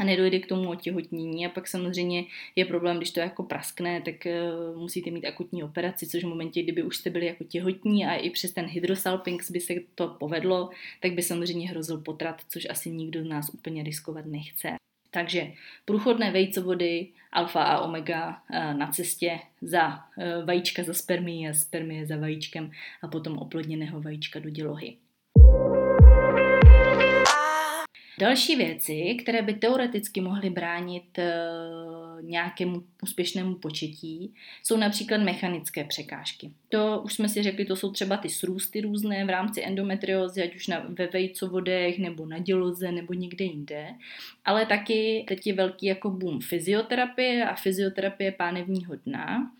a 0.00 0.04
nedojde 0.04 0.38
k 0.38 0.46
tomu 0.46 0.70
otěhotnění 0.70 1.46
a 1.46 1.48
pak 1.48 1.68
samozřejmě 1.68 2.24
je 2.56 2.64
problém, 2.64 2.96
když 2.96 3.10
to 3.10 3.20
jako 3.20 3.42
praskne, 3.42 4.02
tak 4.02 4.14
uh, 4.26 4.78
musíte 4.78 5.10
mít 5.10 5.24
akutní 5.26 5.62
operaci, 5.62 6.06
což 6.06 6.24
v 6.24 6.28
momentě, 6.28 6.62
kdyby 6.62 6.82
už 6.82 6.96
jste 6.96 7.10
byli 7.10 7.26
jako 7.26 7.44
těhotní 7.44 8.06
a 8.06 8.14
i 8.14 8.30
přes 8.30 8.52
ten 8.52 8.66
hydrosalpinx 8.66 9.50
by 9.50 9.60
se 9.60 9.74
to 9.94 10.08
povedlo, 10.08 10.70
tak 11.00 11.12
by 11.12 11.22
samozřejmě 11.22 11.68
hrozil 11.68 11.98
potrat, 11.98 12.42
což 12.48 12.66
asi 12.70 12.90
nikdo 12.90 13.22
z 13.22 13.26
nás 13.26 13.50
úplně 13.54 13.82
riskovat 13.82 14.26
nechce. 14.26 14.80
Takže 15.10 15.52
průchodné 15.84 16.30
vejcovody, 16.30 17.08
alfa 17.32 17.62
a 17.62 17.80
omega 17.80 18.42
eh, 18.52 18.74
na 18.74 18.86
cestě 18.86 19.40
za 19.62 20.04
eh, 20.18 20.44
vajíčka 20.44 20.82
za 20.82 20.94
spermii 20.94 21.48
a 21.48 21.52
spermie 21.52 22.06
za 22.06 22.16
vajíčkem 22.16 22.70
a 23.02 23.08
potom 23.08 23.38
oplodněného 23.38 24.00
vajíčka 24.00 24.40
do 24.40 24.50
dělohy. 24.50 24.96
Další 28.18 28.56
věci, 28.56 29.16
které 29.22 29.42
by 29.42 29.54
teoreticky 29.54 30.20
mohly 30.20 30.50
bránit 30.50 31.18
eh, 31.18 31.32
nějakému 32.22 32.82
úspěšnému 33.02 33.54
početí, 33.54 34.34
jsou 34.62 34.76
například 34.76 35.20
mechanické 35.20 35.84
překážky. 35.84 36.50
To 36.68 37.02
už 37.04 37.14
jsme 37.14 37.28
si 37.28 37.42
řekli, 37.42 37.64
to 37.64 37.76
jsou 37.76 37.92
třeba 37.92 38.16
ty 38.16 38.28
srůsty 38.28 38.80
různé 38.80 39.24
v 39.24 39.30
rámci 39.30 39.64
endometriózy, 39.64 40.42
ať 40.42 40.56
už 40.56 40.66
na, 40.66 40.86
ve 40.88 41.06
vejcovodech, 41.06 41.98
nebo 41.98 42.26
na 42.26 42.38
děloze, 42.38 42.92
nebo 42.92 43.12
někde 43.12 43.44
jinde. 43.44 43.86
Ale 44.44 44.66
taky 44.66 45.24
teď 45.28 45.46
je 45.46 45.54
velký 45.54 45.86
jako 45.86 46.10
boom 46.10 46.40
fyzioterapie 46.40 47.44
a 47.44 47.54
fyzioterapie 47.54 48.32
pánevního 48.32 48.96
dna. 48.96 49.52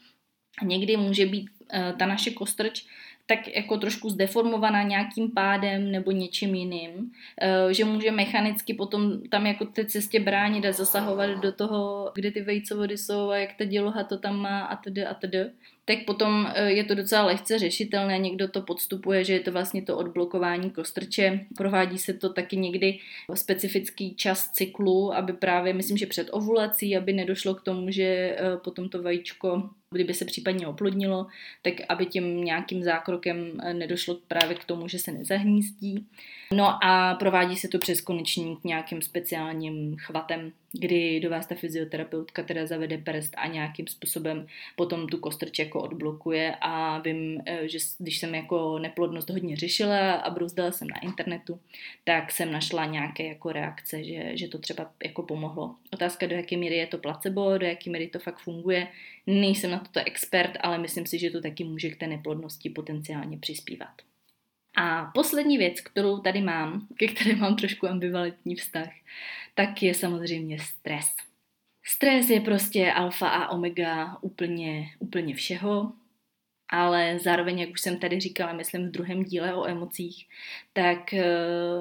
Někdy 0.62 0.96
může 0.96 1.26
být 1.26 1.50
uh, 1.50 1.98
ta 1.98 2.06
naše 2.06 2.30
kostrč 2.30 2.84
tak 3.30 3.56
jako 3.56 3.76
trošku 3.76 4.10
zdeformovaná 4.10 4.82
nějakým 4.82 5.30
pádem 5.30 5.90
nebo 5.90 6.10
něčím 6.10 6.54
jiným, 6.54 7.12
eh, 7.40 7.74
že 7.74 7.84
může 7.84 8.10
mechanicky 8.10 8.74
potom 8.74 9.22
tam 9.28 9.46
jako 9.46 9.64
té 9.64 9.84
cestě 9.84 10.20
bránit 10.20 10.64
a 10.66 10.72
zasahovat 10.72 11.30
do 11.30 11.52
toho, 11.52 12.10
kde 12.14 12.30
ty 12.30 12.42
vejcovody 12.42 12.98
jsou 12.98 13.30
a 13.30 13.36
jak 13.36 13.50
ta 13.58 13.64
děloha 13.64 14.04
to 14.04 14.18
tam 14.18 14.36
má 14.36 14.60
a 14.60 14.76
tedy 14.76 15.06
a 15.06 15.14
tedy 15.14 15.38
tak 15.84 15.98
potom 16.06 16.46
eh, 16.54 16.70
je 16.70 16.84
to 16.84 16.94
docela 16.94 17.24
lehce 17.24 17.58
řešitelné. 17.58 18.18
Někdo 18.18 18.48
to 18.48 18.62
podstupuje, 18.62 19.24
že 19.24 19.32
je 19.32 19.40
to 19.40 19.52
vlastně 19.52 19.82
to 19.82 19.96
odblokování 19.98 20.70
kostrče. 20.70 21.40
Provádí 21.56 21.98
se 21.98 22.14
to 22.14 22.32
taky 22.32 22.56
někdy 22.56 22.98
specifický 23.34 24.14
čas 24.14 24.50
cyklu, 24.52 25.14
aby 25.14 25.32
právě, 25.32 25.72
myslím, 25.72 25.96
že 25.96 26.06
před 26.06 26.28
ovulací, 26.32 26.96
aby 26.96 27.12
nedošlo 27.12 27.54
k 27.54 27.62
tomu, 27.62 27.90
že 27.90 28.04
eh, 28.04 28.36
potom 28.64 28.88
to 28.88 29.02
vajíčko 29.02 29.70
kdyby 29.94 30.14
se 30.14 30.24
případně 30.24 30.66
oplodnilo, 30.66 31.26
tak 31.62 31.74
aby 31.88 32.06
tím 32.06 32.44
nějakým 32.44 32.82
zákrokem 32.82 33.60
eh, 33.62 33.74
nedošlo 33.74 34.18
právě 34.28 34.56
k 34.56 34.64
tomu, 34.64 34.88
že 34.88 34.98
se 34.98 35.12
nezahnízdí. 35.12 36.06
No 36.54 36.84
a 36.84 37.14
provádí 37.14 37.56
se 37.56 37.68
to 37.68 37.78
přes 37.78 38.00
konečník 38.00 38.64
nějakým 38.64 39.02
speciálním 39.02 39.96
chvatem, 39.96 40.52
kdy 40.72 41.20
do 41.20 41.30
vás 41.30 41.46
ta 41.46 41.54
fyzioterapeutka 41.54 42.42
teda 42.42 42.66
zavede 42.66 42.98
prst 42.98 43.34
a 43.36 43.46
nějakým 43.46 43.86
způsobem 43.86 44.46
potom 44.76 45.08
tu 45.08 45.18
kostrč 45.18 45.58
jako 45.58 45.82
odblokuje 45.82 46.54
a 46.60 46.98
vím, 46.98 47.42
eh, 47.46 47.68
že 47.68 47.78
když 47.98 48.18
jsem 48.18 48.34
jako 48.34 48.78
neplodnost 48.78 49.30
hodně 49.30 49.56
řešila 49.56 50.12
a 50.12 50.30
brouzdala 50.30 50.72
jsem 50.72 50.88
na 50.88 51.00
internetu, 51.00 51.60
tak 52.04 52.32
jsem 52.32 52.52
našla 52.52 52.84
nějaké 52.84 53.26
jako 53.26 53.52
reakce, 53.52 54.04
že, 54.04 54.36
že 54.36 54.48
to 54.48 54.58
třeba 54.58 54.90
jako 55.04 55.22
pomohlo. 55.22 55.74
Otázka, 55.92 56.26
do 56.26 56.36
jaké 56.36 56.56
míry 56.56 56.76
je 56.76 56.86
to 56.86 56.98
placebo, 56.98 57.58
do 57.58 57.66
jaké 57.66 57.90
míry 57.90 58.08
to 58.08 58.18
fakt 58.18 58.38
funguje, 58.38 58.88
nejsem 59.26 59.70
na 59.70 59.78
toto 59.78 60.00
expert, 60.06 60.52
ale 60.60 60.78
myslím 60.78 61.06
si, 61.06 61.18
že 61.18 61.30
to 61.30 61.40
taky 61.40 61.64
může 61.64 61.90
k 61.90 61.96
té 61.96 62.06
neplodnosti 62.06 62.70
potenciálně 62.70 63.38
přispívat. 63.38 64.09
A 64.80 65.10
poslední 65.14 65.58
věc, 65.58 65.80
kterou 65.80 66.18
tady 66.18 66.40
mám, 66.40 66.86
ke 66.96 67.06
které 67.06 67.36
mám 67.36 67.56
trošku 67.56 67.88
ambivalentní 67.88 68.54
vztah, 68.54 68.88
tak 69.54 69.82
je 69.82 69.94
samozřejmě 69.94 70.58
stres. 70.58 71.06
Stres 71.84 72.30
je 72.30 72.40
prostě 72.40 72.92
alfa 72.92 73.28
a 73.28 73.48
omega 73.48 74.18
úplně, 74.20 74.90
úplně 74.98 75.34
všeho, 75.34 75.92
ale 76.68 77.18
zároveň, 77.18 77.58
jak 77.58 77.70
už 77.70 77.80
jsem 77.80 77.98
tady 77.98 78.20
říkala, 78.20 78.52
myslím 78.52 78.88
v 78.88 78.90
druhém 78.90 79.24
díle 79.24 79.54
o 79.54 79.66
emocích, 79.66 80.28
tak 80.72 81.14
eh, 81.14 81.26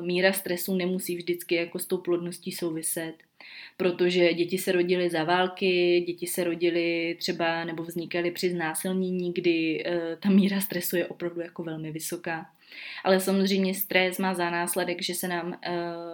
míra 0.02 0.34
stresu 0.34 0.76
nemusí 0.76 1.16
vždycky 1.16 1.56
jako 1.56 1.80
s 1.80 1.86
tou 1.86 1.98
plodností 1.98 2.52
souviset 2.52 3.16
protože 3.78 4.34
děti 4.34 4.58
se 4.58 4.72
rodily 4.72 5.10
za 5.10 5.24
války, 5.24 6.04
děti 6.08 6.28
se 6.28 6.44
rodily 6.44 7.16
třeba 7.20 7.64
nebo 7.64 7.84
vznikaly 7.84 8.32
při 8.32 8.50
znásilnění, 8.50 9.34
kdy 9.34 9.84
uh, 9.86 9.94
ta 10.20 10.30
míra 10.30 10.62
stresu 10.62 10.96
je 10.96 11.08
opravdu 11.08 11.42
jako 11.42 11.64
velmi 11.64 11.92
vysoká. 11.92 12.46
Ale 13.04 13.20
samozřejmě 13.20 13.76
stres 13.76 14.18
má 14.18 14.34
za 14.34 14.50
následek, 14.50 15.02
že 15.02 15.16
se 15.16 15.28
nám 15.28 15.48
uh, 15.48 15.54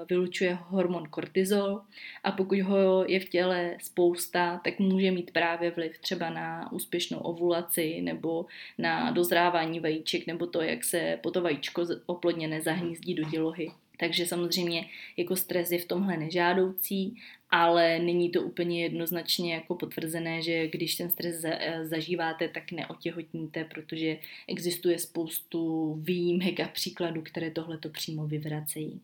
vylučuje 0.09 0.57
hormon 0.61 1.09
kortizol 1.09 1.81
a 2.23 2.31
pokud 2.31 2.59
ho 2.59 3.05
je 3.07 3.19
v 3.19 3.29
těle 3.29 3.77
spousta, 3.81 4.61
tak 4.63 4.79
může 4.79 5.11
mít 5.11 5.31
právě 5.31 5.71
vliv 5.71 5.97
třeba 5.99 6.29
na 6.29 6.71
úspěšnou 6.71 7.19
ovulaci 7.19 8.01
nebo 8.01 8.45
na 8.77 9.11
dozrávání 9.11 9.79
vajíček 9.79 10.27
nebo 10.27 10.47
to, 10.47 10.61
jak 10.61 10.83
se 10.83 11.19
po 11.23 11.31
to 11.31 11.41
vajíčko 11.41 11.85
oplodně 12.05 12.47
nezahnízdí 12.47 13.13
do 13.13 13.23
dělohy. 13.23 13.71
Takže 13.97 14.25
samozřejmě 14.25 14.85
jako 15.17 15.35
stres 15.35 15.71
je 15.71 15.79
v 15.79 15.85
tomhle 15.85 16.17
nežádoucí, 16.17 17.15
ale 17.49 17.99
není 17.99 18.29
to 18.29 18.41
úplně 18.41 18.83
jednoznačně 18.83 19.53
jako 19.53 19.75
potvrzené, 19.75 20.41
že 20.41 20.67
když 20.67 20.95
ten 20.95 21.09
stres 21.09 21.43
eh, 21.45 21.79
zažíváte, 21.85 22.47
tak 22.47 22.71
neotěhotníte, 22.71 23.65
protože 23.65 24.17
existuje 24.47 24.99
spoustu 24.99 25.93
výjimek 25.93 26.59
a 26.59 26.67
příkladů, 26.67 27.21
které 27.21 27.51
tohle 27.51 27.77
to 27.77 27.89
přímo 27.89 28.27
vyvracejí. 28.27 29.01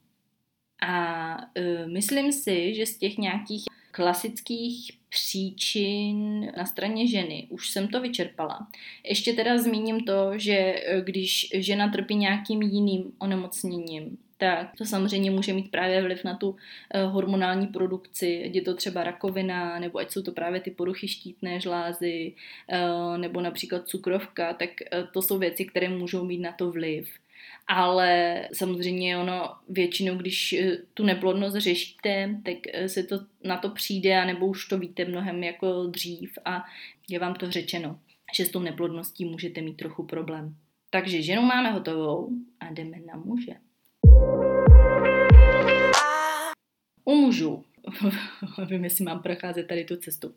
A 0.87 1.37
uh, 1.37 1.91
myslím 1.91 2.31
si, 2.31 2.73
že 2.75 2.85
z 2.85 2.97
těch 2.97 3.17
nějakých 3.17 3.63
klasických 3.91 4.91
příčin 5.09 6.51
na 6.57 6.65
straně 6.65 7.07
ženy 7.07 7.47
už 7.49 7.69
jsem 7.69 7.87
to 7.87 8.01
vyčerpala. 8.01 8.67
Ještě 9.03 9.33
teda 9.33 9.57
zmíním 9.57 9.99
to, 9.99 10.31
že 10.35 10.53
eh, 10.53 11.01
když 11.01 11.49
žena 11.53 11.89
trpí 11.89 12.15
nějakým 12.15 12.61
jiným 12.61 13.11
onemocněním, 13.19 14.17
tak 14.41 14.77
to 14.77 14.85
samozřejmě 14.85 15.31
může 15.31 15.53
mít 15.53 15.71
právě 15.71 16.01
vliv 16.01 16.23
na 16.23 16.35
tu 16.35 16.49
uh, 16.49 16.57
hormonální 17.11 17.67
produkci, 17.67 18.43
ať 18.45 18.55
je 18.55 18.61
to 18.61 18.75
třeba 18.75 19.03
rakovina, 19.03 19.79
nebo 19.79 19.99
ať 19.99 20.11
jsou 20.11 20.21
to 20.21 20.31
právě 20.31 20.61
ty 20.61 20.71
poruchy 20.71 21.07
štítné 21.07 21.59
žlázy, 21.59 22.33
uh, 22.73 23.17
nebo 23.17 23.41
například 23.41 23.87
cukrovka, 23.87 24.53
tak 24.53 24.69
uh, 24.69 25.07
to 25.13 25.21
jsou 25.21 25.37
věci, 25.37 25.65
které 25.65 25.89
můžou 25.89 26.25
mít 26.25 26.39
na 26.39 26.51
to 26.51 26.71
vliv. 26.71 27.09
Ale 27.67 28.41
samozřejmě 28.53 29.17
ono 29.17 29.53
většinou, 29.69 30.15
když 30.15 30.55
tu 30.93 31.03
neplodnost 31.03 31.57
řešíte, 31.57 32.35
tak 32.45 32.57
se 32.87 33.03
to 33.03 33.19
na 33.43 33.57
to 33.57 33.69
přijde, 33.69 34.25
nebo 34.25 34.47
už 34.47 34.65
to 34.67 34.77
víte 34.77 35.05
mnohem 35.05 35.43
jako 35.43 35.85
dřív 35.87 36.37
a 36.45 36.63
je 37.09 37.19
vám 37.19 37.33
to 37.33 37.51
řečeno, 37.51 37.99
že 38.35 38.45
s 38.45 38.49
tou 38.49 38.59
neplodností 38.59 39.25
můžete 39.25 39.61
mít 39.61 39.77
trochu 39.77 40.03
problém. 40.03 40.55
Takže 40.89 41.21
ženu 41.21 41.41
máme 41.41 41.71
hotovou 41.71 42.29
a 42.59 42.71
jdeme 42.71 42.97
na 43.05 43.15
muže. 43.15 43.53
U 47.05 47.15
mužů, 47.15 47.63
nevím, 48.59 48.83
jestli 48.83 49.05
mám 49.05 49.21
procházet 49.21 49.67
tady 49.67 49.85
tu 49.85 49.95
cestu. 49.95 50.33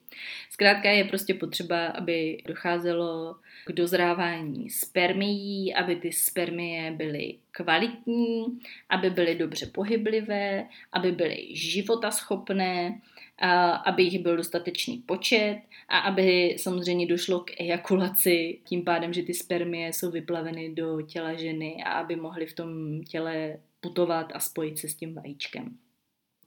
Zkrátka 0.50 0.90
je 0.90 1.04
prostě 1.04 1.34
potřeba, 1.34 1.86
aby 1.86 2.42
docházelo 2.46 3.36
k 3.66 3.72
dozrávání 3.72 4.70
spermií, 4.70 5.74
aby 5.74 5.96
ty 5.96 6.12
spermie 6.12 6.90
byly 6.90 7.34
kvalitní, 7.50 8.58
aby 8.88 9.10
byly 9.10 9.34
dobře 9.34 9.66
pohyblivé, 9.66 10.66
aby 10.92 11.12
byly 11.12 11.56
životaschopné, 11.56 13.00
a 13.38 13.70
aby 13.70 14.02
jich 14.02 14.22
byl 14.22 14.36
dostatečný 14.36 14.98
počet 14.98 15.60
a 15.88 15.98
aby 15.98 16.56
samozřejmě 16.58 17.06
došlo 17.06 17.40
k 17.40 17.60
ejakulaci, 17.60 18.58
tím 18.64 18.84
pádem, 18.84 19.12
že 19.12 19.22
ty 19.22 19.34
spermie 19.34 19.92
jsou 19.92 20.10
vyplaveny 20.10 20.74
do 20.74 21.02
těla 21.02 21.34
ženy 21.34 21.84
a 21.84 21.92
aby 21.92 22.16
mohly 22.16 22.46
v 22.46 22.52
tom 22.52 23.00
těle 23.02 23.56
putovat 23.80 24.32
a 24.34 24.40
spojit 24.40 24.78
se 24.78 24.88
s 24.88 24.94
tím 24.94 25.14
vajíčkem. 25.14 25.78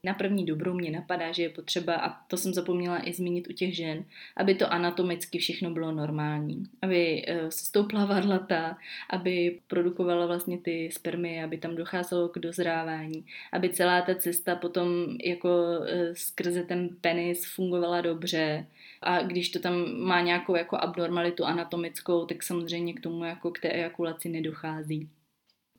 Na 0.04 0.14
první 0.14 0.46
dobrou 0.46 0.74
mě 0.74 0.90
napadá, 0.90 1.32
že 1.32 1.42
je 1.42 1.48
potřeba, 1.48 1.94
a 1.94 2.22
to 2.28 2.36
jsem 2.36 2.54
zapomněla 2.54 3.08
i 3.08 3.12
zmínit 3.12 3.48
u 3.48 3.52
těch 3.52 3.76
žen, 3.76 4.04
aby 4.36 4.54
to 4.54 4.72
anatomicky 4.72 5.38
všechno 5.38 5.70
bylo 5.70 5.92
normální. 5.92 6.64
Aby 6.82 7.24
eh, 7.26 7.50
se 7.50 7.64
stoupla 7.64 8.04
varlata, 8.04 8.78
aby 9.10 9.60
produkovala 9.66 10.26
vlastně 10.26 10.58
ty 10.58 10.90
spermie, 10.92 11.44
aby 11.44 11.58
tam 11.58 11.76
docházelo 11.76 12.28
k 12.28 12.38
dozrávání, 12.38 13.24
aby 13.52 13.70
celá 13.70 14.02
ta 14.02 14.14
cesta 14.14 14.56
potom 14.56 14.88
jako 15.24 15.50
eh, 15.86 16.14
skrze 16.14 16.62
ten 16.62 16.88
penis 17.00 17.54
fungovala 17.54 18.00
dobře, 18.00 18.66
a 19.02 19.22
když 19.22 19.48
to 19.48 19.58
tam 19.58 19.98
má 19.98 20.20
nějakou 20.20 20.56
jako 20.56 20.76
abnormalitu 20.76 21.44
anatomickou, 21.44 22.26
tak 22.26 22.42
samozřejmě 22.42 22.94
k 22.94 23.00
tomu 23.00 23.24
jako 23.24 23.50
k 23.50 23.58
té 23.58 23.68
ejakulaci 23.68 24.28
nedochází 24.28 25.08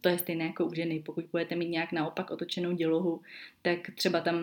to 0.01 0.09
je 0.09 0.17
stejné 0.17 0.45
jako 0.45 0.65
u 0.65 0.73
ženy. 0.73 0.99
Pokud 1.05 1.25
budete 1.31 1.55
mít 1.55 1.69
nějak 1.69 1.91
naopak 1.91 2.31
otočenou 2.31 2.71
dělohu, 2.71 3.21
tak 3.61 3.79
třeba 3.95 4.21
tam 4.21 4.35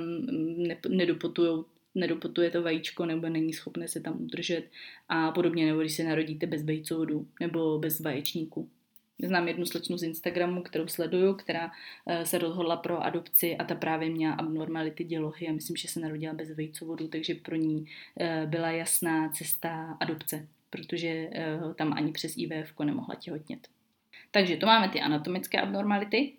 nedopotujou 0.89 1.65
nedopotuje 1.97 2.51
to 2.51 2.63
vajíčko 2.63 3.07
nebo 3.07 3.29
není 3.29 3.53
schopné 3.53 3.89
se 3.89 4.01
tam 4.01 4.23
udržet 4.23 4.71
a 5.09 5.31
podobně, 5.31 5.67
nebo 5.67 5.81
když 5.81 5.97
se 5.97 6.05
narodíte 6.05 6.47
bez 6.47 6.63
vejcovodu 6.63 7.27
nebo 7.41 7.79
bez 7.79 8.01
vaječníku. 8.01 8.69
Znám 9.23 9.49
jednu 9.49 9.67
slečnu 9.67 9.99
z 9.99 10.03
Instagramu, 10.03 10.63
kterou 10.63 10.89
sleduju, 10.89 11.35
která 11.35 11.73
eh, 12.07 12.27
se 12.27 12.39
rozhodla 12.39 12.77
pro 12.77 13.03
adopci 13.05 13.57
a 13.57 13.65
ta 13.65 13.75
právě 13.75 14.11
měla 14.11 14.35
abnormality 14.35 15.05
dělohy 15.05 15.49
a 15.49 15.53
myslím, 15.53 15.77
že 15.77 15.89
se 15.89 16.01
narodila 16.01 16.35
bez 16.35 16.51
vejcovodu, 16.51 17.09
takže 17.09 17.35
pro 17.35 17.57
ní 17.57 17.87
eh, 18.21 18.47
byla 18.47 18.71
jasná 18.71 19.29
cesta 19.29 19.97
adopce, 20.01 20.49
protože 20.71 21.29
eh, 21.33 21.61
tam 21.75 21.93
ani 21.93 22.13
přes 22.13 22.37
IVF 22.37 22.79
nemohla 22.85 23.15
těhotnět. 23.15 23.69
Takže 24.37 24.57
to 24.57 24.67
máme 24.67 24.89
ty 24.89 25.01
anatomické 25.01 25.61
abnormality. 25.61 26.33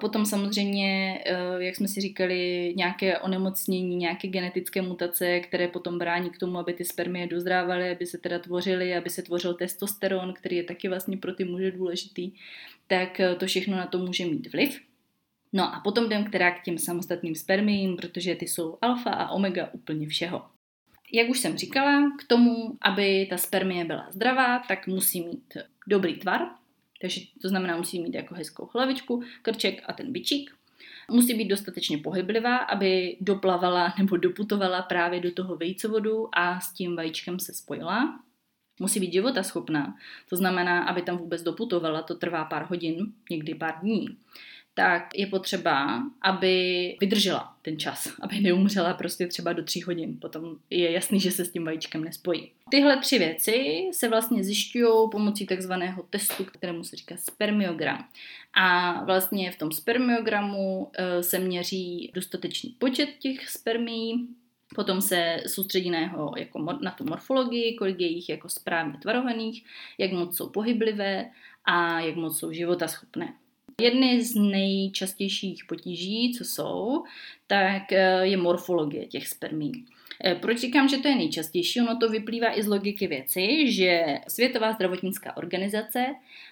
Potom 0.00 0.26
samozřejmě, 0.26 1.20
eh, 1.26 1.64
jak 1.64 1.76
jsme 1.76 1.88
si 1.88 2.00
říkali, 2.00 2.72
nějaké 2.76 3.18
onemocnění, 3.18 3.96
nějaké 3.96 4.28
genetické 4.28 4.82
mutace, 4.82 5.40
které 5.40 5.68
potom 5.68 5.98
brání 5.98 6.30
k 6.30 6.38
tomu, 6.38 6.58
aby 6.58 6.72
ty 6.72 6.84
spermie 6.84 7.26
dozrávaly, 7.26 7.90
aby 7.90 8.06
se 8.06 8.18
teda 8.18 8.38
tvořily, 8.38 8.96
aby 8.96 9.10
se 9.10 9.22
tvořil 9.22 9.54
testosteron, 9.54 10.32
který 10.32 10.56
je 10.56 10.64
taky 10.64 10.88
vlastně 10.88 11.16
pro 11.16 11.34
ty 11.34 11.44
muže 11.44 11.70
důležitý, 11.70 12.32
tak 12.86 13.20
eh, 13.20 13.34
to 13.34 13.46
všechno 13.46 13.76
na 13.76 13.86
to 13.86 13.98
může 13.98 14.26
mít 14.26 14.52
vliv. 14.52 14.80
No 15.52 15.74
a 15.74 15.80
potom 15.80 16.04
jdem 16.04 16.24
která 16.24 16.50
k 16.50 16.62
těm 16.62 16.78
samostatným 16.78 17.34
spermiím, 17.34 17.96
protože 17.96 18.34
ty 18.34 18.48
jsou 18.48 18.78
alfa 18.82 19.10
a 19.10 19.30
omega 19.30 19.68
úplně 19.72 20.08
všeho. 20.08 20.42
Jak 21.12 21.28
už 21.28 21.38
jsem 21.38 21.56
říkala, 21.56 22.16
k 22.18 22.24
tomu, 22.24 22.76
aby 22.80 23.26
ta 23.30 23.36
spermie 23.36 23.84
byla 23.84 24.06
zdravá, 24.10 24.58
tak 24.58 24.86
musí 24.86 25.20
mít 25.20 25.56
dobrý 25.86 26.14
tvar, 26.14 26.61
takže 27.02 27.20
to 27.42 27.48
znamená, 27.48 27.76
musí 27.76 28.02
mít 28.02 28.14
jako 28.14 28.34
hezkou 28.34 28.70
hlavičku, 28.72 29.22
krček 29.42 29.82
a 29.86 29.92
ten 29.92 30.12
bičík. 30.12 30.54
Musí 31.10 31.34
být 31.34 31.48
dostatečně 31.48 31.98
pohyblivá, 31.98 32.56
aby 32.56 33.16
doplavala 33.20 33.94
nebo 33.98 34.16
doputovala 34.16 34.82
právě 34.82 35.20
do 35.20 35.32
toho 35.32 35.56
vejcovodu 35.56 36.28
a 36.32 36.60
s 36.60 36.72
tím 36.72 36.96
vajíčkem 36.96 37.40
se 37.40 37.54
spojila. 37.54 38.20
musí 38.80 39.00
být 39.00 39.12
životaschopná, 39.12 39.96
to 40.28 40.36
znamená, 40.36 40.84
aby 40.84 41.02
tam 41.02 41.16
vůbec 41.16 41.42
doputovala, 41.42 42.02
to 42.02 42.14
trvá 42.14 42.44
pár 42.44 42.66
hodin, 42.70 43.12
někdy 43.30 43.54
pár 43.54 43.80
dní, 43.80 44.08
tak 44.74 45.18
je 45.18 45.26
potřeba, 45.26 46.02
aby 46.22 46.96
vydržela 47.00 47.56
ten 47.62 47.78
čas, 47.78 48.08
aby 48.20 48.40
neumřela 48.40 48.94
prostě 48.94 49.26
třeba 49.26 49.52
do 49.52 49.64
tří 49.64 49.82
hodin. 49.82 50.18
Potom 50.20 50.56
je 50.70 50.92
jasný, 50.92 51.20
že 51.20 51.30
se 51.30 51.44
s 51.44 51.50
tím 51.50 51.64
vajíčkem 51.64 52.04
nespojí. 52.04 52.50
Tyhle 52.70 52.96
tři 52.96 53.18
věci 53.18 53.82
se 53.92 54.08
vlastně 54.08 54.44
zjišťují 54.44 55.10
pomocí 55.10 55.46
takzvaného 55.46 56.02
testu, 56.10 56.44
kterému 56.44 56.84
se 56.84 56.96
říká 56.96 57.14
spermiogram. 57.18 58.08
A 58.54 58.92
vlastně 59.04 59.52
v 59.52 59.58
tom 59.58 59.72
spermiogramu 59.72 60.90
eh, 60.94 61.22
se 61.22 61.38
měří 61.38 62.10
dostatečný 62.14 62.74
počet 62.78 63.08
těch 63.18 63.48
spermí, 63.48 64.28
Potom 64.74 65.00
se 65.00 65.36
soustředí 65.46 65.90
na, 65.90 65.98
jeho, 65.98 66.32
jako 66.36 66.78
na 66.80 66.90
tu 66.90 67.04
morfologii, 67.04 67.74
kolik 67.74 68.00
je 68.00 68.06
jich 68.06 68.28
jako 68.28 68.48
správně 68.48 68.98
tvarovaných, 68.98 69.64
jak 69.98 70.12
moc 70.12 70.36
jsou 70.36 70.48
pohyblivé 70.48 71.30
a 71.64 72.00
jak 72.00 72.16
moc 72.16 72.38
jsou 72.38 72.52
životaschopné. 72.52 73.34
Jedny 73.80 74.24
z 74.24 74.34
nejčastějších 74.34 75.64
potíží, 75.64 76.34
co 76.38 76.44
jsou, 76.44 77.04
tak 77.46 77.92
eh, 77.92 78.26
je 78.26 78.36
morfologie 78.36 79.06
těch 79.06 79.28
spermí. 79.28 79.72
Eh, 80.24 80.34
proč 80.34 80.58
říkám, 80.58 80.88
že 80.88 80.98
to 80.98 81.08
je 81.08 81.16
nejčastější? 81.16 81.80
Ono 81.80 81.98
to 81.98 82.08
vyplývá 82.08 82.58
i 82.58 82.62
z 82.62 82.66
logiky 82.66 83.06
věci, 83.06 83.72
že 83.72 84.04
Světová 84.28 84.72
zdravotnická 84.72 85.36
organizace 85.36 86.06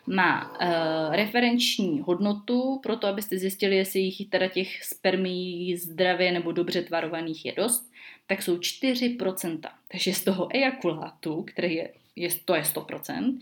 má 0.07 0.51
uh, 0.51 1.15
referenční 1.15 2.01
hodnotu 2.01 2.81
pro 2.83 2.97
to, 2.97 3.07
abyste 3.07 3.39
zjistili, 3.39 3.77
jestli 3.77 4.01
jich 4.01 4.29
teda 4.29 4.49
těch 4.49 4.85
spermí 4.85 5.77
zdravě 5.77 6.33
nebo 6.33 6.53
dobře 6.53 6.83
tvarovaných 6.83 7.47
je 7.47 7.53
dost, 7.53 7.91
tak 8.27 8.43
jsou 8.43 8.57
4%. 8.57 9.61
Takže 9.93 10.15
z 10.15 10.25
toho 10.25 10.57
ejakulátu, 10.57 11.43
který 11.43 11.75
je, 11.75 11.91
je, 12.17 12.29
to 12.45 12.55
je 12.55 12.63
100%, 12.63 13.39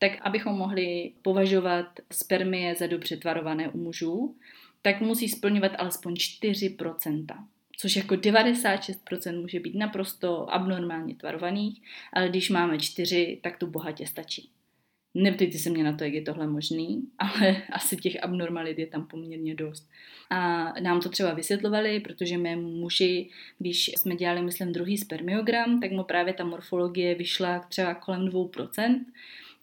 tak 0.00 0.12
abychom 0.20 0.54
mohli 0.54 1.12
považovat 1.22 1.86
spermie 2.12 2.74
za 2.74 2.86
dobře 2.86 3.16
tvarované 3.16 3.68
u 3.68 3.78
mužů, 3.78 4.36
tak 4.82 5.00
musí 5.00 5.28
splňovat 5.28 5.72
alespoň 5.78 6.14
4%, 6.14 7.26
což 7.76 7.96
jako 7.96 8.14
96% 8.14 9.40
může 9.40 9.60
být 9.60 9.74
naprosto 9.74 10.54
abnormálně 10.54 11.14
tvarovaných, 11.14 11.82
ale 12.12 12.28
když 12.28 12.50
máme 12.50 12.78
4, 12.78 13.40
tak 13.42 13.56
to 13.56 13.66
bohatě 13.66 14.06
stačí. 14.06 14.50
Neptejte 15.14 15.58
se 15.58 15.70
mě 15.70 15.84
na 15.84 15.92
to, 15.92 16.04
jak 16.04 16.12
je 16.12 16.22
tohle 16.22 16.46
možný, 16.46 17.02
ale 17.18 17.62
asi 17.72 17.96
těch 17.96 18.24
abnormalit 18.24 18.78
je 18.78 18.86
tam 18.86 19.06
poměrně 19.06 19.54
dost. 19.54 19.88
A 20.30 20.72
nám 20.80 21.00
to 21.00 21.08
třeba 21.08 21.34
vysvětlovali, 21.34 22.00
protože 22.00 22.38
mé 22.38 22.56
muži, 22.56 23.30
když 23.58 23.88
jsme 23.88 24.16
dělali, 24.16 24.42
myslím, 24.42 24.72
druhý 24.72 24.98
spermiogram, 24.98 25.80
tak 25.80 25.90
mu 25.90 26.04
právě 26.04 26.32
ta 26.32 26.44
morfologie 26.44 27.14
vyšla 27.14 27.58
třeba 27.58 27.94
kolem 27.94 28.28
2%, 28.28 29.04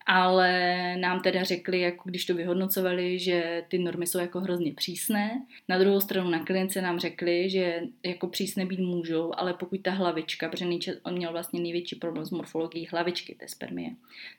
ale 0.08 0.52
nám 0.98 1.20
teda 1.20 1.44
řekli, 1.44 1.80
jako 1.80 2.10
když 2.10 2.26
to 2.26 2.34
vyhodnocovali, 2.34 3.20
že 3.20 3.64
ty 3.68 3.78
normy 3.78 4.08
jsou 4.08 4.20
jako 4.20 4.40
hrozně 4.40 4.74
přísné. 4.74 5.46
Na 5.68 5.78
druhou 5.78 6.00
stranu 6.00 6.30
na 6.30 6.46
klinice 6.46 6.82
nám 6.82 7.00
řekli, 7.00 7.50
že 7.50 7.82
jako 8.06 8.28
přísné 8.28 8.66
být 8.66 8.80
můžou, 8.80 9.32
ale 9.38 9.54
pokud 9.54 9.82
ta 9.82 9.92
hlavička, 9.92 10.50
protože 10.50 10.66
on 11.04 11.14
měl 11.14 11.32
vlastně 11.32 11.60
největší 11.60 11.96
problém 11.96 12.26
s 12.26 12.32
morfologií 12.32 12.88
hlavičky 12.92 13.36
té 13.36 13.48
spermie. 13.48 13.90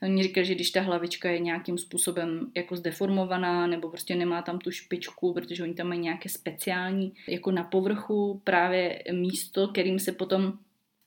Oni 0.02 0.22
říkali, 0.22 0.46
že 0.46 0.54
když 0.54 0.70
ta 0.70 0.80
hlavička 0.80 1.30
je 1.30 1.38
nějakým 1.38 1.78
způsobem 1.78 2.50
jako 2.54 2.76
zdeformovaná 2.76 3.66
nebo 3.66 3.88
prostě 3.88 4.14
nemá 4.14 4.42
tam 4.42 4.58
tu 4.58 4.70
špičku, 4.70 5.32
protože 5.32 5.62
oni 5.62 5.74
tam 5.74 5.86
mají 5.86 6.00
nějaké 6.00 6.28
speciální 6.28 7.12
jako 7.28 7.50
na 7.50 7.64
povrchu 7.64 8.40
právě 8.44 9.02
místo, 9.12 9.68
kterým 9.68 9.98
se 9.98 10.12
potom 10.12 10.52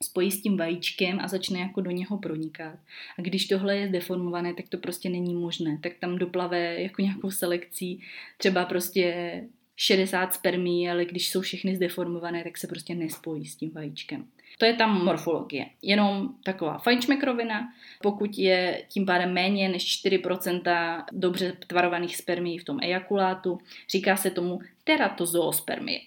spojí 0.02 0.32
s 0.32 0.41
tím 0.41 0.58
vajíčkem 0.58 1.20
a 1.22 1.28
začne 1.28 1.60
jako 1.60 1.82
do 1.82 1.91
něho 1.91 2.18
pronikat. 2.18 2.80
A 3.20 3.22
když 3.22 3.47
tohle 3.47 3.78
je 3.78 3.88
zdeformované, 3.88 4.54
tak 4.54 4.68
to 4.70 4.78
prostě 4.78 5.10
není 5.10 5.36
možné. 5.36 5.78
Tak 5.84 5.93
tam 5.99 6.18
doplave 6.18 6.82
jako 6.82 7.02
nějakou 7.02 7.32
selekcí 7.32 8.04
třeba 8.38 8.66
prostě 8.66 9.43
60 9.76 10.34
spermí, 10.34 10.89
ale 10.89 11.06
když 11.06 11.30
jsou 11.30 11.41
všechny 11.41 11.76
zdeformované, 11.76 12.43
tak 12.43 12.58
se 12.58 12.68
prostě 12.68 12.95
nespojí 12.95 13.45
s 13.45 13.56
tím 13.56 13.72
vajíčkem. 13.72 14.26
To 14.58 14.66
je 14.66 14.74
tam 14.74 15.06
morfologie. 15.06 15.66
Jenom 15.82 16.30
taková 16.43 16.78
fajnšmekrovina. 16.78 17.74
Pokud 18.02 18.38
je 18.38 18.84
tím 18.88 19.06
pádem 19.06 19.34
méně 19.34 19.70
než 19.70 20.06
4% 20.06 21.04
dobře 21.12 21.54
tvarovaných 21.68 22.18
spermí 22.18 22.58
v 22.58 22.64
tom 22.64 22.80
ejakulátu, 22.82 23.60
říká 23.89 24.16
se 24.16 24.32
tomu 24.32 24.60
teratozoospermie. 24.84 25.99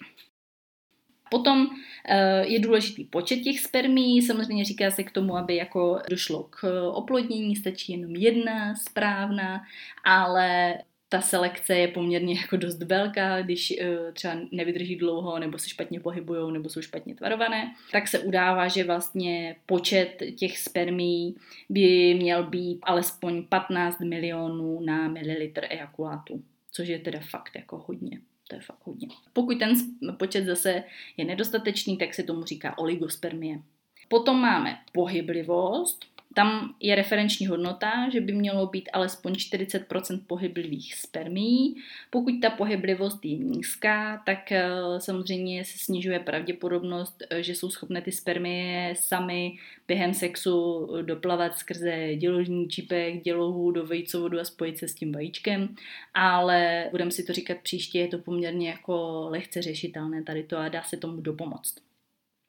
Potom 1.29 1.67
eh, 2.09 2.45
je 2.47 2.59
důležitý 2.59 3.03
počet 3.03 3.37
těch 3.37 3.59
spermí, 3.59 4.21
samozřejmě 4.21 4.65
říká 4.65 4.91
se 4.91 5.03
k 5.03 5.11
tomu, 5.11 5.37
aby 5.37 5.55
jako 5.55 5.99
došlo 6.09 6.43
k 6.43 6.89
oplodnění, 6.93 7.55
stačí 7.55 7.91
jenom 7.91 8.15
jedna 8.15 8.75
správná, 8.75 9.63
ale 10.03 10.77
ta 11.09 11.21
selekce 11.21 11.75
je 11.75 11.87
poměrně 11.87 12.35
jako 12.41 12.57
dost 12.57 12.83
velká, 12.83 13.41
když 13.41 13.73
uh, 13.81 14.13
třeba 14.13 14.35
nevydrží 14.51 14.95
dlouho, 14.95 15.39
nebo 15.39 15.57
se 15.57 15.69
špatně 15.69 15.99
pohybují, 15.99 16.53
nebo 16.53 16.69
jsou 16.69 16.81
špatně 16.81 17.15
tvarované, 17.15 17.73
tak 17.91 18.07
se 18.07 18.19
udává, 18.19 18.67
že 18.67 18.83
vlastně 18.83 19.55
počet 19.65 20.23
těch 20.35 20.57
spermí 20.57 21.35
by 21.69 22.13
měl 22.13 22.43
být 22.43 22.79
alespoň 22.83 23.43
15 23.43 23.99
milionů 23.99 24.79
na 24.85 25.07
mililitr 25.07 25.65
ejakulátu, 25.69 26.43
což 26.71 26.87
je 26.87 26.99
teda 26.99 27.19
fakt 27.29 27.51
jako 27.55 27.83
hodně. 27.87 28.19
To 28.47 28.55
je 28.55 28.61
fakt 28.61 28.79
hodně. 28.83 29.07
Pokud 29.33 29.59
ten 29.59 29.75
počet 30.17 30.45
zase 30.45 30.83
je 31.17 31.25
nedostatečný, 31.25 31.97
tak 31.97 32.13
se 32.13 32.23
tomu 32.23 32.43
říká 32.43 32.77
oligospermie. 32.77 33.59
Potom 34.07 34.41
máme 34.41 34.79
pohyblivost, 34.93 36.05
tam 36.35 36.75
je 36.79 36.95
referenční 36.95 37.47
hodnota, 37.47 38.09
že 38.09 38.21
by 38.21 38.33
mělo 38.33 38.67
být 38.67 38.89
alespoň 38.93 39.33
40% 39.33 40.19
pohyblivých 40.27 40.95
spermí. 40.95 41.75
Pokud 42.09 42.33
ta 42.41 42.49
pohyblivost 42.49 43.25
je 43.25 43.37
nízká, 43.37 44.23
tak 44.25 44.51
eh, 44.51 44.69
samozřejmě 44.97 45.65
se 45.65 45.77
snižuje 45.77 46.19
pravděpodobnost, 46.19 47.23
eh, 47.29 47.43
že 47.43 47.55
jsou 47.55 47.69
schopné 47.69 48.01
ty 48.01 48.11
spermie 48.11 48.93
sami 48.99 49.57
během 49.87 50.13
sexu 50.13 50.87
doplavat 51.01 51.57
skrze 51.57 52.15
děložní 52.15 52.69
čípek, 52.69 53.23
dělohu 53.23 53.71
do 53.71 53.85
vejcovodu 53.85 54.39
a 54.39 54.43
spojit 54.43 54.77
se 54.77 54.87
s 54.87 54.95
tím 54.95 55.11
vajíčkem, 55.11 55.75
ale 56.13 56.87
budeme 56.91 57.11
si 57.11 57.23
to 57.23 57.33
říkat 57.33 57.57
příště, 57.63 57.99
je 57.99 58.07
to 58.07 58.17
poměrně 58.17 58.69
jako 58.69 59.25
lehce 59.29 59.61
řešitelné 59.61 60.23
tady 60.23 60.43
to 60.43 60.57
a 60.57 60.69
dá 60.69 60.83
se 60.83 60.97
tomu 60.97 61.21
dopomoct. 61.21 61.94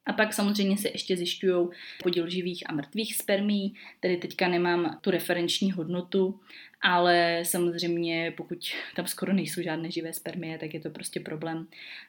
A 0.07 0.13
pak 0.13 0.33
samozřejmě 0.33 0.77
se 0.77 0.89
ještě 0.89 1.17
zjišťují 1.17 1.67
podíl 2.03 2.29
živých 2.29 2.69
a 2.69 2.73
mrtvých 2.73 3.15
spermí, 3.15 3.73
tedy 3.99 4.17
teďka 4.17 4.47
nemám 4.47 4.99
tu 5.01 5.11
referenční 5.11 5.71
hodnotu, 5.71 6.39
ale 6.81 7.43
samozřejmě 7.45 8.33
pokud 8.37 8.57
tam 8.95 9.07
skoro 9.07 9.33
nejsou 9.33 9.61
žádné 9.61 9.91
živé 9.91 10.13
spermie, 10.13 10.57
tak 10.57 10.73
je 10.73 10.79
to 10.79 10.89
prostě 10.89 11.19
problém 11.19 11.67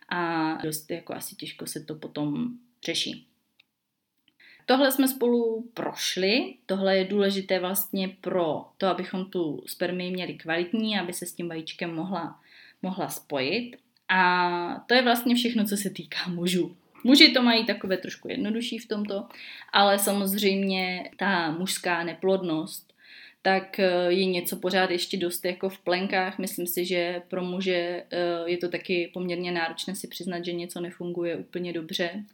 a 0.08 0.52
dost 0.62 0.90
jako 0.90 1.14
asi 1.14 1.36
těžko 1.36 1.66
se 1.66 1.80
to 1.80 1.94
potom 1.94 2.48
řeší. 2.84 3.26
Tohle 4.66 4.92
jsme 4.92 5.08
spolu 5.08 5.70
prošli, 5.74 6.54
tohle 6.66 6.96
je 6.96 7.04
důležité 7.04 7.60
vlastně 7.60 8.16
pro 8.20 8.64
to, 8.78 8.86
abychom 8.86 9.30
tu 9.30 9.62
spermii 9.66 10.10
měli 10.10 10.34
kvalitní, 10.34 10.98
aby 10.98 11.12
se 11.12 11.26
s 11.26 11.32
tím 11.32 11.48
vajíčkem 11.48 11.94
mohla, 11.94 12.40
mohla 12.82 13.08
spojit. 13.08 13.76
A 14.08 14.84
to 14.86 14.94
je 14.94 15.02
vlastně 15.02 15.34
všechno, 15.34 15.64
co 15.64 15.76
se 15.76 15.90
týká 15.90 16.28
mužů. 16.28 16.76
Muži 17.04 17.32
to 17.32 17.42
mají 17.42 17.66
takové 17.66 17.96
trošku 17.96 18.28
jednodušší 18.28 18.78
v 18.78 18.88
tomto, 18.88 19.24
ale 19.72 19.98
samozřejmě 19.98 21.10
ta 21.16 21.50
mužská 21.50 22.04
neplodnost, 22.04 22.88
tak 23.42 23.78
eh, 23.80 24.12
je 24.12 24.24
něco 24.24 24.56
pořád 24.56 24.90
ještě 24.90 25.16
dost 25.16 25.44
jako 25.44 25.68
v 25.68 25.78
plenkách. 25.78 26.38
Myslím 26.38 26.66
si, 26.66 26.84
že 26.84 27.22
pro 27.28 27.44
muže 27.44 28.04
eh, 28.10 28.26
je 28.46 28.56
to 28.56 28.68
taky 28.68 29.10
poměrně 29.14 29.52
náročné 29.52 29.94
si 29.94 30.08
přiznat, 30.08 30.44
že 30.44 30.52
něco 30.52 30.80
nefunguje 30.80 31.36
úplně 31.36 31.72
dobře. 31.72 32.24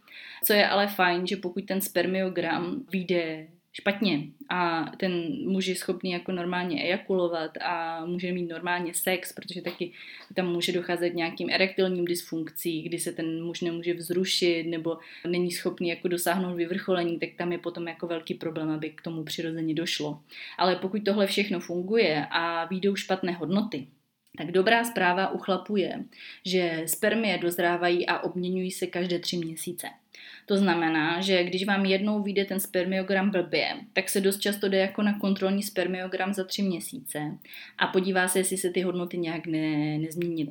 Co 0.45 0.53
je 0.53 0.69
ale 0.69 0.87
fajn, 0.87 1.27
že 1.27 1.37
pokud 1.37 1.65
ten 1.65 1.81
spermiogram 1.81 2.83
vyjde 2.93 3.47
špatně 3.77 4.27
a 4.49 4.91
ten 4.97 5.13
muž 5.53 5.67
je 5.67 5.77
schopný 5.77 6.11
jako 6.11 6.33
normálně 6.33 6.83
ejakulovat 6.83 7.51
a 7.57 8.05
může 8.07 8.33
mít 8.33 8.49
normálně 8.49 8.95
sex, 8.95 9.33
protože 9.33 9.63
taky 9.63 9.93
tam 10.35 10.53
může 10.53 10.73
docházet 10.73 11.15
nějakým 11.15 11.51
erektilním 11.51 12.05
dysfunkcí, 12.05 12.83
kdy 12.83 12.99
se 12.99 13.13
ten 13.13 13.45
muž 13.45 13.61
nemůže 13.61 13.95
vzrušit 13.95 14.67
nebo 14.67 14.99
není 15.27 15.51
schopný 15.51 15.89
jako 15.89 16.09
dosáhnout 16.09 16.55
vyvrcholení, 16.55 17.19
tak 17.19 17.29
tam 17.39 17.53
je 17.53 17.59
potom 17.59 17.89
jako 17.89 18.07
velký 18.07 18.35
problém, 18.35 18.71
aby 18.71 18.91
k 18.91 19.03
tomu 19.03 19.25
přirozeně 19.25 19.75
došlo. 19.75 20.21
Ale 20.59 20.77
pokud 20.77 21.05
tohle 21.05 21.27
všechno 21.27 21.61
funguje 21.61 22.27
a 22.31 22.65
výjdou 22.65 22.97
špatné 22.97 23.33
hodnoty, 23.33 23.87
Tak 24.37 24.51
dobrá 24.53 24.85
zpráva 24.85 25.31
u 25.31 25.39
chlapů 25.39 25.77
je, 25.77 26.05
že 26.45 26.83
spermie 26.87 27.39
dozrávají 27.39 28.07
a 28.07 28.19
obměňují 28.19 28.71
se 28.71 28.87
každé 28.87 29.19
tři 29.19 29.37
měsíce. 29.37 29.87
To 30.47 30.57
znamená, 30.57 31.21
že 31.21 31.45
když 31.45 31.67
vám 31.67 31.85
jednou 31.85 32.23
vyjde 32.23 32.45
ten 32.45 32.61
spermiogram 32.61 33.31
blbě, 33.31 33.69
tak 33.93 34.09
se 34.09 34.21
dost 34.21 34.41
často 34.41 34.69
jde 34.69 34.79
jako 34.79 35.03
na 35.03 35.19
kontrolní 35.19 35.63
spermiogram 35.63 36.35
za 36.35 36.45
tři 36.45 36.63
měsíce 36.63 37.39
a 37.79 37.87
podívá 37.87 38.29
se, 38.29 38.39
jestli 38.39 38.57
se 38.57 38.71
ty 38.71 38.83
hodnoty 38.83 39.19
nějak 39.19 39.47
ne, 39.47 39.99
nezměnily. 39.99 40.51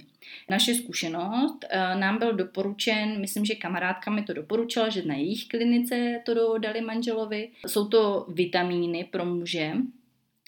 Naše 0.49 0.75
zkušenost 0.75 1.65
uh, 1.73 1.99
nám 1.99 2.19
byl 2.19 2.33
doporučen, 2.33 3.21
myslím, 3.21 3.45
že 3.45 3.55
kamarádka 3.55 4.11
mi 4.11 4.23
to 4.23 4.33
doporučila, 4.33 4.89
že 4.89 5.05
na 5.05 5.15
jejich 5.15 5.47
klinice 5.47 6.21
to 6.25 6.57
dali 6.57 6.81
manželovi. 6.81 7.49
Jsou 7.67 7.87
to 7.87 8.25
vitamíny 8.29 9.03
pro 9.11 9.25
muže, 9.25 9.73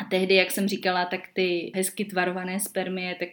A 0.00 0.04
tehdy, 0.04 0.34
jak 0.34 0.50
jsem 0.50 0.68
říkala, 0.68 1.04
tak 1.04 1.20
ty 1.32 1.72
hezky 1.74 2.04
tvarované 2.04 2.60
spermie, 2.60 3.14
tak 3.14 3.28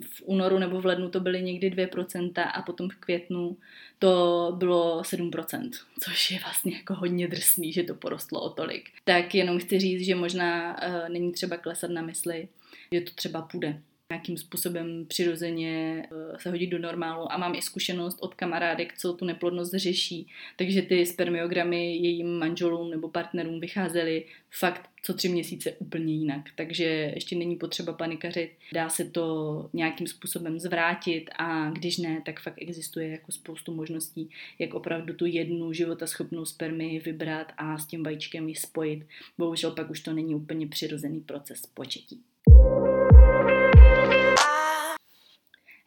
v 0.00 0.22
únoru 0.24 0.58
nebo 0.58 0.80
v 0.80 0.86
lednu 0.86 1.10
to 1.10 1.20
byly 1.20 1.42
někdy 1.42 1.70
2% 1.70 2.50
a 2.54 2.62
potom 2.62 2.88
v 2.88 2.96
květnu 2.96 3.56
to 3.98 4.52
bylo 4.58 5.02
7%, 5.02 5.70
což 6.00 6.30
je 6.30 6.38
vlastně 6.38 6.76
jako 6.76 6.94
hodně 6.94 7.28
drsný, 7.28 7.72
že 7.72 7.82
to 7.82 7.94
porostlo 7.94 8.40
o 8.40 8.50
tolik. 8.50 8.90
Tak 9.04 9.34
jenom 9.34 9.58
chci 9.58 9.78
říct, 9.78 10.06
že 10.06 10.14
možná 10.14 10.76
uh, 10.82 11.08
není 11.08 11.32
třeba 11.32 11.56
klesat 11.56 11.90
na 11.90 12.02
mysli, 12.02 12.48
že 12.92 13.00
to 13.00 13.10
třeba 13.14 13.42
půjde 13.42 13.80
nějakým 14.12 14.36
způsobem 14.36 15.06
přirozeně 15.08 16.02
eh, 16.12 16.38
se 16.38 16.50
hodit 16.50 16.66
do 16.66 16.78
normálu 16.78 17.32
a 17.32 17.36
mám 17.36 17.54
i 17.54 17.62
zkušenost 17.62 18.18
od 18.20 18.34
kamarádek, 18.34 18.98
co 18.98 19.12
tu 19.12 19.24
neplodnost 19.24 19.74
řeší, 19.74 20.28
takže 20.56 20.82
ty 20.82 21.06
spermiogramy 21.06 21.96
jejím 21.96 22.38
manželům 22.38 22.90
nebo 22.90 23.08
partnerům 23.08 23.60
vycházely 23.60 24.24
fakt 24.50 24.90
co 25.02 25.14
tři 25.14 25.28
měsíce 25.28 25.72
úplně 25.72 26.14
jinak, 26.14 26.42
takže 26.56 26.84
ještě 26.84 27.36
není 27.36 27.56
potřeba 27.56 27.92
panikařit, 27.92 28.50
dá 28.74 28.88
se 28.88 29.04
to 29.04 29.68
nějakým 29.72 30.06
způsobem 30.06 30.58
zvrátit 30.58 31.30
a 31.38 31.70
když 31.70 31.98
ne, 31.98 32.22
tak 32.26 32.40
fakt 32.40 32.62
existuje 32.62 33.08
jako 33.08 33.32
spoustu 33.32 33.74
možností, 33.74 34.30
jak 34.58 34.74
opravdu 34.74 35.14
tu 35.14 35.26
jednu 35.26 35.72
životaschopnou 35.72 36.44
spermii 36.44 37.00
vybrat 37.00 37.52
a 37.56 37.78
s 37.78 37.86
tím 37.86 38.02
vajíčkem 38.02 38.48
ji 38.48 38.54
spojit. 38.54 39.06
Bohužel 39.38 39.70
pak 39.70 39.90
už 39.90 40.00
to 40.00 40.12
není 40.12 40.34
úplně 40.34 40.66
přirozený 40.66 41.20
proces 41.20 41.66
početí. 41.74 42.22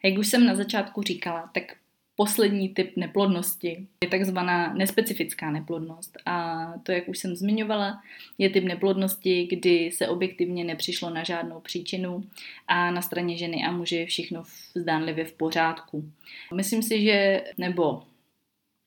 Jak 0.04 0.18
už 0.18 0.28
jsem 0.28 0.46
na 0.46 0.54
začátku 0.54 1.02
říkala, 1.02 1.50
tak 1.54 1.76
poslední 2.16 2.68
typ 2.68 2.96
neplodnosti 2.96 3.86
je 4.04 4.10
takzvaná 4.10 4.74
nespecifická 4.74 5.50
neplodnost. 5.50 6.18
A 6.26 6.66
to, 6.82 6.92
jak 6.92 7.08
už 7.08 7.18
jsem 7.18 7.36
zmiňovala, 7.36 8.02
je 8.38 8.50
typ 8.50 8.64
neplodnosti, 8.64 9.46
kdy 9.50 9.90
se 9.92 10.08
objektivně 10.08 10.64
nepřišlo 10.64 11.10
na 11.10 11.24
žádnou 11.24 11.60
příčinu 11.60 12.24
a 12.68 12.90
na 12.90 13.02
straně 13.02 13.36
ženy 13.36 13.64
a 13.64 13.72
muže 13.72 13.96
je 13.96 14.06
všechno 14.06 14.42
zdánlivě 14.74 15.24
v 15.24 15.32
pořádku. 15.32 16.10
Myslím 16.54 16.82
si, 16.82 17.02
že, 17.02 17.44
nebo 17.58 18.02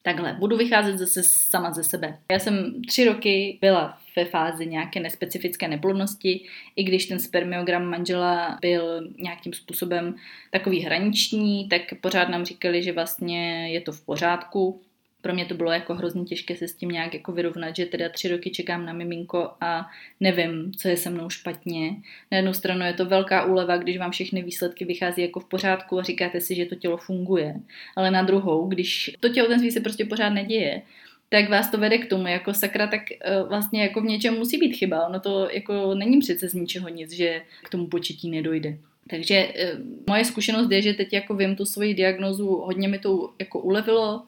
Takhle, 0.06 0.34
budu 0.40 0.58
vycházet 0.58 0.98
zase 0.98 1.24
sama 1.24 1.74
ze 1.74 1.84
sebe. 1.84 2.18
Já 2.32 2.40
jsem 2.40 2.82
tři 2.88 3.06
roky 3.06 3.58
byla 3.62 4.00
ve 4.16 4.26
fázi 4.26 4.66
nějaké 4.66 5.00
nespecifické 5.00 5.68
neplodnosti, 5.68 6.46
i 6.76 6.84
když 6.84 7.06
ten 7.06 7.20
spermiogram 7.20 7.86
manžela 7.86 8.58
byl 8.62 9.10
nějakým 9.18 9.54
způsobem 9.54 10.16
takový 10.52 10.80
hraniční, 10.80 11.70
tak 11.70 11.82
pořád 12.02 12.30
nám 12.30 12.46
říkali, 12.46 12.84
že 12.84 12.92
vlastně 12.92 13.70
je 13.74 13.82
to 13.82 13.92
v 13.92 14.06
pořádku, 14.06 14.82
pro 15.24 15.34
mě 15.34 15.46
to 15.46 15.54
bylo 15.54 15.72
jako 15.72 15.96
hrozně 15.96 16.24
těžké 16.24 16.56
se 16.56 16.68
s 16.68 16.76
tím 16.76 16.90
nějak 16.90 17.14
jako 17.14 17.32
vyrovnat, 17.32 17.76
že 17.76 17.86
teda 17.86 18.10
tři 18.10 18.28
roky 18.28 18.50
čekám 18.50 18.86
na 18.86 18.94
miminko 18.94 19.52
a 19.62 19.90
nevím, 20.20 20.72
co 20.78 20.88
je 20.88 20.98
se 20.98 21.10
mnou 21.10 21.30
špatně. 21.30 21.96
Na 22.32 22.38
jednu 22.38 22.54
stranu 22.54 22.86
je 22.86 22.94
to 22.94 23.06
velká 23.06 23.46
úleva, 23.46 23.78
když 23.78 23.98
vám 23.98 24.12
všechny 24.12 24.42
výsledky 24.42 24.86
vychází 24.86 25.22
jako 25.22 25.40
v 25.40 25.46
pořádku 25.46 26.00
a 26.00 26.04
říkáte 26.04 26.42
si, 26.42 26.56
že 26.56 26.66
to 26.66 26.76
tělo 26.76 26.98
funguje. 26.98 27.56
Ale 27.96 28.12
na 28.12 28.24
druhou, 28.24 28.68
když 28.68 29.12
to 29.20 29.30
těhotenství 29.30 29.72
se 29.72 29.80
prostě 29.80 30.06
pořád 30.06 30.30
neděje, 30.30 30.82
tak 31.30 31.50
vás 31.50 31.72
to 31.72 31.78
vede 31.78 31.98
k 31.98 32.10
tomu, 32.10 32.28
jako 32.28 32.54
sakra, 32.54 32.88
tak 32.88 33.02
uh, 33.42 33.50
vlastně 33.50 33.82
jako 33.82 34.02
v 34.02 34.06
něčem 34.06 34.34
musí 34.38 34.58
být 34.58 34.76
chyba. 34.76 35.08
Ono 35.08 35.20
to 35.20 35.50
jako 35.52 35.96
není 35.96 36.20
přece 36.20 36.50
z 36.50 36.54
ničeho 36.54 36.90
nic, 36.90 37.12
že 37.12 37.42
k 37.64 37.70
tomu 37.70 37.88
početí 37.88 38.30
nedojde. 38.30 38.78
Takže 39.10 39.48
uh, 39.48 39.80
moje 40.08 40.26
zkušenost 40.26 40.72
je, 40.72 40.82
že 40.82 40.94
teď 40.94 41.14
jako 41.14 41.36
vím 41.36 41.56
tu 41.56 41.66
svoji 41.66 41.94
diagnozu, 41.94 42.48
hodně 42.48 42.88
mi 42.88 43.00
to 43.00 43.34
jako 43.40 43.60
ulevilo, 43.60 44.24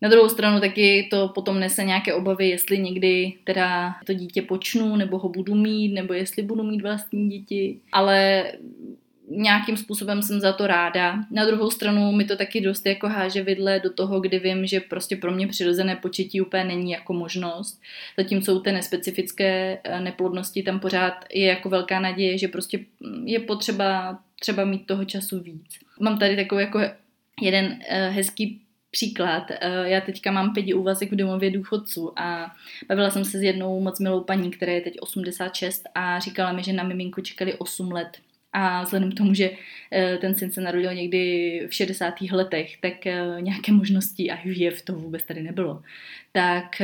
na 0.00 0.08
druhou 0.08 0.28
stranu 0.28 0.60
taky 0.60 1.08
to 1.10 1.28
potom 1.28 1.60
nese 1.60 1.84
nějaké 1.84 2.14
obavy, 2.14 2.48
jestli 2.48 2.78
někdy 2.78 3.32
teda 3.44 3.94
to 4.06 4.12
dítě 4.12 4.42
počnu, 4.42 4.96
nebo 4.96 5.18
ho 5.18 5.28
budu 5.28 5.54
mít, 5.54 5.92
nebo 5.92 6.12
jestli 6.12 6.42
budu 6.42 6.62
mít 6.62 6.82
vlastní 6.82 7.28
děti. 7.28 7.78
Ale 7.92 8.44
nějakým 9.30 9.76
způsobem 9.76 10.22
jsem 10.22 10.40
za 10.40 10.52
to 10.52 10.66
ráda. 10.66 11.24
Na 11.30 11.46
druhou 11.46 11.70
stranu 11.70 12.12
mi 12.12 12.24
to 12.24 12.36
taky 12.36 12.60
dost 12.60 12.86
jako 12.86 13.08
háže 13.08 13.42
vidle 13.42 13.80
do 13.80 13.92
toho, 13.92 14.20
kdy 14.20 14.38
vím, 14.38 14.66
že 14.66 14.80
prostě 14.80 15.16
pro 15.16 15.30
mě 15.30 15.46
přirozené 15.46 15.96
početí 15.96 16.40
úplně 16.40 16.64
není 16.64 16.90
jako 16.90 17.12
možnost. 17.12 17.80
Zatímco 18.16 18.54
u 18.54 18.60
té 18.60 18.72
nespecifické 18.72 19.78
eh, 19.84 20.00
neplodnosti 20.00 20.62
tam 20.62 20.80
pořád 20.80 21.24
je 21.34 21.46
jako 21.46 21.68
velká 21.68 22.00
naděje, 22.00 22.38
že 22.38 22.48
prostě 22.48 22.80
je 23.24 23.40
potřeba 23.40 24.18
třeba 24.40 24.64
mít 24.64 24.86
toho 24.86 25.04
času 25.04 25.40
víc. 25.40 25.78
Mám 26.00 26.18
tady 26.18 26.36
takový 26.36 26.60
jako 26.60 26.80
jeden 27.42 27.78
eh, 27.88 28.08
hezký 28.08 28.60
příklad. 28.90 29.50
Eh, 29.50 29.88
já 29.88 30.00
teďka 30.00 30.30
mám 30.30 30.52
pěti 30.52 30.74
úvazek 30.74 31.12
v 31.12 31.16
domově 31.16 31.50
důchodců 31.50 32.12
a 32.20 32.54
bavila 32.88 33.10
jsem 33.10 33.24
se 33.24 33.38
s 33.38 33.42
jednou 33.42 33.80
moc 33.80 34.00
milou 34.00 34.20
paní, 34.20 34.50
která 34.50 34.72
je 34.72 34.80
teď 34.80 35.00
86 35.00 35.82
a 35.94 36.18
říkala 36.18 36.52
mi, 36.52 36.62
že 36.62 36.72
na 36.72 36.82
miminku 36.82 37.20
čekali 37.20 37.54
8 37.54 37.92
let. 37.92 38.18
A 38.52 38.82
vzhledem 38.82 39.12
k 39.12 39.14
tomu, 39.14 39.34
že 39.34 39.50
eh, 39.92 40.18
ten 40.20 40.34
syn 40.34 40.50
se 40.50 40.60
narodil 40.60 40.94
někdy 40.94 41.62
v 41.68 41.74
60. 41.74 42.14
letech, 42.20 42.76
tak 42.80 43.06
eh, 43.06 43.36
nějaké 43.40 43.72
možnosti 43.72 44.30
a 44.30 44.36
v 44.36 44.82
to 44.84 44.92
vůbec 44.92 45.22
tady 45.22 45.42
nebylo. 45.42 45.82
Tak 46.32 46.82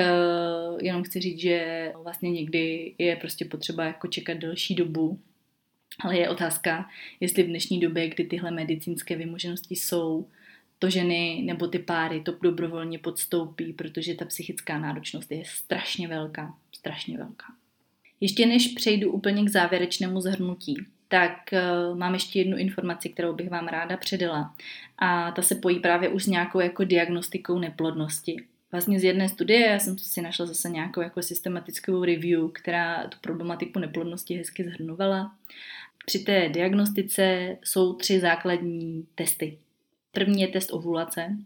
jenom 0.80 1.02
chci 1.02 1.20
říct, 1.20 1.40
že 1.40 1.92
vlastně 2.02 2.30
někdy 2.30 2.94
je 2.98 3.16
prostě 3.16 3.44
potřeba 3.44 3.84
jako 3.84 4.08
čekat 4.08 4.38
delší 4.38 4.74
dobu, 4.74 5.18
ale 6.00 6.18
je 6.18 6.28
otázka, 6.28 6.88
jestli 7.20 7.42
v 7.42 7.46
dnešní 7.46 7.80
době, 7.80 8.08
kdy 8.08 8.24
tyhle 8.24 8.50
medicínské 8.50 9.16
vymoženosti 9.16 9.76
jsou, 9.76 10.26
to 10.78 10.90
ženy 10.90 11.42
nebo 11.44 11.66
ty 11.66 11.78
páry 11.78 12.20
to 12.20 12.34
dobrovolně 12.42 12.98
podstoupí, 12.98 13.72
protože 13.72 14.14
ta 14.14 14.24
psychická 14.24 14.78
náročnost 14.78 15.32
je 15.32 15.42
strašně 15.44 16.08
velká, 16.08 16.54
strašně 16.72 17.18
velká. 17.18 17.46
Ještě 18.20 18.46
než 18.46 18.68
přejdu 18.68 19.12
úplně 19.12 19.44
k 19.44 19.48
závěrečnému 19.48 20.20
zhrnutí, 20.20 20.76
tak 21.08 21.32
uh, 21.52 21.98
mám 21.98 22.14
ještě 22.14 22.38
jednu 22.38 22.56
informaci, 22.56 23.08
kterou 23.08 23.32
bych 23.32 23.50
vám 23.50 23.68
ráda 23.68 23.96
předala. 23.96 24.54
A 24.98 25.30
ta 25.30 25.42
se 25.42 25.54
pojí 25.54 25.80
právě 25.80 26.08
už 26.08 26.24
s 26.24 26.26
nějakou 26.26 26.60
jako 26.60 26.84
diagnostikou 26.84 27.58
neplodnosti. 27.58 28.36
Vlastně 28.72 29.00
z 29.00 29.04
jedné 29.04 29.28
studie 29.28 29.66
já 29.66 29.78
jsem 29.78 29.98
si 29.98 30.22
našla 30.22 30.46
zase 30.46 30.70
nějakou 30.70 31.00
jako 31.00 31.22
systematickou 31.22 32.04
review, 32.04 32.50
která 32.52 33.08
tu 33.08 33.18
problematiku 33.20 33.78
neplodnosti 33.78 34.34
hezky 34.34 34.64
zhrnovala. 34.64 35.34
Při 36.06 36.18
té 36.18 36.48
diagnostice 36.48 37.56
jsou 37.64 37.92
tři 37.92 38.20
základní 38.20 39.06
testy. 39.14 39.58
První 40.14 40.42
je 40.42 40.48
test 40.48 40.72
ovulace. 40.72 41.36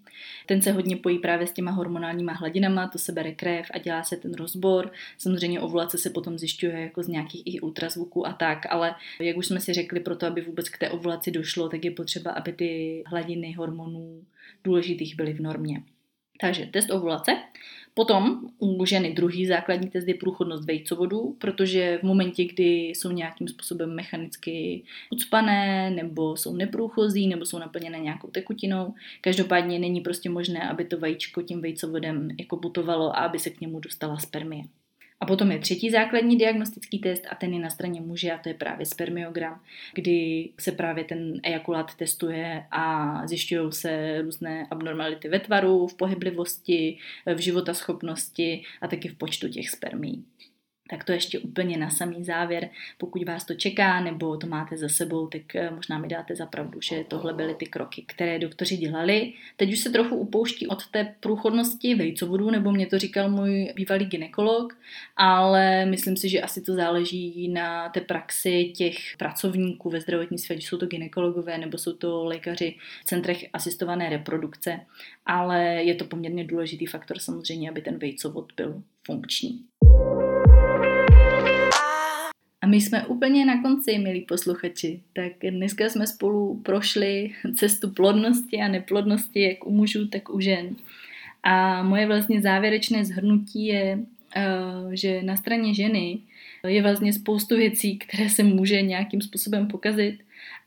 Ten 0.47 0.63
se 0.63 0.73
hodně 0.73 0.97
pojí 0.97 1.19
právě 1.19 1.47
s 1.47 1.53
těma 1.53 1.71
hormonálníma 1.71 2.33
hladinama, 2.33 2.89
to 2.89 2.99
se 2.99 3.13
bere 3.13 3.33
krev 3.33 3.67
a 3.75 3.79
dělá 3.79 4.03
se 4.03 4.17
ten 4.17 4.35
rozbor. 4.35 4.93
Samozřejmě 5.19 5.61
ovulace 5.61 5.99
se 5.99 6.11
potom 6.11 6.39
zjišťuje 6.39 6.81
jako 6.81 7.03
z 7.03 7.09
nějakých 7.09 7.43
i 7.47 7.61
ultrazvuků 7.61 8.27
a 8.27 8.33
tak, 8.33 8.59
ale 8.71 8.95
jak 9.21 9.37
už 9.37 9.47
jsme 9.47 9.61
si 9.61 9.73
řekli, 9.73 10.01
pro 10.01 10.17
to, 10.17 10.27
aby 10.27 10.41
vůbec 10.41 10.69
k 10.69 10.79
té 10.79 10.91
ovulaci 10.91 11.31
došlo, 11.31 11.69
tak 11.69 11.85
je 11.85 11.91
potřeba, 11.91 12.31
aby 12.31 12.53
ty 12.53 13.03
hladiny 13.07 13.53
hormonů 13.53 14.25
důležitých 14.65 15.17
byly 15.17 15.33
v 15.33 15.41
normě. 15.41 15.83
Takže 16.41 16.67
test 16.67 16.91
ovulace. 16.91 17.37
Potom 17.99 18.41
u 18.59 18.85
ženy 18.85 19.13
druhý 19.13 19.47
základní 19.47 19.91
test 19.91 20.09
je 20.09 20.15
průchodnost 20.15 20.65
vejcovodů, 20.65 21.37
protože 21.39 21.99
v 21.99 22.03
momentě, 22.03 22.45
kdy 22.45 22.65
jsou 22.65 23.11
nějakým 23.11 23.49
způsobem 23.49 23.95
mechanicky 23.95 24.83
ucpané, 25.11 25.91
nebo 25.91 26.37
jsou 26.37 26.57
neprůchozí, 26.57 27.29
nebo 27.29 27.45
jsou 27.45 27.59
naplněné 27.59 27.99
nějakou 27.99 28.29
tekutinou, 28.29 28.95
každopádně 29.21 29.79
není 29.79 30.01
prostě 30.01 30.31
možné, 30.31 30.69
aby 30.69 30.85
to 30.85 30.99
vajíčko 30.99 31.43
tím 31.43 31.61
vejcovodem 31.61 32.29
jako 32.39 32.57
putovalo 32.57 33.17
a 33.17 33.21
aby 33.21 33.39
se 33.39 33.51
k 33.51 33.61
němu 33.61 33.81
dostala 33.81 34.17
spermie. 34.17 34.63
A 35.21 35.27
potom 35.27 35.53
je 35.53 35.59
třetí 35.59 35.91
základní 35.91 36.39
diagnostický 36.39 36.99
test 36.99 37.27
a 37.31 37.35
ten 37.35 37.53
je 37.53 37.61
na 37.61 37.71
straně 37.71 38.01
muže 38.01 38.33
a 38.33 38.39
to 38.39 38.49
je 38.49 38.55
právě 38.55 38.87
spermiogram, 38.87 39.61
kdy 39.95 40.49
se 40.61 40.73
právě 40.73 41.05
ten 41.05 41.41
ejakulát 41.43 41.95
testuje 41.95 42.65
a 42.71 43.27
zjišťují 43.27 43.73
se 43.73 44.23
různé 44.23 44.67
abnormality 44.71 45.29
ve 45.29 45.41
tvaru, 45.41 45.87
v 45.87 45.95
pohyblivosti, 45.95 46.99
v 47.35 47.39
životaschopnosti 47.39 48.63
a 48.81 48.89
taky 48.89 49.09
v 49.09 49.15
počtu 49.15 49.49
těch 49.49 49.71
spermí 49.71 50.25
tak 50.91 51.05
to 51.05 51.13
ještě 51.13 51.39
úplně 51.39 51.77
na 51.77 51.91
samý 51.91 52.25
závěr. 52.25 52.69
Pokud 52.99 53.25
vás 53.25 53.45
to 53.45 53.55
čeká 53.55 54.01
nebo 54.01 54.37
to 54.37 54.47
máte 54.47 54.77
za 54.77 54.89
sebou, 54.89 55.27
tak 55.27 55.55
eh, 55.55 55.71
možná 55.71 55.99
mi 55.99 56.09
dáte 56.09 56.37
za 56.37 56.47
pravdu, 56.47 56.81
že 56.81 57.05
tohle 57.09 57.35
byly 57.35 57.55
ty 57.55 57.67
kroky, 57.67 58.05
které 58.07 58.39
doktoři 58.39 58.77
dělali. 58.77 59.33
Teď 59.57 59.73
už 59.73 59.79
se 59.79 59.91
trochu 59.91 60.17
upouští 60.17 60.67
od 60.67 60.87
té 60.87 61.15
průchodnosti 61.21 61.95
vejcovodů, 61.95 62.51
nebo 62.51 62.73
mě 62.73 62.87
to 62.87 62.99
říkal 62.99 63.31
můj 63.31 63.73
bývalý 63.77 64.05
ginekolog, 64.05 64.77
ale 65.17 65.87
myslím 65.87 66.17
si, 66.17 66.29
že 66.29 66.41
asi 66.41 66.61
to 66.61 66.75
záleží 66.75 67.49
na 67.49 67.89
té 67.89 68.01
praxi 68.01 68.73
těch 68.77 68.97
pracovníků 69.19 69.91
ve 69.91 70.01
zdravotnictví, 70.01 70.57
ať 70.57 70.63
jsou 70.63 70.79
to 70.79 70.87
ginekologové 70.87 71.59
nebo 71.59 71.79
jsou 71.79 71.93
to 71.93 72.25
lékaři 72.25 72.75
v 73.01 73.05
centrech 73.05 73.47
asistované 73.53 74.11
reprodukce, 74.11 74.81
ale 75.27 75.65
je 75.65 75.95
to 75.95 76.05
poměrně 76.05 76.45
důležitý 76.45 76.87
faktor 76.87 77.19
samozřejmě, 77.19 77.71
aby 77.71 77.81
ten 77.81 77.99
vejcovod 77.99 78.53
byl 78.57 78.83
funkční. 79.07 79.65
A 79.89 80.28
my 82.69 82.81
jsme 82.81 83.07
úplně 83.07 83.47
na 83.47 83.63
konci, 83.63 83.99
milí 83.99 84.21
posluchači. 84.21 85.01
Tak 85.13 85.33
dneska 85.51 85.85
jsme 85.85 86.07
spolu 86.07 86.61
prošli 86.65 87.31
cestu 87.57 87.91
plodnosti 87.91 88.57
a 88.61 88.69
neplodnosti, 88.69 89.43
jak 89.43 89.67
u 89.67 89.71
mužů, 89.71 90.09
tak 90.09 90.31
u 90.31 90.41
žen. 90.41 90.77
A 91.43 91.83
moje 91.83 92.07
vlastně 92.07 92.43
závěrečné 92.43 93.05
zhrnutí 93.05 93.67
je, 93.67 93.99
eh, 94.37 94.43
že 94.93 95.23
na 95.23 95.37
straně 95.37 95.75
ženy 95.75 96.19
je 96.67 96.83
vlastně 96.83 97.13
spoustu 97.13 97.57
věcí, 97.57 97.99
které 97.99 98.29
se 98.29 98.43
může 98.43 98.83
nějakým 98.83 99.21
způsobem 99.21 99.67
pokazit, 99.67 100.19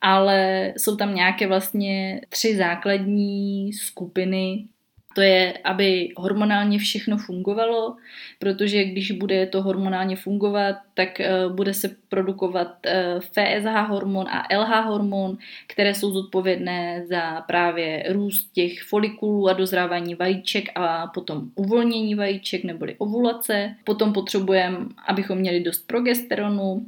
ale 0.01 0.73
jsou 0.77 0.95
tam 0.95 1.15
nějaké 1.15 1.47
vlastně 1.47 2.21
tři 2.29 2.55
základní 2.55 3.73
skupiny 3.73 4.65
to 5.13 5.21
je, 5.21 5.53
aby 5.63 6.09
hormonálně 6.17 6.79
všechno 6.79 7.17
fungovalo, 7.17 7.95
protože 8.39 8.83
když 8.83 9.11
bude 9.11 9.45
to 9.45 9.61
hormonálně 9.61 10.15
fungovat, 10.15 10.75
tak 10.93 11.09
uh, 11.19 11.55
bude 11.55 11.73
se 11.73 11.95
produkovat 12.09 12.67
uh, 12.67 12.91
eh, 12.91 13.19
FSH 13.19 13.89
hormon 13.89 14.27
a 14.29 14.57
LH 14.57 14.85
hormon, 14.85 15.37
které 15.67 15.93
jsou 15.93 16.11
zodpovědné 16.11 17.05
za 17.07 17.41
právě 17.41 18.03
růst 18.09 18.51
těch 18.53 18.81
folikulů 18.83 19.49
a 19.49 19.53
dozrávání 19.53 20.15
vajíček 20.15 20.69
a 20.75 21.07
potom 21.07 21.49
uvolnění 21.55 22.15
vajíček 22.15 22.63
neboli 22.63 22.95
ovulace. 22.97 23.75
Potom 23.83 24.13
potřebujeme, 24.13 24.77
abychom 25.07 25.37
měli 25.37 25.59
dost 25.59 25.87
progesteronu, 25.87 26.85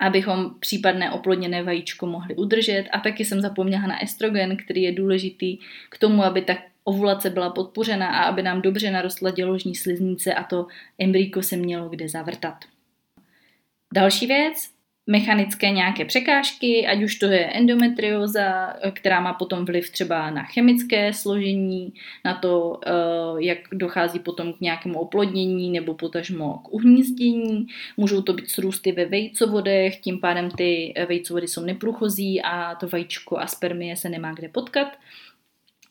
abychom 0.00 0.54
případné 0.60 1.10
oplodněné 1.10 1.62
vajíčko 1.62 2.06
mohli 2.06 2.36
udržet. 2.36 2.84
A 2.92 3.00
taky 3.00 3.24
jsem 3.24 3.40
zapomněla 3.40 3.86
na 3.86 4.02
estrogen, 4.02 4.56
který 4.56 4.82
je 4.82 4.92
důležitý 4.92 5.58
k 5.90 5.98
tomu, 5.98 6.24
aby 6.24 6.42
tak 6.42 6.58
ovulace 6.84 7.30
byla 7.30 7.50
podpořena 7.50 8.08
a 8.08 8.22
aby 8.22 8.42
nám 8.42 8.62
dobře 8.62 8.90
narostla 8.90 9.30
děložní 9.30 9.74
sliznice 9.74 10.34
a 10.34 10.44
to 10.44 10.66
embryko 10.98 11.42
se 11.42 11.56
mělo 11.56 11.88
kde 11.88 12.08
zavrtat. 12.08 12.64
Další 13.94 14.26
věc, 14.26 14.72
mechanické 15.06 15.70
nějaké 15.70 16.04
překážky, 16.04 16.86
ať 16.86 17.02
už 17.02 17.14
to 17.14 17.26
je 17.26 17.46
endometrioza, 17.46 18.74
která 18.92 19.20
má 19.20 19.32
potom 19.32 19.64
vliv 19.64 19.90
třeba 19.90 20.30
na 20.30 20.42
chemické 20.42 21.12
složení, 21.12 21.92
na 22.24 22.34
to, 22.34 22.80
eh, 22.86 22.90
jak 23.38 23.58
dochází 23.72 24.18
potom 24.18 24.52
k 24.52 24.60
nějakému 24.60 24.98
oplodnění 24.98 25.70
nebo 25.70 25.94
potažmo 25.94 26.58
k 26.58 26.72
uhnízdění. 26.72 27.66
Můžou 27.96 28.22
to 28.22 28.32
být 28.32 28.50
srůsty 28.50 28.92
ve 28.92 29.04
vejcovodech, 29.04 30.00
tím 30.00 30.20
pádem 30.20 30.50
ty 30.50 30.94
vejcovody 31.08 31.48
jsou 31.48 31.64
neprůchozí 31.64 32.42
a 32.42 32.74
to 32.74 32.88
vajíčko 32.88 33.38
a 33.38 33.46
spermie 33.46 33.96
se 33.96 34.08
nemá 34.08 34.32
kde 34.32 34.48
potkat. 34.48 34.88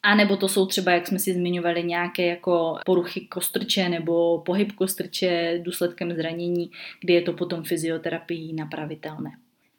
A 0.04 0.16
nebo 0.16 0.38
to 0.38 0.48
jsou 0.48 0.66
třeba, 0.66 0.92
jak 0.92 1.08
jsme 1.08 1.20
si 1.20 1.34
zmiňovali, 1.34 1.84
nějaké 1.84 2.26
jako 2.26 2.78
poruchy 2.86 3.22
kostrče 3.22 3.90
nebo 3.90 4.40
pohyb 4.40 4.72
kostrče 4.72 5.60
důsledkem 5.64 6.14
zranění, 6.14 6.72
kdy 7.02 7.14
je 7.14 7.22
to 7.22 7.34
potom 7.34 7.64
fyzioterapií 7.64 8.54
napravitelné. 8.54 9.32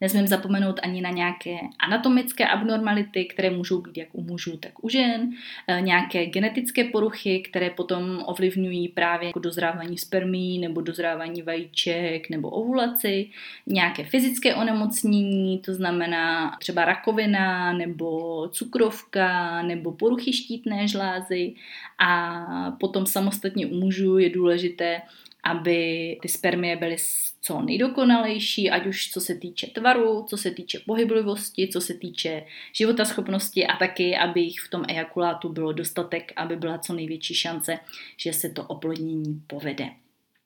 Nesmím 0.03 0.27
zapomenout 0.27 0.81
ani 0.83 1.01
na 1.01 1.11
nějaké 1.11 1.57
anatomické 1.79 2.47
abnormality, 2.47 3.25
které 3.25 3.51
můžou 3.51 3.81
být 3.81 3.97
jak 3.97 4.09
u 4.13 4.23
mužů, 4.23 4.57
tak 4.57 4.85
u 4.85 4.89
žen, 4.89 5.31
eh, 5.69 5.81
nějaké 5.81 6.27
genetické 6.27 6.85
poruchy, 6.85 7.41
které 7.41 7.71
potom 7.71 8.23
ovlivňují 8.27 8.89
právě 8.89 9.27
jako 9.27 9.39
dozrávání 9.39 9.99
spermí 9.99 10.59
nebo 10.59 10.81
dozrávání 10.81 11.43
vajíček 11.43 12.31
nebo 12.31 12.51
ovulaci, 12.51 13.29
nějaké 13.67 14.05
fyzické 14.05 14.55
onemocnění, 14.55 15.59
to 15.59 15.75
znamená 15.75 16.57
třeba 16.61 16.85
rakovina 16.85 17.73
nebo 17.73 18.49
cukrovka 18.49 19.63
nebo 19.63 19.93
poruchy 19.93 20.33
štítné 20.33 20.89
žlázy. 20.89 21.55
A 21.99 22.47
potom 22.81 23.07
samostatně 23.07 23.67
u 23.67 23.75
mužů 23.75 24.19
je 24.19 24.31
důležité, 24.31 25.03
aby 25.43 26.19
ty 26.23 26.29
spermie 26.29 26.77
byly 26.77 26.97
co 27.41 27.63
nejdokonalejší, 27.63 28.71
ať 28.71 28.87
už 28.87 29.11
co 29.11 29.21
se 29.21 29.35
týče 29.35 29.67
tvaru, 29.67 30.25
co 30.29 30.37
se 30.37 30.51
týče 30.51 30.81
pohyblivosti, 30.87 31.69
co 31.69 31.81
se 31.81 31.95
týče 31.95 32.45
životaschopnosti 32.73 33.67
a 33.67 33.77
taky, 33.77 34.17
aby 34.17 34.41
jich 34.41 34.61
v 34.61 34.71
tom 34.71 34.83
ejakulátu 34.89 35.49
bylo 35.49 35.73
dostatek, 35.73 36.33
aby 36.37 36.57
byla 36.57 36.79
co 36.79 36.93
největší 36.93 37.35
šance, 37.35 37.79
že 38.17 38.33
se 38.33 38.49
to 38.49 38.65
oplodnění 38.65 39.43
povede. 39.47 40.02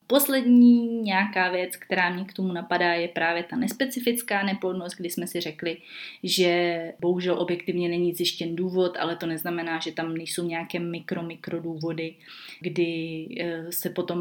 Poslední 0.09 1.01
nějaká 1.01 1.51
věc, 1.51 1.77
která 1.77 2.11
mě 2.11 2.25
k 2.25 2.33
tomu 2.33 2.53
napadá, 2.53 2.93
je 2.93 3.09
právě 3.09 3.43
ta 3.43 3.57
nespecifická 3.57 4.43
neplodnost, 4.43 4.97
kdy 4.97 5.11
jsme 5.11 5.27
si 5.27 5.41
řekli, 5.41 5.77
že 6.23 6.93
bohužel 7.01 7.41
objektivně 7.41 7.89
není 7.89 8.15
zjištěn 8.15 8.57
důvod, 8.57 8.97
ale 9.01 9.17
to 9.17 9.27
neznamená, 9.27 9.79
že 9.79 9.93
tam 9.93 10.15
nejsou 10.15 10.45
nějaké 10.45 10.79
mikro, 10.79 11.23
mikro 11.23 11.61
důvody, 11.61 12.15
kdy 12.61 13.27
eh, 13.41 13.73
se 13.73 13.91
potom 13.91 14.21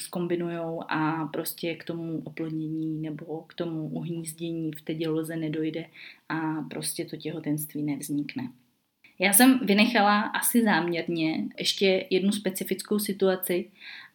skombinují 0.00 0.58
a 0.88 1.24
prostě 1.32 1.74
k 1.74 1.84
tomu 1.84 2.22
oplodnění 2.24 3.02
nebo 3.02 3.44
k 3.46 3.54
tomu 3.54 3.88
uhnízdění 3.88 4.70
v 4.72 4.82
té 4.82 4.94
děloze 4.94 5.36
nedojde 5.36 5.84
a 6.28 6.62
prostě 6.70 7.04
to 7.04 7.16
těhotenství 7.16 7.82
nevznikne. 7.82 8.48
Já 9.18 9.32
jsem 9.32 9.60
vynechala 9.62 10.20
asi 10.20 10.64
záměrně 10.64 11.44
ještě 11.58 12.06
jednu 12.10 12.32
specifickou 12.32 12.98
situaci 12.98 13.70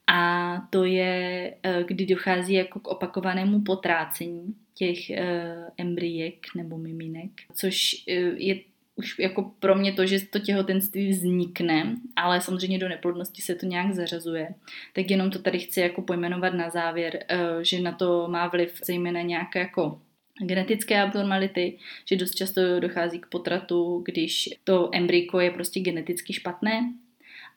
a 0.07 0.57
to 0.69 0.85
je, 0.85 1.53
eh, 1.63 1.83
kdy 1.87 2.05
dochází 2.05 2.53
jako 2.53 2.79
k 2.79 2.87
opakovanému 2.87 3.61
potrácení 3.61 4.55
těch 4.73 5.09
eh, 5.09 5.55
embryek 5.77 6.45
nebo 6.55 6.77
miminek, 6.77 7.31
což 7.55 8.03
eh, 8.07 8.13
je 8.37 8.55
už 8.95 9.19
jako 9.19 9.51
pro 9.59 9.75
mě 9.75 9.93
to, 9.93 10.05
že 10.05 10.25
to 10.25 10.39
těhotenství 10.39 11.09
vznikne, 11.09 11.95
ale 12.15 12.41
samozřejmě 12.41 12.79
do 12.79 12.89
neplodnosti 12.89 13.41
se 13.41 13.55
to 13.55 13.65
nějak 13.65 13.93
zařazuje. 13.93 14.55
Tak 14.93 15.11
jenom 15.11 15.31
to 15.31 15.39
tady 15.39 15.59
chci 15.59 15.79
jako 15.79 16.01
pojmenovat 16.01 16.53
na 16.53 16.69
závěr, 16.69 17.25
že 17.61 17.79
na 17.79 17.91
to 17.91 18.27
má 18.27 18.47
vliv 18.47 18.79
zejména 18.85 19.21
nějaké 19.21 19.59
jako 19.59 20.01
genetické 20.41 21.01
abnormality, 21.01 21.77
že 22.05 22.15
dost 22.15 22.35
často 22.35 22.79
dochází 22.79 23.19
k 23.19 23.25
potratu, 23.25 24.01
když 24.05 24.49
to 24.63 24.89
embryko 24.93 25.39
je 25.39 25.51
prostě 25.51 25.79
geneticky 25.79 26.33
špatné, 26.33 26.93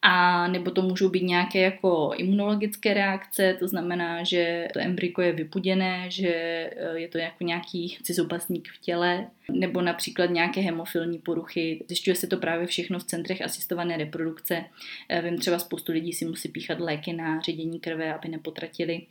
a 0.08 0.48
nebo 0.48 0.70
to 0.70 0.82
můžou 0.82 1.08
být 1.08 1.22
nějaké 1.22 1.60
jako 1.60 2.10
imunologické 2.16 2.94
reakce, 2.94 3.56
to 3.58 3.68
znamená, 3.68 4.24
že 4.24 4.68
to 4.72 4.80
embryko 4.80 5.22
je 5.22 5.32
vypuděné, 5.32 6.10
že 6.10 6.28
eh, 6.28 6.98
je 6.98 7.08
to 7.08 7.18
jako 7.18 7.44
nějaký 7.44 7.98
cizopasník 8.02 8.68
v 8.68 8.80
těle, 8.80 9.26
nebo 9.52 9.82
například 9.82 10.30
nějaké 10.30 10.60
hemofilní 10.60 11.18
poruchy. 11.18 11.84
Zjišťuje 11.88 12.16
se 12.16 12.26
to 12.26 12.36
právě 12.36 12.66
všechno 12.66 12.98
v 12.98 13.04
centrech 13.04 13.42
asistované 13.42 13.96
reprodukce. 13.96 14.64
Eh, 15.08 15.22
vím, 15.22 15.38
třeba 15.38 15.58
spoustu 15.58 15.92
lidí 15.92 16.12
si 16.12 16.24
musí 16.24 16.48
píchat 16.48 16.80
léky 16.80 17.12
na 17.12 17.40
ředění 17.40 17.80
krve, 17.80 18.14
aby 18.14 18.28
nepotratili 18.28 19.02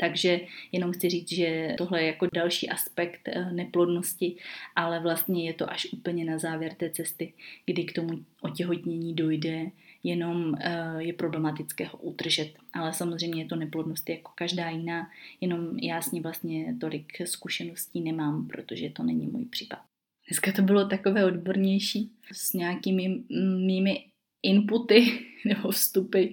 takže 0.00 0.40
jenom 0.72 0.92
chci 0.92 1.10
říct, 1.10 1.32
že 1.32 1.74
tohle 1.78 2.00
je 2.02 2.06
jako 2.06 2.26
další 2.32 2.68
aspekt 2.68 3.20
eh, 3.28 3.52
neplodnosti, 3.52 4.36
ale 4.76 5.00
vlastně 5.00 5.46
je 5.46 5.54
to 5.54 5.70
až 5.70 5.86
úplně 5.92 6.24
na 6.24 6.38
závěr 6.38 6.74
té 6.74 6.90
cesty, 6.90 7.32
kdy 7.66 7.84
k 7.84 7.92
tomu 7.92 8.10
otěhotnění 8.40 9.14
dojde, 9.14 9.66
jenom 10.02 10.54
eh, 10.60 10.94
je 10.98 11.12
problematické 11.12 11.86
ho 11.86 11.98
udržet. 11.98 12.54
Ale 12.72 12.92
samozřejmě 12.92 13.42
je 13.42 13.48
to 13.48 13.56
neplodnost 13.56 14.08
jako 14.08 14.32
každá 14.34 14.70
jiná, 14.70 15.10
jenom 15.40 15.78
já 15.78 16.02
s 16.02 16.12
ní 16.12 16.20
vlastně 16.20 16.76
tolik 16.80 17.12
zkušeností 17.24 18.00
nemám, 18.00 18.46
protože 18.46 18.90
to 18.90 19.02
není 19.02 19.26
můj 19.26 19.44
případ. 19.44 19.78
Dneska 20.28 20.52
to 20.52 20.62
bylo 20.62 20.88
takové 20.88 21.24
odbornější 21.24 22.12
s 22.32 22.52
nějakými 22.52 23.22
mými 23.66 24.04
inputy 24.42 25.28
nebo 25.44 25.70
vstupy, 25.70 26.24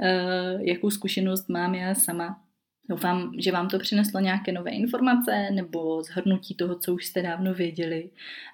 eh, 0.00 0.58
jakou 0.60 0.90
zkušenost 0.90 1.48
mám 1.48 1.74
já 1.74 1.94
sama 1.94 2.47
Doufám, 2.88 3.32
že 3.38 3.52
vám 3.52 3.68
to 3.68 3.78
přineslo 3.78 4.20
nějaké 4.20 4.52
nové 4.52 4.70
informace 4.70 5.50
nebo 5.50 6.02
zhrnutí 6.02 6.54
toho, 6.54 6.78
co 6.78 6.94
už 6.94 7.06
jste 7.06 7.22
dávno 7.22 7.54
věděli. 7.54 8.10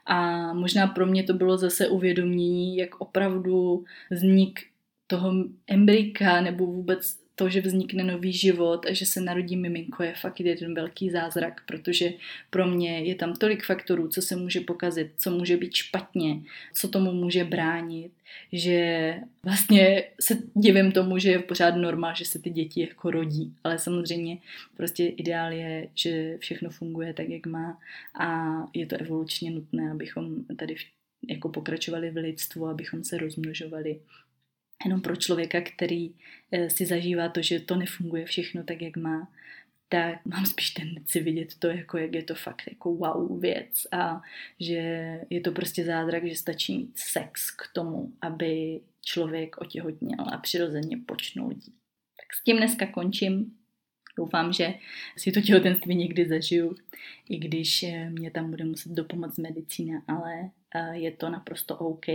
A 0.07 0.53
možná 0.53 0.87
pro 0.87 1.07
mě 1.07 1.23
to 1.23 1.35
bylo 1.35 1.59
zase 1.59 1.89
uvědomění, 1.89 2.77
jak 2.77 3.01
opravdu 3.01 3.85
vznik 4.11 4.61
toho 5.07 5.33
embryka 5.67 6.41
nebo 6.41 6.67
vůbec 6.67 7.24
to, 7.35 7.49
že 7.49 7.61
vznikne 7.61 8.05
nový 8.05 8.33
život 8.33 8.87
a 8.87 8.93
že 8.93 9.07
se 9.07 9.21
narodí 9.21 9.57
miminko 9.57 10.03
je 10.03 10.15
fakt 10.15 10.41
jeden 10.41 10.75
velký 10.75 11.11
zázrak, 11.11 11.63
protože 11.67 12.13
pro 12.51 12.67
mě 12.67 12.99
je 12.99 13.15
tam 13.15 13.37
tolik 13.37 13.65
faktorů, 13.65 14.09
co 14.09 14.23
se 14.23 14.37
může 14.37 14.61
pokazit, 14.61 15.11
co 15.19 15.31
může 15.31 15.57
být 15.57 15.75
špatně, 15.75 16.41
co 16.75 16.89
tomu 16.89 17.13
může 17.13 17.45
bránit, 17.45 18.13
že 18.53 19.15
vlastně 19.43 20.05
se 20.21 20.39
divím 20.55 20.93
tomu, 20.93 21.19
že 21.19 21.31
je 21.31 21.39
pořád 21.39 21.77
norma, 21.77 22.15
že 22.15 22.25
se 22.25 22.39
ty 22.39 22.51
děti 22.51 22.81
jako 22.81 23.11
rodí, 23.11 23.55
ale 23.65 23.79
samozřejmě 23.79 24.39
prostě 24.77 25.07
ideál 25.07 25.53
je, 25.53 25.89
že 25.95 26.39
všechno 26.39 26.71
funguje 26.71 27.15
tak, 27.15 27.29
jak 27.29 27.47
má 27.47 27.79
a 28.21 28.57
je 28.75 28.87
to 28.87 28.97
evolučně 28.97 29.51
nutné, 29.51 29.91
abychom 29.91 30.45
tady 30.57 30.75
jako 31.29 31.49
pokračovali 31.49 32.11
v 32.11 32.17
lidstvu, 32.17 32.67
abychom 32.67 33.05
se 33.05 33.19
rozmnožovali 33.19 34.01
jenom 34.85 35.01
pro 35.01 35.17
člověka, 35.17 35.61
který 35.61 36.15
eh, 36.53 36.71
si 36.71 36.87
zažívá 36.87 37.29
to, 37.29 37.43
že 37.43 37.61
to 37.61 37.77
nefunguje 37.77 38.25
všechno 38.25 38.65
tak, 38.65 38.83
jak 38.83 38.97
má, 38.97 39.29
tak 39.89 40.27
mám 40.27 40.47
spíš 40.47 40.71
tendenci 40.71 41.21
vidět 41.21 41.55
to, 41.59 41.67
jako 41.67 41.99
jak 41.99 42.15
je 42.15 42.23
to 42.23 42.35
fakt 42.35 42.63
jako 42.69 42.95
wow 42.95 43.41
věc 43.41 43.87
a 43.93 44.23
že 44.61 44.81
je 45.31 45.41
to 45.41 45.53
prostě 45.53 45.85
zázrak, 45.85 46.27
že 46.27 46.37
stačí 46.37 46.79
mít 46.79 46.99
sex 46.99 47.51
k 47.51 47.63
tomu, 47.73 48.13
aby 48.21 48.81
člověk 49.03 49.57
otěhotněl 49.61 50.21
a 50.33 50.39
přirozeně 50.39 50.97
počnul 51.07 51.53
dít. 51.53 51.75
Tak 52.17 52.35
s 52.41 52.45
tím 52.45 52.57
dneska 52.57 52.87
končím. 52.87 53.57
Doufám, 54.17 54.53
že 54.53 54.75
si 55.17 55.33
to 55.33 55.41
těhotenství 55.41 55.95
někdy 55.95 56.29
zažiju, 56.29 56.77
i 57.29 57.39
když 57.39 57.83
eh, 57.83 58.11
mě 58.11 58.31
tam 58.31 58.51
bude 58.51 58.65
muset 58.65 58.93
dopomoct 58.93 59.39
medicína, 59.39 60.03
ale 60.09 60.51
eh, 60.75 60.97
je 60.97 61.11
to 61.11 61.31
naprosto 61.31 61.77
OK. 61.77 62.07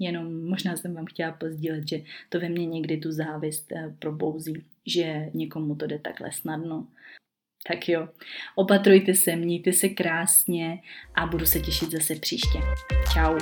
Jenom 0.00 0.48
možná 0.48 0.76
jsem 0.76 0.94
vám 0.94 1.06
chtěla 1.06 1.32
pozdílet, 1.32 1.88
že 1.88 2.00
to 2.28 2.40
ve 2.40 2.48
mně 2.48 2.66
někdy 2.66 2.96
tu 2.96 3.12
závist 3.12 3.72
eh, 3.72 3.94
probouzí, 3.98 4.64
že 4.86 5.30
někomu 5.34 5.74
to 5.74 5.86
jde 5.86 5.98
takhle 5.98 6.32
snadno. 6.32 6.86
Tak 7.68 7.88
jo, 7.88 8.08
opatrujte 8.54 9.14
se, 9.14 9.36
mějte 9.36 9.72
se 9.72 9.88
krásně 9.88 10.82
a 11.14 11.26
budu 11.26 11.46
se 11.46 11.60
těšit 11.60 11.90
zase 11.90 12.14
příště. 12.14 12.58
Ciao. 13.12 13.38